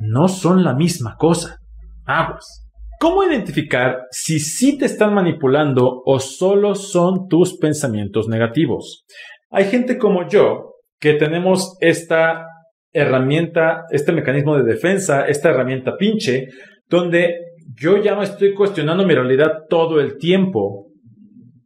No 0.00 0.26
son 0.26 0.64
la 0.64 0.74
misma 0.74 1.14
cosa. 1.16 1.58
Aguas. 2.04 2.61
¿Cómo 3.02 3.24
identificar 3.24 4.06
si 4.12 4.38
sí 4.38 4.78
te 4.78 4.84
están 4.84 5.12
manipulando 5.12 6.02
o 6.04 6.20
solo 6.20 6.76
son 6.76 7.26
tus 7.26 7.58
pensamientos 7.58 8.28
negativos? 8.28 9.04
Hay 9.50 9.64
gente 9.64 9.98
como 9.98 10.28
yo 10.28 10.76
que 11.00 11.14
tenemos 11.14 11.76
esta 11.80 12.46
herramienta, 12.92 13.86
este 13.90 14.12
mecanismo 14.12 14.56
de 14.56 14.62
defensa, 14.62 15.26
esta 15.26 15.50
herramienta 15.50 15.96
pinche, 15.96 16.46
donde 16.88 17.40
yo 17.74 17.96
ya 17.96 18.14
no 18.14 18.22
estoy 18.22 18.54
cuestionando 18.54 19.04
mi 19.04 19.16
realidad 19.16 19.64
todo 19.68 19.98
el 19.98 20.16
tiempo 20.16 20.86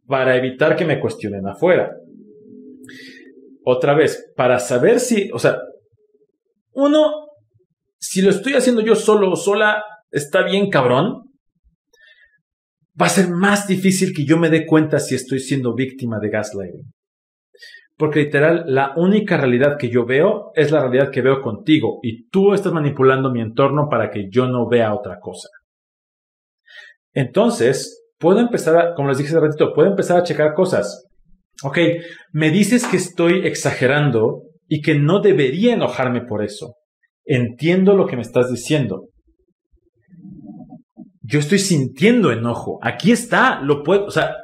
para 0.07 0.37
evitar 0.37 0.75
que 0.75 0.85
me 0.85 0.99
cuestionen 0.99 1.47
afuera. 1.47 1.91
Otra 3.63 3.93
vez, 3.93 4.33
para 4.35 4.57
saber 4.57 4.99
si, 4.99 5.29
o 5.31 5.37
sea, 5.37 5.59
uno, 6.71 7.27
si 7.99 8.23
lo 8.23 8.31
estoy 8.31 8.53
haciendo 8.53 8.81
yo 8.81 8.95
solo 8.95 9.29
o 9.29 9.35
sola, 9.35 9.83
está 10.09 10.41
bien 10.41 10.71
cabrón, 10.71 11.26
va 12.99 13.05
a 13.05 13.09
ser 13.09 13.29
más 13.29 13.67
difícil 13.67 14.13
que 14.13 14.25
yo 14.25 14.37
me 14.37 14.49
dé 14.49 14.65
cuenta 14.65 14.99
si 14.99 15.15
estoy 15.15 15.39
siendo 15.39 15.73
víctima 15.73 16.19
de 16.19 16.29
gaslighting. 16.29 16.91
Porque 17.97 18.19
literal, 18.19 18.65
la 18.67 18.93
única 18.95 19.37
realidad 19.37 19.77
que 19.79 19.89
yo 19.89 20.05
veo 20.05 20.51
es 20.55 20.71
la 20.71 20.81
realidad 20.81 21.09
que 21.11 21.21
veo 21.21 21.41
contigo 21.41 21.99
y 22.03 22.27
tú 22.29 22.53
estás 22.53 22.71
manipulando 22.71 23.31
mi 23.31 23.41
entorno 23.41 23.87
para 23.89 24.11
que 24.11 24.27
yo 24.29 24.47
no 24.47 24.67
vea 24.67 24.93
otra 24.93 25.19
cosa. 25.19 25.49
Entonces, 27.13 28.05
puedo 28.19 28.39
empezar 28.39 28.77
a, 28.77 28.93
como 28.93 29.09
les 29.09 29.17
dije 29.17 29.29
hace 29.29 29.39
ratito, 29.39 29.73
puedo 29.73 29.89
empezar 29.89 30.19
a 30.19 30.23
checar 30.23 30.53
cosas. 30.53 31.07
Ok, 31.63 31.79
me 32.31 32.51
dices 32.51 32.85
que 32.85 32.97
estoy 32.97 33.47
exagerando 33.47 34.43
y 34.67 34.81
que 34.81 34.93
no 34.93 35.19
debería 35.19 35.73
enojarme 35.73 36.21
por 36.21 36.43
eso. 36.43 36.75
Entiendo 37.25 37.95
lo 37.95 38.05
que 38.05 38.15
me 38.15 38.21
estás 38.21 38.51
diciendo 38.51 39.07
yo 41.27 41.39
estoy 41.39 41.59
sintiendo 41.59 42.31
enojo. 42.31 42.79
Aquí 42.81 43.11
está, 43.11 43.61
lo 43.61 43.83
puedo, 43.83 44.05
o 44.05 44.11
sea, 44.11 44.37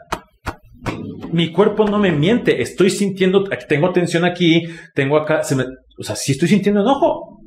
mi 1.31 1.51
cuerpo 1.51 1.85
no 1.85 1.97
me 1.97 2.11
miente, 2.11 2.61
estoy 2.61 2.89
sintiendo, 2.89 3.45
tengo 3.67 3.91
tensión 3.91 4.25
aquí, 4.25 4.63
tengo 4.93 5.17
acá, 5.17 5.43
se 5.43 5.55
me, 5.55 5.63
o 5.97 6.03
sea, 6.03 6.15
sí 6.15 6.33
estoy 6.33 6.49
sintiendo 6.49 6.81
enojo. 6.81 7.39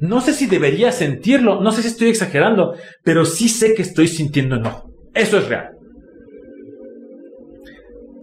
No 0.00 0.20
sé 0.20 0.32
si 0.32 0.46
debería 0.46 0.90
sentirlo, 0.90 1.60
no 1.60 1.70
sé 1.70 1.82
si 1.82 1.88
estoy 1.88 2.08
exagerando, 2.08 2.74
pero 3.04 3.24
sí 3.24 3.48
sé 3.48 3.74
que 3.74 3.82
estoy 3.82 4.08
sintiendo 4.08 4.56
enojo. 4.56 4.90
Eso 5.14 5.38
es 5.38 5.48
real. 5.48 5.68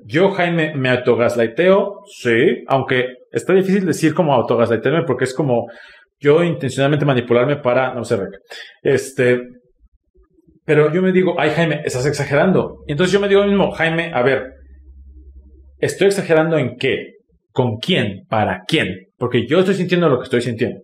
Yo, 0.05 0.31
Jaime, 0.31 0.75
me 0.75 0.89
autogaslighteo, 0.89 2.01
sí, 2.07 2.63
aunque 2.67 3.05
está 3.31 3.53
difícil 3.53 3.85
decir 3.85 4.13
como 4.13 4.33
autogaslightearme 4.33 5.03
porque 5.05 5.23
es 5.23 5.33
como 5.33 5.67
yo 6.19 6.43
intencionalmente 6.43 7.05
manipularme 7.05 7.57
para, 7.57 7.93
no 7.93 8.03
sé, 8.03 8.19
este, 8.83 9.41
pero 10.65 10.91
yo 10.91 11.01
me 11.01 11.11
digo, 11.11 11.35
ay 11.39 11.51
Jaime, 11.51 11.81
estás 11.85 12.05
exagerando. 12.05 12.83
Y 12.87 12.93
entonces 12.93 13.13
yo 13.13 13.19
me 13.19 13.27
digo 13.27 13.41
lo 13.41 13.47
mismo, 13.47 13.71
Jaime, 13.71 14.11
a 14.13 14.23
ver, 14.23 14.53
¿estoy 15.77 16.07
exagerando 16.07 16.57
en 16.57 16.75
qué? 16.77 17.13
¿Con 17.51 17.77
quién? 17.77 18.25
¿Para 18.27 18.63
quién? 18.67 19.11
Porque 19.17 19.47
yo 19.47 19.59
estoy 19.59 19.75
sintiendo 19.75 20.09
lo 20.09 20.17
que 20.17 20.23
estoy 20.23 20.41
sintiendo. 20.41 20.81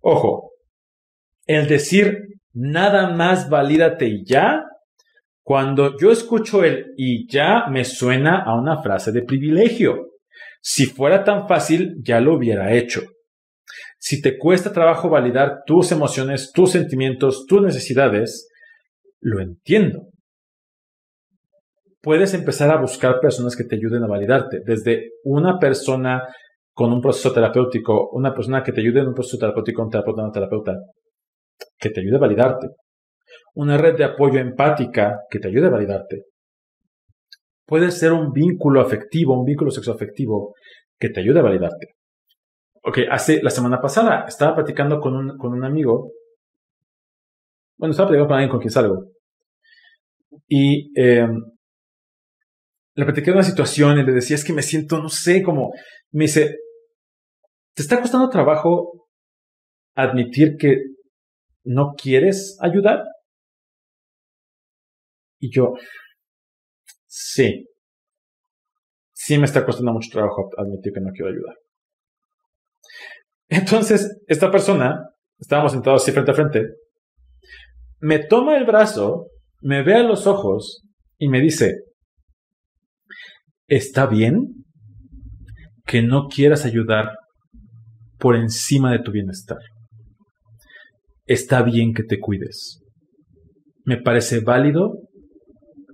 Ojo, 0.00 0.52
el 1.46 1.68
decir 1.68 2.18
nada 2.52 3.10
más 3.10 3.48
valídate 3.50 4.06
y 4.06 4.24
ya, 4.24 4.64
cuando 5.42 5.96
yo 5.98 6.10
escucho 6.10 6.64
el 6.64 6.92
y 6.96 7.30
ya 7.30 7.66
me 7.70 7.84
suena 7.84 8.42
a 8.42 8.58
una 8.58 8.82
frase 8.82 9.12
de 9.12 9.22
privilegio. 9.22 10.08
Si 10.60 10.86
fuera 10.86 11.24
tan 11.24 11.46
fácil, 11.46 11.96
ya 12.02 12.20
lo 12.20 12.34
hubiera 12.34 12.72
hecho. 12.74 13.02
Si 13.98 14.22
te 14.22 14.38
cuesta 14.38 14.72
trabajo 14.72 15.10
validar 15.10 15.62
tus 15.66 15.90
emociones, 15.92 16.52
tus 16.52 16.70
sentimientos, 16.70 17.46
tus 17.46 17.60
necesidades, 17.60 18.48
lo 19.20 19.40
entiendo. 19.40 20.08
Puedes 22.00 22.32
empezar 22.32 22.70
a 22.70 22.80
buscar 22.80 23.18
personas 23.20 23.56
que 23.56 23.64
te 23.64 23.74
ayuden 23.74 24.04
a 24.04 24.06
validarte, 24.06 24.60
desde 24.64 25.10
una 25.24 25.58
persona 25.58 26.22
con 26.72 26.92
un 26.92 27.02
proceso 27.02 27.32
terapéutico, 27.32 28.08
una 28.12 28.32
persona 28.32 28.62
que 28.62 28.70
te 28.70 28.80
ayude 28.80 29.00
en 29.00 29.08
un 29.08 29.14
proceso 29.14 29.36
terapéutico, 29.36 29.82
un 29.82 29.90
terapeuta, 29.90 30.22
una 30.22 30.32
terapeuta, 30.32 30.76
que 31.76 31.90
te 31.90 32.00
ayude 32.00 32.16
a 32.16 32.20
validarte. 32.20 32.68
Una 33.54 33.76
red 33.76 33.96
de 33.96 34.04
apoyo 34.04 34.38
empática 34.38 35.18
que 35.28 35.40
te 35.40 35.48
ayude 35.48 35.66
a 35.66 35.70
validarte. 35.70 36.22
Puede 37.66 37.90
ser 37.90 38.12
un 38.12 38.32
vínculo 38.32 38.80
afectivo, 38.80 39.38
un 39.38 39.44
vínculo 39.44 39.72
sexoafectivo 39.72 40.54
que 40.98 41.10
te 41.10 41.20
ayude 41.20 41.40
a 41.40 41.42
validarte. 41.42 41.97
Ok, 42.82 42.98
hace 43.10 43.42
la 43.42 43.50
semana 43.50 43.80
pasada 43.80 44.24
estaba 44.26 44.54
platicando 44.54 45.00
con 45.00 45.14
un, 45.16 45.36
con 45.38 45.52
un 45.52 45.64
amigo. 45.64 46.12
Bueno, 47.76 47.92
estaba 47.92 48.08
platicando 48.08 48.28
con 48.28 48.36
alguien 48.36 48.50
con 48.50 48.60
quien 48.60 48.70
salgo. 48.70 49.12
Y 50.48 50.92
eh, 51.00 51.26
le 52.94 53.04
platicé 53.04 53.30
una 53.30 53.42
situación 53.42 53.98
y 53.98 54.04
le 54.04 54.12
decía, 54.12 54.36
es 54.36 54.44
que 54.44 54.52
me 54.52 54.62
siento, 54.62 54.98
no 55.00 55.08
sé, 55.08 55.42
como, 55.42 55.72
me 56.12 56.24
dice, 56.24 56.56
¿te 57.74 57.82
está 57.82 58.00
costando 58.00 58.28
trabajo 58.28 59.08
admitir 59.94 60.56
que 60.58 60.78
no 61.64 61.94
quieres 61.96 62.58
ayudar? 62.60 63.04
Y 65.40 65.50
yo, 65.54 65.74
sí, 67.06 67.66
sí 69.12 69.38
me 69.38 69.44
está 69.44 69.64
costando 69.64 69.92
mucho 69.92 70.10
trabajo 70.10 70.50
admitir 70.56 70.92
que 70.92 71.00
no 71.00 71.12
quiero 71.12 71.30
ayudar. 71.30 71.56
Entonces, 73.48 74.20
esta 74.26 74.50
persona, 74.50 75.00
estábamos 75.38 75.72
sentados 75.72 76.02
así 76.02 76.12
frente 76.12 76.30
a 76.30 76.34
frente, 76.34 76.66
me 78.00 78.18
toma 78.18 78.56
el 78.56 78.64
brazo, 78.64 79.28
me 79.60 79.82
ve 79.82 79.94
a 79.94 80.02
los 80.02 80.26
ojos 80.26 80.82
y 81.18 81.28
me 81.28 81.40
dice, 81.40 81.74
¿está 83.66 84.06
bien 84.06 84.64
que 85.84 86.02
no 86.02 86.28
quieras 86.28 86.64
ayudar 86.64 87.12
por 88.18 88.36
encima 88.36 88.92
de 88.92 89.00
tu 89.00 89.10
bienestar? 89.10 89.58
Está 91.24 91.62
bien 91.62 91.92
que 91.92 92.04
te 92.04 92.20
cuides. 92.20 92.82
Me 93.84 93.96
parece 93.96 94.40
válido 94.40 95.08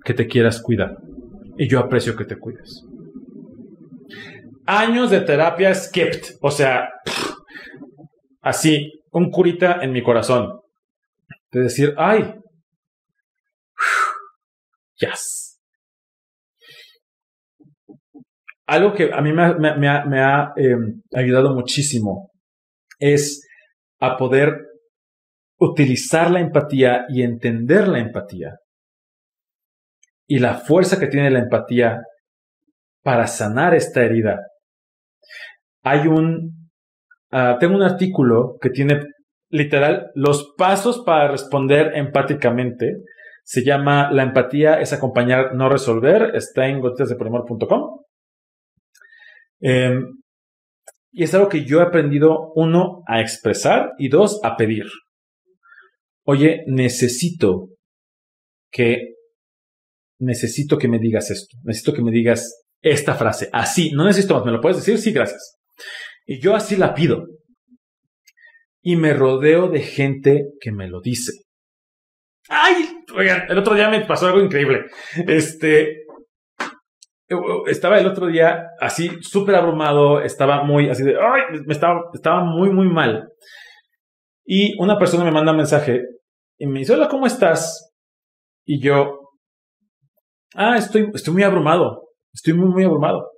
que 0.03 0.13
te 0.13 0.27
quieras 0.27 0.61
cuidar. 0.61 0.97
Y 1.57 1.67
yo 1.67 1.79
aprecio 1.79 2.15
que 2.15 2.25
te 2.25 2.37
cuides. 2.37 2.83
Años 4.65 5.11
de 5.11 5.21
terapia 5.21 5.73
skipped. 5.73 6.37
O 6.41 6.51
sea, 6.51 6.89
así, 8.45 9.01
un 9.11 9.29
curita 9.31 9.79
en 9.81 9.91
mi 9.91 10.01
corazón. 10.01 10.61
De 11.51 11.61
decir, 11.63 11.93
ay, 11.97 12.33
Yes. 14.97 15.59
Algo 18.67 18.93
que 18.93 19.11
a 19.13 19.21
mí 19.21 19.31
me, 19.33 20.19
ha, 20.21 20.53
em, 20.55 21.01
ayudado 21.13 21.53
muchísimo 21.53 22.31
es 22.97 23.45
a 23.99 24.17
poder 24.17 24.53
utilizar 25.59 26.31
la 26.31 26.39
empatía 26.39 27.05
y 27.09 27.23
entender 27.23 27.87
la 27.87 27.99
empatía 27.99 28.55
y 30.27 30.39
la 30.39 30.55
fuerza 30.55 30.99
que 30.99 31.07
tiene 31.07 31.29
la 31.29 31.39
empatía 31.39 32.01
para 33.03 33.27
sanar 33.27 33.75
esta 33.75 34.03
herida. 34.03 34.39
Hay 35.83 36.07
un, 36.07 36.54
ah, 37.31 37.57
tengo 37.59 37.75
un 37.75 37.83
artículo 37.83 38.57
que 38.61 38.69
tiene 38.69 39.01
literal 39.49 40.11
los 40.15 40.53
pasos 40.57 41.03
para 41.05 41.29
responder 41.29 41.91
empáticamente. 41.95 43.03
Se 43.43 43.63
llama 43.63 44.11
La 44.11 44.23
empatía 44.23 44.79
es 44.79 44.91
acompañar, 44.93 45.55
no 45.55 45.69
resolver. 45.69 46.35
Está 46.35 46.67
en 46.67 46.81
gotitasdepolimor.com. 46.81 47.99
Em, 49.61 50.03
y 51.11 51.23
es 51.23 51.33
algo 51.33 51.47
que 51.47 51.63
yo 51.63 51.79
he 51.79 51.83
aprendido, 51.83 52.51
uno, 52.55 53.03
a 53.07 53.21
expresar 53.21 53.93
y 53.97 54.09
dos, 54.09 54.41
a 54.43 54.57
pedir. 54.57 54.85
Oye, 56.25 56.63
necesito 56.67 57.69
que, 58.71 59.13
necesito 60.19 60.77
que 60.77 60.87
me 60.87 60.99
digas 60.99 61.31
esto. 61.31 61.57
Necesito 61.63 61.93
que 61.93 62.01
me 62.01 62.11
digas 62.11 62.65
esta 62.81 63.13
frase. 63.15 63.49
Así, 63.53 63.91
no 63.91 64.05
necesito 64.05 64.33
más. 64.35 64.45
¿Me 64.45 64.51
lo 64.51 64.59
puedes 64.59 64.77
decir? 64.77 64.97
Sí, 64.97 65.13
gracias. 65.13 65.55
Y 66.25 66.39
yo 66.39 66.55
así 66.55 66.75
la 66.75 66.93
pido. 66.93 67.27
Y 68.81 68.95
me 68.95 69.13
rodeo 69.13 69.69
de 69.69 69.81
gente 69.81 70.45
que 70.59 70.71
me 70.71 70.87
lo 70.87 71.01
dice. 71.01 71.31
¡Ay! 72.49 73.03
Oigan, 73.15 73.45
el 73.49 73.57
otro 73.57 73.73
día 73.75 73.89
me 73.89 74.05
pasó 74.05 74.27
algo 74.27 74.41
increíble. 74.41 74.85
Este. 75.27 76.03
Estaba 77.67 77.97
el 77.97 78.05
otro 78.05 78.27
día 78.27 78.67
así, 78.79 79.09
súper 79.21 79.55
abrumado. 79.55 80.21
Estaba 80.21 80.63
muy 80.63 80.89
así 80.89 81.03
de. 81.03 81.15
¡Ay! 81.15 81.59
Me 81.65 81.73
estaba, 81.73 82.01
estaba 82.13 82.43
muy, 82.43 82.69
muy 82.69 82.87
mal. 82.87 83.29
Y 84.45 84.79
una 84.79 84.99
persona 84.99 85.23
me 85.23 85.31
manda 85.31 85.51
un 85.51 85.57
mensaje 85.57 86.01
y 86.57 86.67
me 86.67 86.79
dice: 86.79 86.93
Hola, 86.93 87.07
¿cómo 87.07 87.25
estás? 87.25 87.93
Y 88.65 88.81
yo. 88.81 89.19
Ah, 90.53 90.77
estoy, 90.77 91.09
estoy 91.13 91.33
muy 91.33 91.43
abrumado. 91.43 92.09
Estoy 92.33 92.53
muy, 92.53 92.69
muy 92.69 92.83
abrumado. 92.83 93.34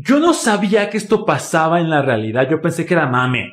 Yo 0.00 0.20
no 0.20 0.32
sabía 0.32 0.90
que 0.90 0.96
esto 0.96 1.24
pasaba 1.24 1.80
en 1.80 1.90
la 1.90 2.02
realidad. 2.02 2.48
Yo 2.48 2.60
pensé 2.60 2.86
que 2.86 2.94
era 2.94 3.08
mame. 3.08 3.52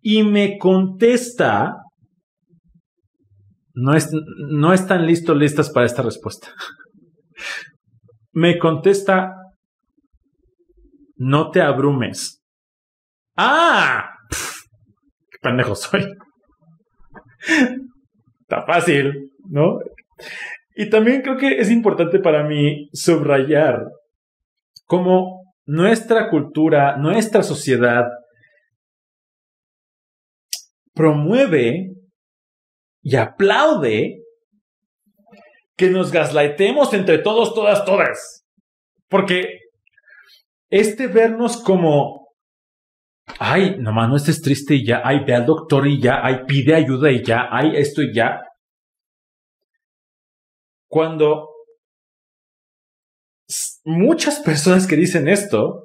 Y 0.00 0.22
me 0.22 0.56
contesta. 0.56 1.76
No, 3.74 3.94
es, 3.94 4.10
no 4.50 4.72
están 4.72 5.06
listos, 5.06 5.36
listas 5.36 5.68
para 5.68 5.84
esta 5.84 6.00
respuesta. 6.00 6.48
me 8.32 8.58
contesta. 8.58 9.34
No 11.16 11.50
te 11.50 11.60
abrumes. 11.60 12.42
¡Ah! 13.36 14.08
¡Qué 15.30 15.38
pendejo 15.42 15.74
soy! 15.74 16.06
Está 18.40 18.64
fácil, 18.64 19.32
¿no? 19.50 19.80
Y 20.74 20.88
también 20.88 21.20
creo 21.20 21.36
que 21.36 21.60
es 21.60 21.70
importante 21.70 22.20
para 22.20 22.44
mí 22.44 22.88
subrayar 22.92 23.84
cómo 24.88 25.54
nuestra 25.66 26.30
cultura, 26.30 26.96
nuestra 26.96 27.42
sociedad 27.42 28.04
promueve 30.94 31.92
y 33.02 33.14
aplaude 33.14 34.24
que 35.76 35.90
nos 35.90 36.10
gaslightemos 36.10 36.92
entre 36.94 37.18
todos, 37.18 37.54
todas, 37.54 37.84
todas. 37.84 38.44
Porque 39.08 39.60
este 40.70 41.06
vernos 41.06 41.62
como, 41.62 42.34
ay, 43.38 43.76
nomás 43.78 44.08
no 44.08 44.16
estés 44.16 44.40
triste 44.40 44.74
y 44.74 44.86
ya, 44.86 45.02
ay, 45.04 45.20
ve 45.24 45.34
al 45.34 45.46
doctor 45.46 45.86
y 45.86 46.00
ya, 46.00 46.20
ay, 46.24 46.40
pide 46.46 46.74
ayuda 46.74 47.12
y 47.12 47.22
ya, 47.22 47.46
ay, 47.50 47.76
esto 47.76 48.02
y 48.02 48.12
ya, 48.12 48.40
cuando 50.88 51.57
muchas 53.84 54.40
personas 54.40 54.86
que 54.86 54.96
dicen 54.96 55.28
esto 55.28 55.84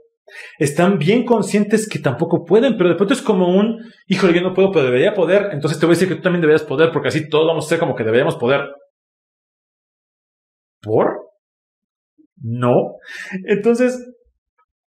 están 0.58 0.98
bien 0.98 1.26
conscientes 1.26 1.88
que 1.88 2.00
tampoco 2.00 2.46
pueden, 2.46 2.78
pero 2.78 2.90
de 2.90 2.96
pronto 2.96 3.14
es 3.14 3.22
como 3.22 3.50
un, 3.50 3.80
híjole, 4.08 4.34
yo 4.34 4.42
no 4.42 4.54
puedo, 4.54 4.72
pero 4.72 4.86
debería 4.86 5.14
poder, 5.14 5.50
entonces 5.52 5.80
te 5.80 5.86
voy 5.86 5.94
a 5.94 5.96
decir 5.96 6.08
que 6.08 6.16
tú 6.16 6.22
también 6.22 6.42
deberías 6.42 6.64
poder, 6.64 6.92
porque 6.92 7.10
así 7.10 7.30
todos 7.30 7.48
vamos 7.48 7.66
a 7.66 7.70
ser 7.70 7.80
como 7.80 7.96
que 7.96 8.04
deberíamos 8.04 8.36
poder. 8.36 8.62
¿Por? 10.82 11.30
No. 12.38 12.98
Entonces, 13.46 13.98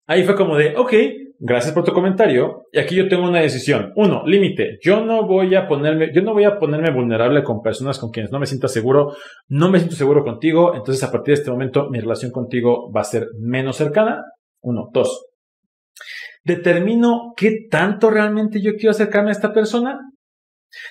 ahí 0.07 0.23
fue 0.23 0.35
como 0.35 0.55
de, 0.55 0.75
ok, 0.75 0.93
gracias 1.39 1.73
por 1.73 1.83
tu 1.83 1.93
comentario. 1.93 2.67
Y 2.71 2.79
aquí 2.79 2.95
yo 2.95 3.07
tengo 3.07 3.27
una 3.27 3.39
decisión. 3.39 3.93
Uno, 3.95 4.23
límite. 4.25 4.77
Yo 4.81 5.03
no 5.03 5.25
voy 5.25 5.55
a 5.55 5.67
ponerme, 5.67 6.11
yo 6.13 6.21
no 6.21 6.33
voy 6.33 6.43
a 6.43 6.59
ponerme 6.59 6.91
vulnerable 6.91 7.43
con 7.43 7.61
personas 7.61 7.97
con 7.97 8.11
quienes 8.11 8.31
no 8.31 8.39
me 8.39 8.45
sienta 8.45 8.67
seguro. 8.67 9.15
No 9.47 9.69
me 9.69 9.79
siento 9.79 9.95
seguro 9.95 10.23
contigo. 10.23 10.75
Entonces, 10.75 11.03
a 11.03 11.11
partir 11.11 11.33
de 11.33 11.41
este 11.41 11.51
momento, 11.51 11.89
mi 11.89 11.99
relación 11.99 12.31
contigo 12.31 12.91
va 12.91 13.01
a 13.01 13.05
ser 13.05 13.27
menos 13.39 13.77
cercana. 13.77 14.23
Uno. 14.61 14.89
Dos. 14.93 15.25
Determino 16.43 17.33
qué 17.35 17.67
tanto 17.69 18.09
realmente 18.09 18.61
yo 18.61 18.73
quiero 18.73 18.91
acercarme 18.91 19.29
a 19.29 19.33
esta 19.33 19.53
persona. 19.53 19.99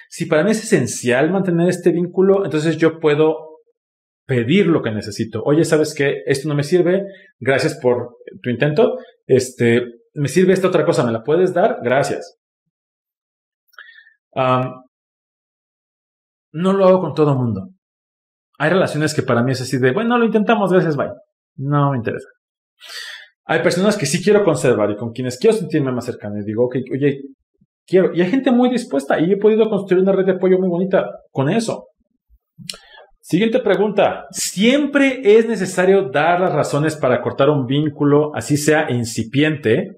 Si 0.08 0.26
para 0.26 0.42
mí 0.42 0.50
es 0.50 0.64
esencial 0.64 1.30
mantener 1.30 1.68
este 1.68 1.92
vínculo, 1.92 2.44
entonces 2.44 2.76
yo 2.76 2.98
puedo 2.98 3.48
pedir 4.26 4.66
lo 4.66 4.82
que 4.82 4.90
necesito. 4.90 5.42
Oye, 5.44 5.64
¿sabes 5.64 5.94
qué? 5.94 6.22
Esto 6.26 6.48
no 6.48 6.54
me 6.54 6.62
sirve. 6.62 7.02
Gracias 7.40 7.78
por 7.80 8.16
tu 8.42 8.50
intento. 8.50 8.98
Este, 9.26 9.82
me 10.14 10.28
sirve 10.28 10.52
esta 10.52 10.68
otra 10.68 10.84
cosa, 10.84 11.04
¿me 11.04 11.12
la 11.12 11.22
puedes 11.22 11.54
dar? 11.54 11.78
Gracias. 11.82 12.38
no 16.52 16.72
lo 16.72 16.86
hago 16.86 17.00
con 17.00 17.14
todo 17.14 17.32
el 17.32 17.38
mundo. 17.38 17.70
Hay 18.58 18.70
relaciones 18.70 19.14
que 19.14 19.22
para 19.22 19.42
mí 19.42 19.52
es 19.52 19.60
así 19.60 19.78
de, 19.78 19.92
bueno, 19.92 20.18
lo 20.18 20.24
intentamos, 20.24 20.72
gracias, 20.72 20.96
bye. 20.96 21.10
No 21.56 21.92
me 21.92 21.98
interesa. 21.98 22.28
Hay 23.44 23.62
personas 23.62 23.96
que 23.96 24.06
sí 24.06 24.22
quiero 24.22 24.44
conservar 24.44 24.90
y 24.90 24.96
con 24.96 25.12
quienes 25.12 25.38
quiero 25.38 25.56
sentirme 25.56 25.92
más 25.92 26.04
cercano. 26.04 26.38
Y 26.38 26.44
digo, 26.44 26.66
ok, 26.66 26.76
oye, 26.92 27.22
quiero. 27.86 28.14
Y 28.14 28.20
hay 28.20 28.30
gente 28.30 28.50
muy 28.50 28.68
dispuesta 28.68 29.18
y 29.18 29.32
he 29.32 29.36
podido 29.36 29.68
construir 29.70 30.02
una 30.02 30.12
red 30.12 30.26
de 30.26 30.32
apoyo 30.32 30.58
muy 30.58 30.68
bonita 30.68 31.08
con 31.30 31.48
eso. 31.48 31.86
Siguiente 33.28 33.58
pregunta. 33.58 34.24
¿Siempre 34.30 35.20
es 35.22 35.46
necesario 35.46 36.08
dar 36.08 36.40
las 36.40 36.50
razones 36.50 36.96
para 36.96 37.20
cortar 37.20 37.50
un 37.50 37.66
vínculo, 37.66 38.34
así 38.34 38.56
sea 38.56 38.90
incipiente? 38.90 39.96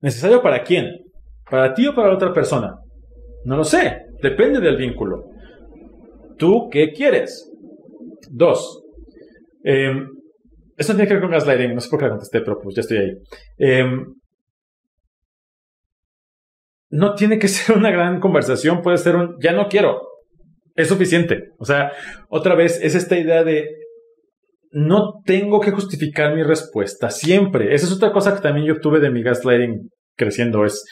¿Necesario 0.00 0.42
para 0.42 0.64
quién? 0.64 1.04
¿Para 1.48 1.72
ti 1.72 1.86
o 1.86 1.94
para 1.94 2.08
la 2.08 2.14
otra 2.14 2.32
persona? 2.32 2.74
No 3.44 3.56
lo 3.56 3.62
sé. 3.62 4.06
Depende 4.20 4.58
del 4.58 4.76
vínculo. 4.76 5.22
¿Tú 6.36 6.68
qué 6.68 6.90
quieres? 6.90 7.48
Dos. 8.28 8.82
Em, 9.62 10.08
esto 10.76 10.94
tiene 10.94 11.06
que 11.06 11.14
ver 11.14 11.22
con 11.22 11.30
gaslighting. 11.30 11.76
No 11.76 11.80
sé 11.80 11.88
por 11.88 12.00
qué 12.00 12.06
la 12.06 12.10
contesté, 12.10 12.40
pero 12.40 12.58
pues 12.60 12.74
ya 12.74 12.80
estoy 12.80 12.98
ahí. 12.98 13.12
Em, 13.58 14.04
no 16.90 17.14
tiene 17.14 17.38
que 17.38 17.46
ser 17.54 17.76
una 17.76 17.92
gran 17.92 18.18
conversación. 18.18 18.82
Puede 18.82 18.98
ser 18.98 19.14
un 19.14 19.36
ya 19.40 19.52
no 19.52 19.68
quiero. 19.68 20.00
Es 20.74 20.88
suficiente. 20.88 21.41
O 21.62 21.64
sea, 21.64 21.92
otra 22.28 22.56
vez 22.56 22.80
es 22.82 22.96
esta 22.96 23.16
idea 23.16 23.44
de 23.44 23.68
no 24.72 25.20
tengo 25.24 25.60
que 25.60 25.70
justificar 25.70 26.34
mi 26.34 26.42
respuesta 26.42 27.08
siempre. 27.08 27.72
Esa 27.72 27.86
es 27.86 27.92
otra 27.92 28.10
cosa 28.10 28.34
que 28.34 28.40
también 28.40 28.66
yo 28.66 28.74
obtuve 28.74 28.98
de 28.98 29.10
mi 29.10 29.22
gaslighting 29.22 29.88
creciendo, 30.16 30.64
es 30.64 30.84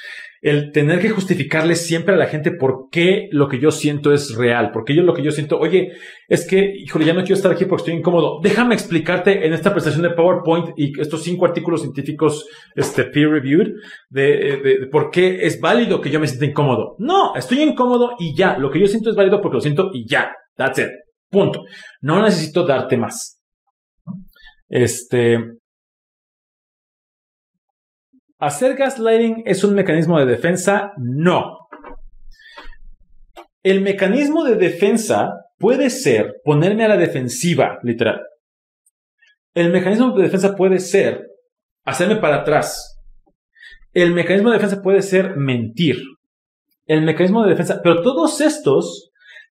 el 0.42 0.72
tener 0.72 1.00
que 1.00 1.10
justificarle 1.10 1.74
siempre 1.74 2.14
a 2.14 2.16
la 2.16 2.26
gente 2.26 2.50
por 2.50 2.88
qué 2.90 3.28
lo 3.30 3.48
que 3.48 3.60
yo 3.60 3.70
siento 3.70 4.12
es 4.12 4.34
real, 4.36 4.70
porque 4.72 4.94
yo 4.94 5.02
lo 5.02 5.12
que 5.12 5.22
yo 5.22 5.32
siento, 5.32 5.58
oye, 5.58 5.92
es 6.28 6.46
que, 6.46 6.72
híjole, 6.78 7.04
ya 7.04 7.12
no 7.12 7.20
quiero 7.20 7.34
estar 7.34 7.52
aquí 7.52 7.66
porque 7.66 7.82
estoy 7.82 7.94
incómodo. 7.94 8.40
Déjame 8.42 8.74
explicarte 8.74 9.46
en 9.46 9.52
esta 9.52 9.74
presentación 9.74 10.08
de 10.08 10.16
PowerPoint 10.16 10.70
y 10.76 10.98
estos 10.98 11.22
cinco 11.24 11.44
artículos 11.44 11.82
científicos, 11.82 12.46
este, 12.74 13.04
peer 13.04 13.28
reviewed, 13.28 13.72
de, 14.08 14.60
de 14.62 14.86
por 14.90 15.10
qué 15.10 15.44
es 15.44 15.60
válido 15.60 16.00
que 16.00 16.10
yo 16.10 16.20
me 16.20 16.26
sienta 16.26 16.46
incómodo. 16.46 16.96
No, 16.98 17.34
estoy 17.34 17.60
incómodo 17.62 18.12
y 18.18 18.34
ya. 18.34 18.56
Lo 18.56 18.70
que 18.70 18.80
yo 18.80 18.86
siento 18.86 19.10
es 19.10 19.16
válido 19.16 19.42
porque 19.42 19.56
lo 19.56 19.60
siento 19.60 19.90
y 19.92 20.08
ya. 20.08 20.32
That's 20.61 20.78
it. 20.78 20.90
Punto. 21.30 21.64
No 22.02 22.22
necesito 22.22 22.66
darte 22.66 22.98
más. 22.98 23.40
Este. 24.68 25.38
¿Hacer 28.38 28.76
gaslighting 28.76 29.44
es 29.46 29.64
un 29.64 29.74
mecanismo 29.74 30.18
de 30.18 30.26
defensa? 30.26 30.92
No. 30.98 31.56
El 33.62 33.80
mecanismo 33.80 34.44
de 34.44 34.56
defensa 34.56 35.32
puede 35.58 35.88
ser 35.88 36.34
ponerme 36.44 36.84
a 36.84 36.88
la 36.88 36.96
defensiva, 36.98 37.78
literal. 37.82 38.20
El 39.54 39.72
mecanismo 39.72 40.14
de 40.14 40.24
defensa 40.24 40.54
puede 40.56 40.78
ser 40.78 41.26
hacerme 41.86 42.16
para 42.16 42.42
atrás. 42.42 42.98
El 43.94 44.12
mecanismo 44.12 44.50
de 44.50 44.58
defensa 44.58 44.82
puede 44.82 45.00
ser 45.00 45.36
mentir. 45.36 45.96
El 46.84 47.00
mecanismo 47.00 47.44
de 47.44 47.50
defensa, 47.50 47.80
pero 47.82 48.02
todos 48.02 48.42
estos 48.42 49.09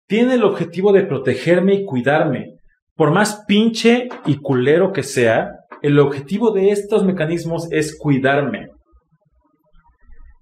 tiene 0.06 0.34
el 0.34 0.44
objetivo 0.44 0.92
de 0.92 1.04
protegerme 1.04 1.74
y 1.74 1.84
cuidarme. 1.84 2.54
Por 2.94 3.12
más 3.12 3.44
pinche 3.46 4.08
y 4.24 4.36
culero 4.36 4.92
que 4.92 5.02
sea, 5.02 5.50
el 5.82 5.98
objetivo 5.98 6.50
de 6.52 6.70
estos 6.70 7.04
mecanismos 7.04 7.68
es 7.70 7.96
cuidarme. 7.98 8.68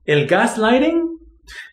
El 0.04 0.26
gaslighting 0.26 1.02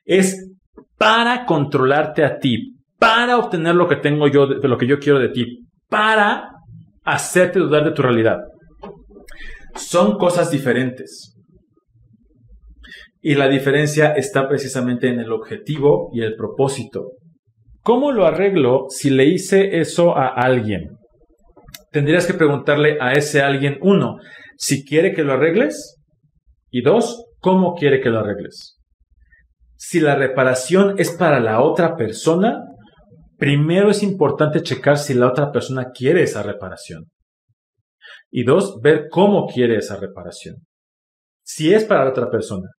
es 0.06 0.50
para 0.98 1.46
controlarte 1.46 2.24
a 2.24 2.40
ti, 2.40 2.76
para 2.98 3.38
obtener 3.38 3.76
lo 3.76 3.88
que 3.88 3.98
tengo 3.98 4.28
yo, 4.28 4.48
de 4.48 4.68
lo 4.68 4.78
que 4.78 4.88
yo 4.88 5.00
quiero 5.00 5.20
de 5.20 5.30
ti, 5.30 5.68
para 5.90 6.50
hacerte 7.04 7.60
dudar 7.60 7.84
de 7.84 7.92
tu 7.92 8.02
realidad. 8.02 8.40
Son 9.76 10.18
cosas 10.18 10.52
diferentes. 10.52 11.36
Y 13.22 13.36
la 13.36 13.48
diferencia 13.48 14.14
está 14.14 14.48
precisamente 14.48 15.08
en 15.08 15.20
el 15.20 15.32
objetivo 15.32 16.10
y 16.14 16.22
el 16.22 16.36
propósito. 16.36 17.12
¿Cómo 17.84 18.12
lo 18.12 18.28
arreglo 18.28 18.86
si 18.90 19.10
le 19.10 19.26
hice 19.26 19.80
eso 19.80 20.16
a 20.16 20.28
alguien? 20.28 20.98
Tendrías 21.92 22.28
que 22.28 22.36
preguntarle 22.36 22.98
a 23.02 23.14
ese 23.14 23.42
alguien, 23.42 23.78
uno, 23.82 24.18
si 24.58 24.86
quiere 24.86 25.14
que 25.14 25.24
lo 25.24 25.34
arregles, 25.34 25.98
y 26.70 26.82
dos, 26.84 27.26
cómo 27.40 27.74
quiere 27.74 28.00
que 28.00 28.10
lo 28.10 28.20
arregles. 28.20 28.78
Si 29.76 30.00
la 30.00 30.16
reparación 30.16 30.96
es 31.00 31.12
para 31.12 31.40
la 31.40 31.62
otra 31.62 31.96
persona, 31.96 32.64
primero 33.38 33.90
es 33.90 34.04
importante 34.04 34.62
checar 34.62 35.00
si 35.00 35.16
la 35.16 35.28
otra 35.28 35.52
persona 35.52 35.90
quiere 35.92 36.22
esa 36.22 36.44
reparación. 36.44 37.06
Y 38.30 38.44
dos, 38.44 38.80
ver 38.82 39.08
cómo 39.10 39.48
quiere 39.48 39.78
esa 39.78 39.98
reparación. 39.98 40.58
Si 41.44 41.74
es 41.74 41.84
para 41.84 42.06
la 42.06 42.12
otra 42.12 42.30
persona. 42.30 42.70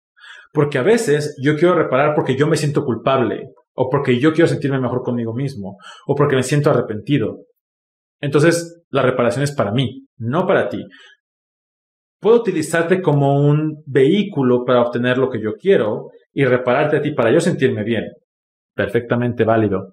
Porque 0.53 0.78
a 0.78 0.82
veces 0.82 1.36
yo 1.42 1.57
quiero 1.57 1.74
reparar 1.74 2.14
porque 2.14 2.36
yo 2.36 2.46
me 2.46 2.57
siento 2.57 2.84
culpable, 2.84 3.48
o 3.74 3.88
porque 3.88 4.18
yo 4.18 4.32
quiero 4.32 4.48
sentirme 4.48 4.80
mejor 4.80 5.02
conmigo 5.02 5.34
mismo, 5.34 5.78
o 6.06 6.14
porque 6.14 6.36
me 6.36 6.42
siento 6.42 6.70
arrepentido. 6.70 7.44
Entonces, 8.20 8.82
la 8.90 9.02
reparación 9.02 9.42
es 9.42 9.52
para 9.52 9.72
mí, 9.72 10.06
no 10.18 10.46
para 10.46 10.68
ti. 10.68 10.84
Puedo 12.20 12.36
utilizarte 12.36 13.02
como 13.02 13.40
un 13.40 13.82
vehículo 13.86 14.64
para 14.64 14.82
obtener 14.82 15.18
lo 15.18 15.28
que 15.28 15.42
yo 15.42 15.54
quiero 15.58 16.10
y 16.32 16.44
repararte 16.44 16.98
a 16.98 17.02
ti 17.02 17.12
para 17.12 17.32
yo 17.32 17.40
sentirme 17.40 17.82
bien. 17.82 18.04
Perfectamente 18.74 19.44
válido. 19.44 19.88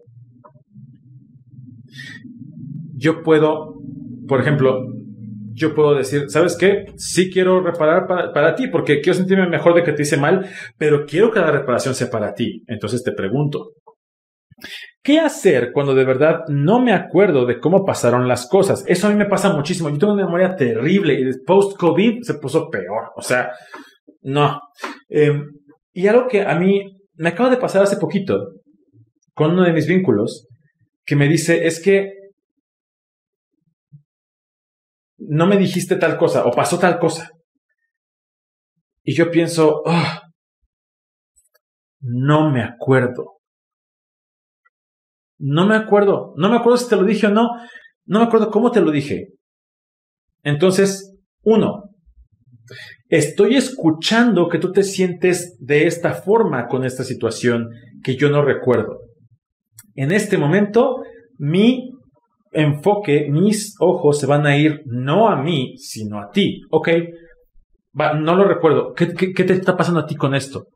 Yo 2.95 3.23
puedo, 3.23 3.75
por 4.27 4.41
ejemplo, 4.41 4.79
yo 5.59 5.75
puedo 5.75 5.93
decir, 5.93 6.29
¿sabes 6.29 6.57
qué? 6.57 6.85
Sí 6.95 7.29
quiero 7.29 7.61
reparar 7.61 8.07
para, 8.07 8.31
para, 8.31 8.55
ti 8.55 8.67
porque 8.67 9.01
quiero 9.01 9.17
sentirme 9.17 9.47
mejor 9.47 9.75
de 9.75 9.83
que 9.83 9.91
te 9.91 10.03
hice 10.03 10.17
mal, 10.17 10.47
pero 10.77 11.05
quiero 11.05 11.31
que 11.31 11.39
la 11.39 11.51
reparación 11.51 11.93
sea 11.93 12.09
para 12.09 12.33
ti. 12.33 12.63
Entonces 12.67 13.03
te 13.03 13.11
pregunto, 13.11 13.73
¿qué 15.03 15.19
hacer 15.19 15.71
cuando 15.73 15.93
de 15.93 16.05
verdad 16.05 16.41
no 16.47 16.79
me 16.79 16.93
acuerdo 16.93 17.45
de 17.45 17.59
cómo 17.59 17.85
pasaron 17.85 18.27
las 18.27 18.47
cosas? 18.47 18.85
Eso 18.87 19.07
a 19.07 19.09
mí 19.11 19.17
me 19.17 19.25
pasa 19.25 19.53
muchísimo. 19.53 19.89
Yo 19.89 19.97
tengo 19.97 20.13
una 20.13 20.25
memoria 20.25 20.55
terrible 20.55 21.13
y 21.13 21.25
post-COVID 21.45 22.21
se 22.21 22.35
puso 22.35 22.69
peor. 22.69 23.11
O 23.15 23.21
sea, 23.21 23.51
no. 24.21 24.61
Em, 25.09 25.43
y 25.91 26.07
algo 26.07 26.27
que 26.27 26.43
a 26.43 26.55
mí 26.55 26.97
me 27.15 27.29
acaba 27.29 27.49
de 27.49 27.57
pasar 27.57 27.83
hace 27.83 27.97
poquito 27.97 28.53
con 29.33 29.51
uno 29.51 29.63
de 29.63 29.73
mis 29.73 29.87
vínculos, 29.87 30.47
que 31.05 31.15
me 31.15 31.27
dice, 31.27 31.65
es 31.65 31.81
que 31.81 32.18
no 35.19 35.47
me 35.47 35.57
dijiste 35.57 35.95
tal 35.95 36.17
cosa 36.17 36.45
o 36.45 36.51
pasó 36.51 36.79
tal 36.79 36.99
cosa. 36.99 37.29
Y 39.03 39.15
yo 39.15 39.31
pienso, 39.31 39.81
ah, 39.85 40.21
no 42.01 42.51
me 42.51 42.63
acuerdo. 42.63 43.39
No 45.37 45.65
me 45.65 45.75
acuerdo. 45.75 46.33
No 46.37 46.49
me 46.49 46.57
acuerdo 46.57 46.77
si 46.77 46.89
te 46.89 46.95
lo 46.95 47.03
dije 47.03 47.27
o 47.27 47.31
no. 47.31 47.49
No 48.05 48.19
me 48.19 48.25
acuerdo 48.25 48.51
cómo 48.51 48.71
te 48.71 48.81
lo 48.81 48.91
dije. 48.91 49.29
Entonces, 50.43 51.17
uno, 51.43 51.95
estoy 53.07 53.55
escuchando 53.55 54.47
que 54.49 54.59
tú 54.59 54.71
te 54.71 54.83
sientes 54.83 55.57
de 55.59 55.87
esta 55.87 56.13
forma 56.13 56.67
con 56.67 56.85
esta 56.85 57.03
situación 57.03 57.69
que 58.03 58.15
yo 58.15 58.29
no 58.29 58.43
recuerdo. 58.43 58.99
En 59.95 60.11
este 60.11 60.37
momento, 60.37 61.03
mi 61.37 61.91
enfoque, 62.51 63.27
mis 63.29 63.75
ojos 63.79 64.19
se 64.19 64.25
van 64.25 64.45
a 64.45 64.57
ir 64.57 64.81
no 64.85 65.29
a 65.29 65.41
mí, 65.41 65.77
sino 65.77 66.19
a 66.19 66.29
ti. 66.31 66.61
Ok, 66.71 66.89
no 67.93 68.35
lo 68.35 68.45
recuerdo. 68.45 68.93
¿Qué, 68.93 69.13
¿Qué, 69.13 69.43
te 69.43 69.53
está 69.53 69.75
pasando 69.75 70.01
a 70.01 70.05
ti 70.05 70.15
con 70.15 70.35
esto? 70.35 70.67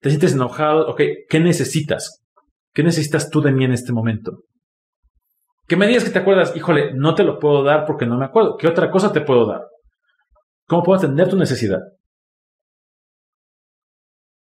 ¿Te 0.00 0.10
sientes 0.10 0.34
enojado? 0.34 0.88
Ok, 0.88 1.02
¿qué 1.28 1.40
necesitas? 1.40 2.24
¿Qué 2.72 2.82
necesitas 2.82 3.30
tú 3.30 3.40
de 3.40 3.52
mí 3.52 3.64
en 3.64 3.72
este 3.72 3.92
momento? 3.92 4.44
Que 5.66 5.76
me 5.76 5.86
digas 5.86 6.04
que 6.04 6.10
te 6.10 6.20
acuerdas, 6.20 6.56
híjole, 6.56 6.94
no 6.94 7.14
te 7.14 7.24
lo 7.24 7.38
puedo 7.38 7.62
dar 7.62 7.84
porque 7.86 8.06
no 8.06 8.16
me 8.16 8.24
acuerdo. 8.24 8.56
¿Qué 8.56 8.68
otra 8.68 8.90
cosa 8.90 9.12
te 9.12 9.20
puedo 9.20 9.46
dar? 9.46 9.62
¿Cómo 10.66 10.82
puedo 10.82 10.98
atender 10.98 11.28
tu 11.28 11.36
necesidad? 11.36 11.80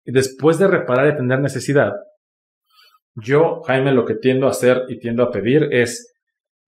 Y 0.05 0.13
después 0.13 0.59
de 0.59 0.69
reparar 0.69 1.07
y 1.07 1.11
atender 1.11 1.41
necesidad, 1.41 1.93
yo, 3.15 3.63
Jaime, 3.67 3.93
lo 3.93 4.05
que 4.05 4.15
tiendo 4.15 4.47
a 4.47 4.51
hacer 4.51 4.83
y 4.89 4.99
tiendo 4.99 5.23
a 5.23 5.31
pedir 5.31 5.69
es, 5.71 6.15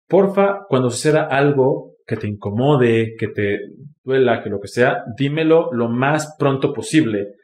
porfa, 0.09 0.61
cuando 0.69 0.91
suceda 0.91 1.25
algo 1.25 1.95
que 2.07 2.17
te 2.17 2.29
incomode, 2.29 3.15
que 3.19 3.29
te 3.29 3.59
duela, 4.05 4.43
que 4.43 4.51
lo 4.51 4.61
que 4.61 4.69
sea, 4.69 5.03
dímelo 5.17 5.71
lo 5.73 5.89
más 5.89 6.37
pronto 6.39 6.73
posible, 6.73 7.35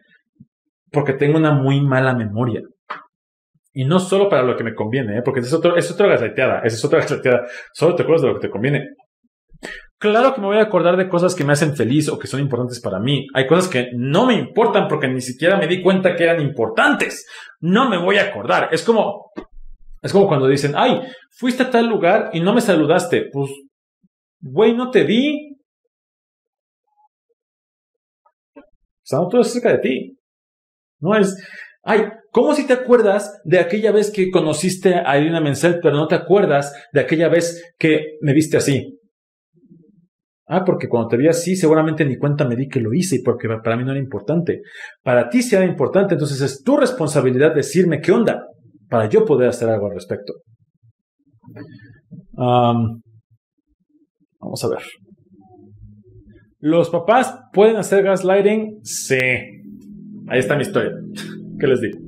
porque 0.90 1.14
tengo 1.14 1.36
una 1.36 1.52
muy 1.52 1.80
mala 1.80 2.14
memoria. 2.14 2.62
Y 3.74 3.84
no 3.86 3.98
solo 3.98 4.28
para 4.28 4.42
lo 4.42 4.54
que 4.56 4.64
me 4.64 4.74
conviene, 4.74 5.18
¿eh? 5.18 5.22
porque 5.24 5.40
es, 5.40 5.46
es 5.46 5.90
otra 5.90 6.06
gasleteada, 6.06 6.60
esa 6.62 6.76
es 6.76 6.84
otra 6.84 6.98
gasleteada. 7.00 7.46
Solo 7.72 7.96
te 7.96 8.02
acuerdas 8.02 8.22
de 8.22 8.28
lo 8.28 8.34
que 8.34 8.46
te 8.46 8.50
conviene. 8.50 8.90
Claro 10.02 10.34
que 10.34 10.40
me 10.40 10.48
voy 10.48 10.56
a 10.56 10.62
acordar 10.62 10.96
de 10.96 11.08
cosas 11.08 11.32
que 11.32 11.44
me 11.44 11.52
hacen 11.52 11.76
feliz 11.76 12.08
o 12.08 12.18
que 12.18 12.26
son 12.26 12.40
importantes 12.40 12.80
para 12.80 12.98
mí. 12.98 13.28
Hay 13.34 13.46
cosas 13.46 13.68
que 13.68 13.90
no 13.94 14.26
me 14.26 14.34
importan 14.34 14.88
porque 14.88 15.06
ni 15.06 15.20
siquiera 15.20 15.56
me 15.56 15.68
di 15.68 15.80
cuenta 15.80 16.16
que 16.16 16.24
eran 16.24 16.40
importantes. 16.40 17.24
No 17.60 17.88
me 17.88 17.98
voy 17.98 18.16
a 18.16 18.24
acordar. 18.24 18.70
Es 18.72 18.82
como, 18.82 19.30
es 20.02 20.12
como 20.12 20.26
cuando 20.26 20.48
dicen, 20.48 20.72
ay, 20.74 21.02
fuiste 21.30 21.62
a 21.62 21.70
tal 21.70 21.86
lugar 21.86 22.30
y 22.32 22.40
no 22.40 22.52
me 22.52 22.60
saludaste. 22.60 23.28
Pues, 23.30 23.52
güey, 24.40 24.74
no 24.74 24.90
te 24.90 25.04
vi. 25.04 25.56
Estamos 29.04 29.28
todos 29.28 29.52
cerca 29.52 29.70
de 29.70 29.78
ti. 29.78 30.18
No 30.98 31.14
es, 31.14 31.32
ay, 31.84 32.06
¿cómo 32.32 32.56
si 32.56 32.66
te 32.66 32.72
acuerdas 32.72 33.40
de 33.44 33.60
aquella 33.60 33.92
vez 33.92 34.10
que 34.10 34.32
conociste 34.32 34.96
a 34.96 35.16
Irina 35.16 35.40
Menzel, 35.40 35.78
pero 35.80 35.94
no 35.94 36.08
te 36.08 36.16
acuerdas 36.16 36.74
de 36.92 37.02
aquella 37.02 37.28
vez 37.28 37.72
que 37.78 38.16
me 38.20 38.32
viste 38.32 38.56
así? 38.56 38.98
Ah, 40.46 40.64
porque 40.64 40.88
cuando 40.88 41.08
te 41.08 41.16
vi 41.16 41.28
así, 41.28 41.54
seguramente 41.56 42.04
ni 42.04 42.16
cuenta 42.16 42.46
me 42.46 42.56
di 42.56 42.68
que 42.68 42.80
lo 42.80 42.92
hice 42.92 43.16
y 43.16 43.22
porque 43.22 43.48
para 43.62 43.76
mí 43.76 43.84
no 43.84 43.92
era 43.92 44.00
importante. 44.00 44.62
Para 45.02 45.28
ti 45.28 45.42
sí 45.42 45.54
era 45.54 45.64
importante, 45.64 46.14
entonces 46.14 46.40
es 46.40 46.62
tu 46.62 46.76
responsabilidad 46.76 47.54
decirme 47.54 48.00
qué 48.00 48.12
onda 48.12 48.46
para 48.88 49.08
yo 49.08 49.24
poder 49.24 49.48
hacer 49.48 49.68
algo 49.68 49.86
al 49.86 49.94
respecto. 49.94 50.34
vamos 52.34 53.04
a 54.64 54.68
ver. 54.68 54.82
¿Los 56.58 56.90
papás 56.90 57.34
pueden 57.52 57.76
hacer 57.76 58.04
gaslighting? 58.04 58.80
Sí. 58.82 59.18
Ahí 60.28 60.38
está 60.38 60.56
mi 60.56 60.62
historia. 60.62 60.92
¿Qué 61.58 61.66
les 61.66 61.80
digo? 61.80 61.98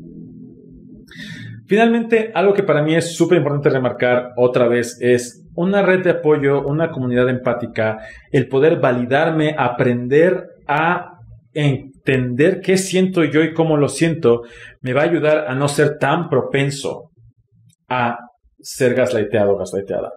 Finalmente, 1.67 2.31
algo 2.35 2.53
que 2.53 2.63
para 2.63 2.83
mí 2.83 2.95
es 2.95 3.17
súper 3.17 3.39
importante 3.39 3.71
remarcar 3.71 4.33
otra 4.37 4.69
vez 4.69 4.99
es 5.01 5.44
una 5.55 5.83
red 5.83 6.03
de 6.03 6.11
apoyo, 6.11 6.63
una 6.63 6.91
comunidad 6.91 7.29
empática, 7.29 7.99
el 8.31 8.49
poder 8.49 8.81
validarme, 8.81 9.55
aprender 9.57 10.45
a 10.67 11.13
entender 11.53 12.61
qué 12.61 12.77
siento 12.77 13.25
yo 13.25 13.43
y 13.43 13.55
cómo 13.55 13.77
lo 13.77 13.89
siento, 13.89 14.43
me 14.81 14.93
va 14.93 15.03
a 15.03 15.05
ayudar 15.05 15.47
a 15.49 15.55
no 15.55 15.69
ser 15.69 15.99
tan 15.99 16.29
propenso 16.29 17.11
a 17.89 18.19
ser 18.61 18.95
gaslighteado 18.95 19.53
o 19.53 19.59
gaslighteada. 19.59 20.11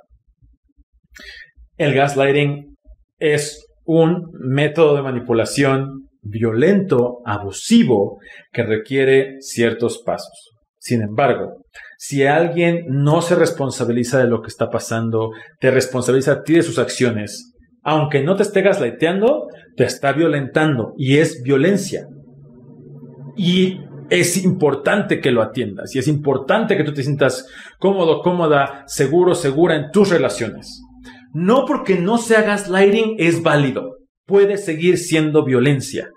El 1.77 1.93
gaslighting 1.93 2.75
es 3.19 3.67
un 3.85 4.31
método 4.33 4.95
de 4.95 5.03
manipulación 5.03 6.07
violento, 6.21 7.19
abusivo, 7.25 8.19
que 8.51 8.63
requiere 8.63 9.37
ciertos 9.39 10.01
pasos. 10.03 10.51
Sin 10.79 11.01
embargo, 11.01 11.61
si 11.97 12.25
alguien 12.25 12.85
no 12.89 13.21
se 13.21 13.35
responsabiliza 13.35 14.19
de 14.19 14.27
lo 14.27 14.41
que 14.41 14.49
está 14.49 14.69
pasando, 14.69 15.31
te 15.59 15.71
responsabiliza 15.71 16.31
a 16.31 16.43
ti 16.43 16.53
de 16.53 16.61
sus 16.61 16.77
acciones, 16.77 17.53
aunque 17.81 18.23
no 18.23 18.35
te 18.35 18.43
esté 18.43 18.61
gaslighteando, 18.61 19.47
te 19.75 19.85
está 19.85 20.13
violentando 20.13 20.93
y 20.97 21.17
es 21.17 21.41
violencia. 21.41 22.07
Y 23.35 23.79
es 24.09 24.43
importante 24.43 25.19
que 25.21 25.31
lo 25.31 25.41
atiendas 25.41 25.95
y 25.95 25.99
es 25.99 26.07
importante 26.07 26.77
que 26.77 26.83
tú 26.83 26.93
te 26.93 27.03
sientas 27.03 27.47
cómodo, 27.79 28.21
cómoda, 28.21 28.83
seguro, 28.87 29.35
segura 29.35 29.75
en 29.75 29.91
tus 29.91 30.09
relaciones. 30.09 30.83
No 31.33 31.65
porque 31.65 31.99
no 31.99 32.17
se 32.17 32.35
haga 32.35 32.47
gaslighting 32.47 33.15
es 33.17 33.41
válido. 33.41 33.97
Puede 34.25 34.57
seguir 34.57 34.97
siendo 34.97 35.43
violencia. 35.43 36.11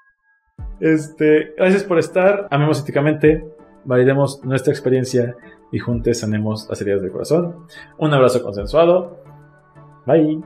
Este, 0.80 1.52
gracias 1.56 1.84
por 1.84 1.98
estar. 1.98 2.48
Amemos 2.50 2.80
éticamente. 2.80 3.42
validemos 3.84 4.40
nuestra 4.44 4.72
experiencia 4.72 5.34
y 5.72 5.78
juntos 5.78 6.18
sanemos 6.18 6.66
las 6.68 6.80
heridas 6.80 7.02
del 7.02 7.12
corazón. 7.12 7.66
Un 7.98 8.12
abrazo 8.12 8.42
consensuado. 8.42 9.18
Bye. 10.06 10.40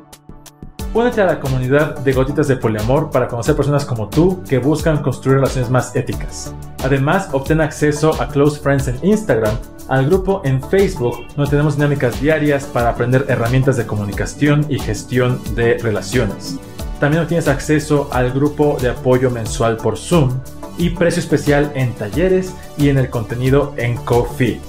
Únete 0.94 1.22
a 1.22 1.26
la 1.26 1.40
comunidad 1.40 1.98
de 1.98 2.12
gotitas 2.12 2.46
de 2.46 2.56
poliamor 2.56 3.10
para 3.10 3.26
conocer 3.26 3.56
personas 3.56 3.84
como 3.84 4.08
tú 4.08 4.44
que 4.48 4.58
buscan 4.58 5.02
construir 5.02 5.38
relaciones 5.38 5.68
más 5.68 5.96
éticas. 5.96 6.54
Además, 6.84 7.30
obtén 7.32 7.60
acceso 7.60 8.12
a 8.22 8.28
Close 8.28 8.60
Friends 8.60 8.86
en 8.86 8.98
Instagram, 9.02 9.56
al 9.88 10.06
grupo 10.06 10.40
en 10.44 10.62
Facebook, 10.62 11.16
donde 11.34 11.50
tenemos 11.50 11.74
dinámicas 11.74 12.20
diarias 12.20 12.66
para 12.66 12.90
aprender 12.90 13.26
herramientas 13.28 13.76
de 13.76 13.86
comunicación 13.86 14.66
y 14.68 14.78
gestión 14.78 15.40
de 15.56 15.78
relaciones. 15.78 16.60
También 17.00 17.24
obtienes 17.24 17.48
acceso 17.48 18.08
al 18.12 18.30
grupo 18.30 18.76
de 18.80 18.90
apoyo 18.90 19.32
mensual 19.32 19.76
por 19.78 19.98
Zoom 19.98 20.30
y 20.78 20.90
precio 20.90 21.18
especial 21.18 21.72
en 21.74 21.92
talleres 21.94 22.54
y 22.78 22.88
en 22.88 22.98
el 22.98 23.10
contenido 23.10 23.74
en 23.76 23.96
Coffee. 23.96 24.60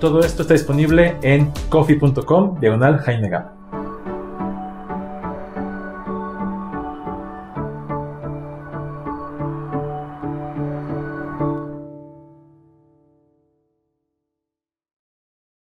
Todo 0.00 0.20
esto 0.20 0.42
está 0.42 0.54
disponible 0.54 1.18
en 1.20 1.52
coffee.com 1.68 2.58
diagonal 2.58 3.00
Jaime. 3.00 3.59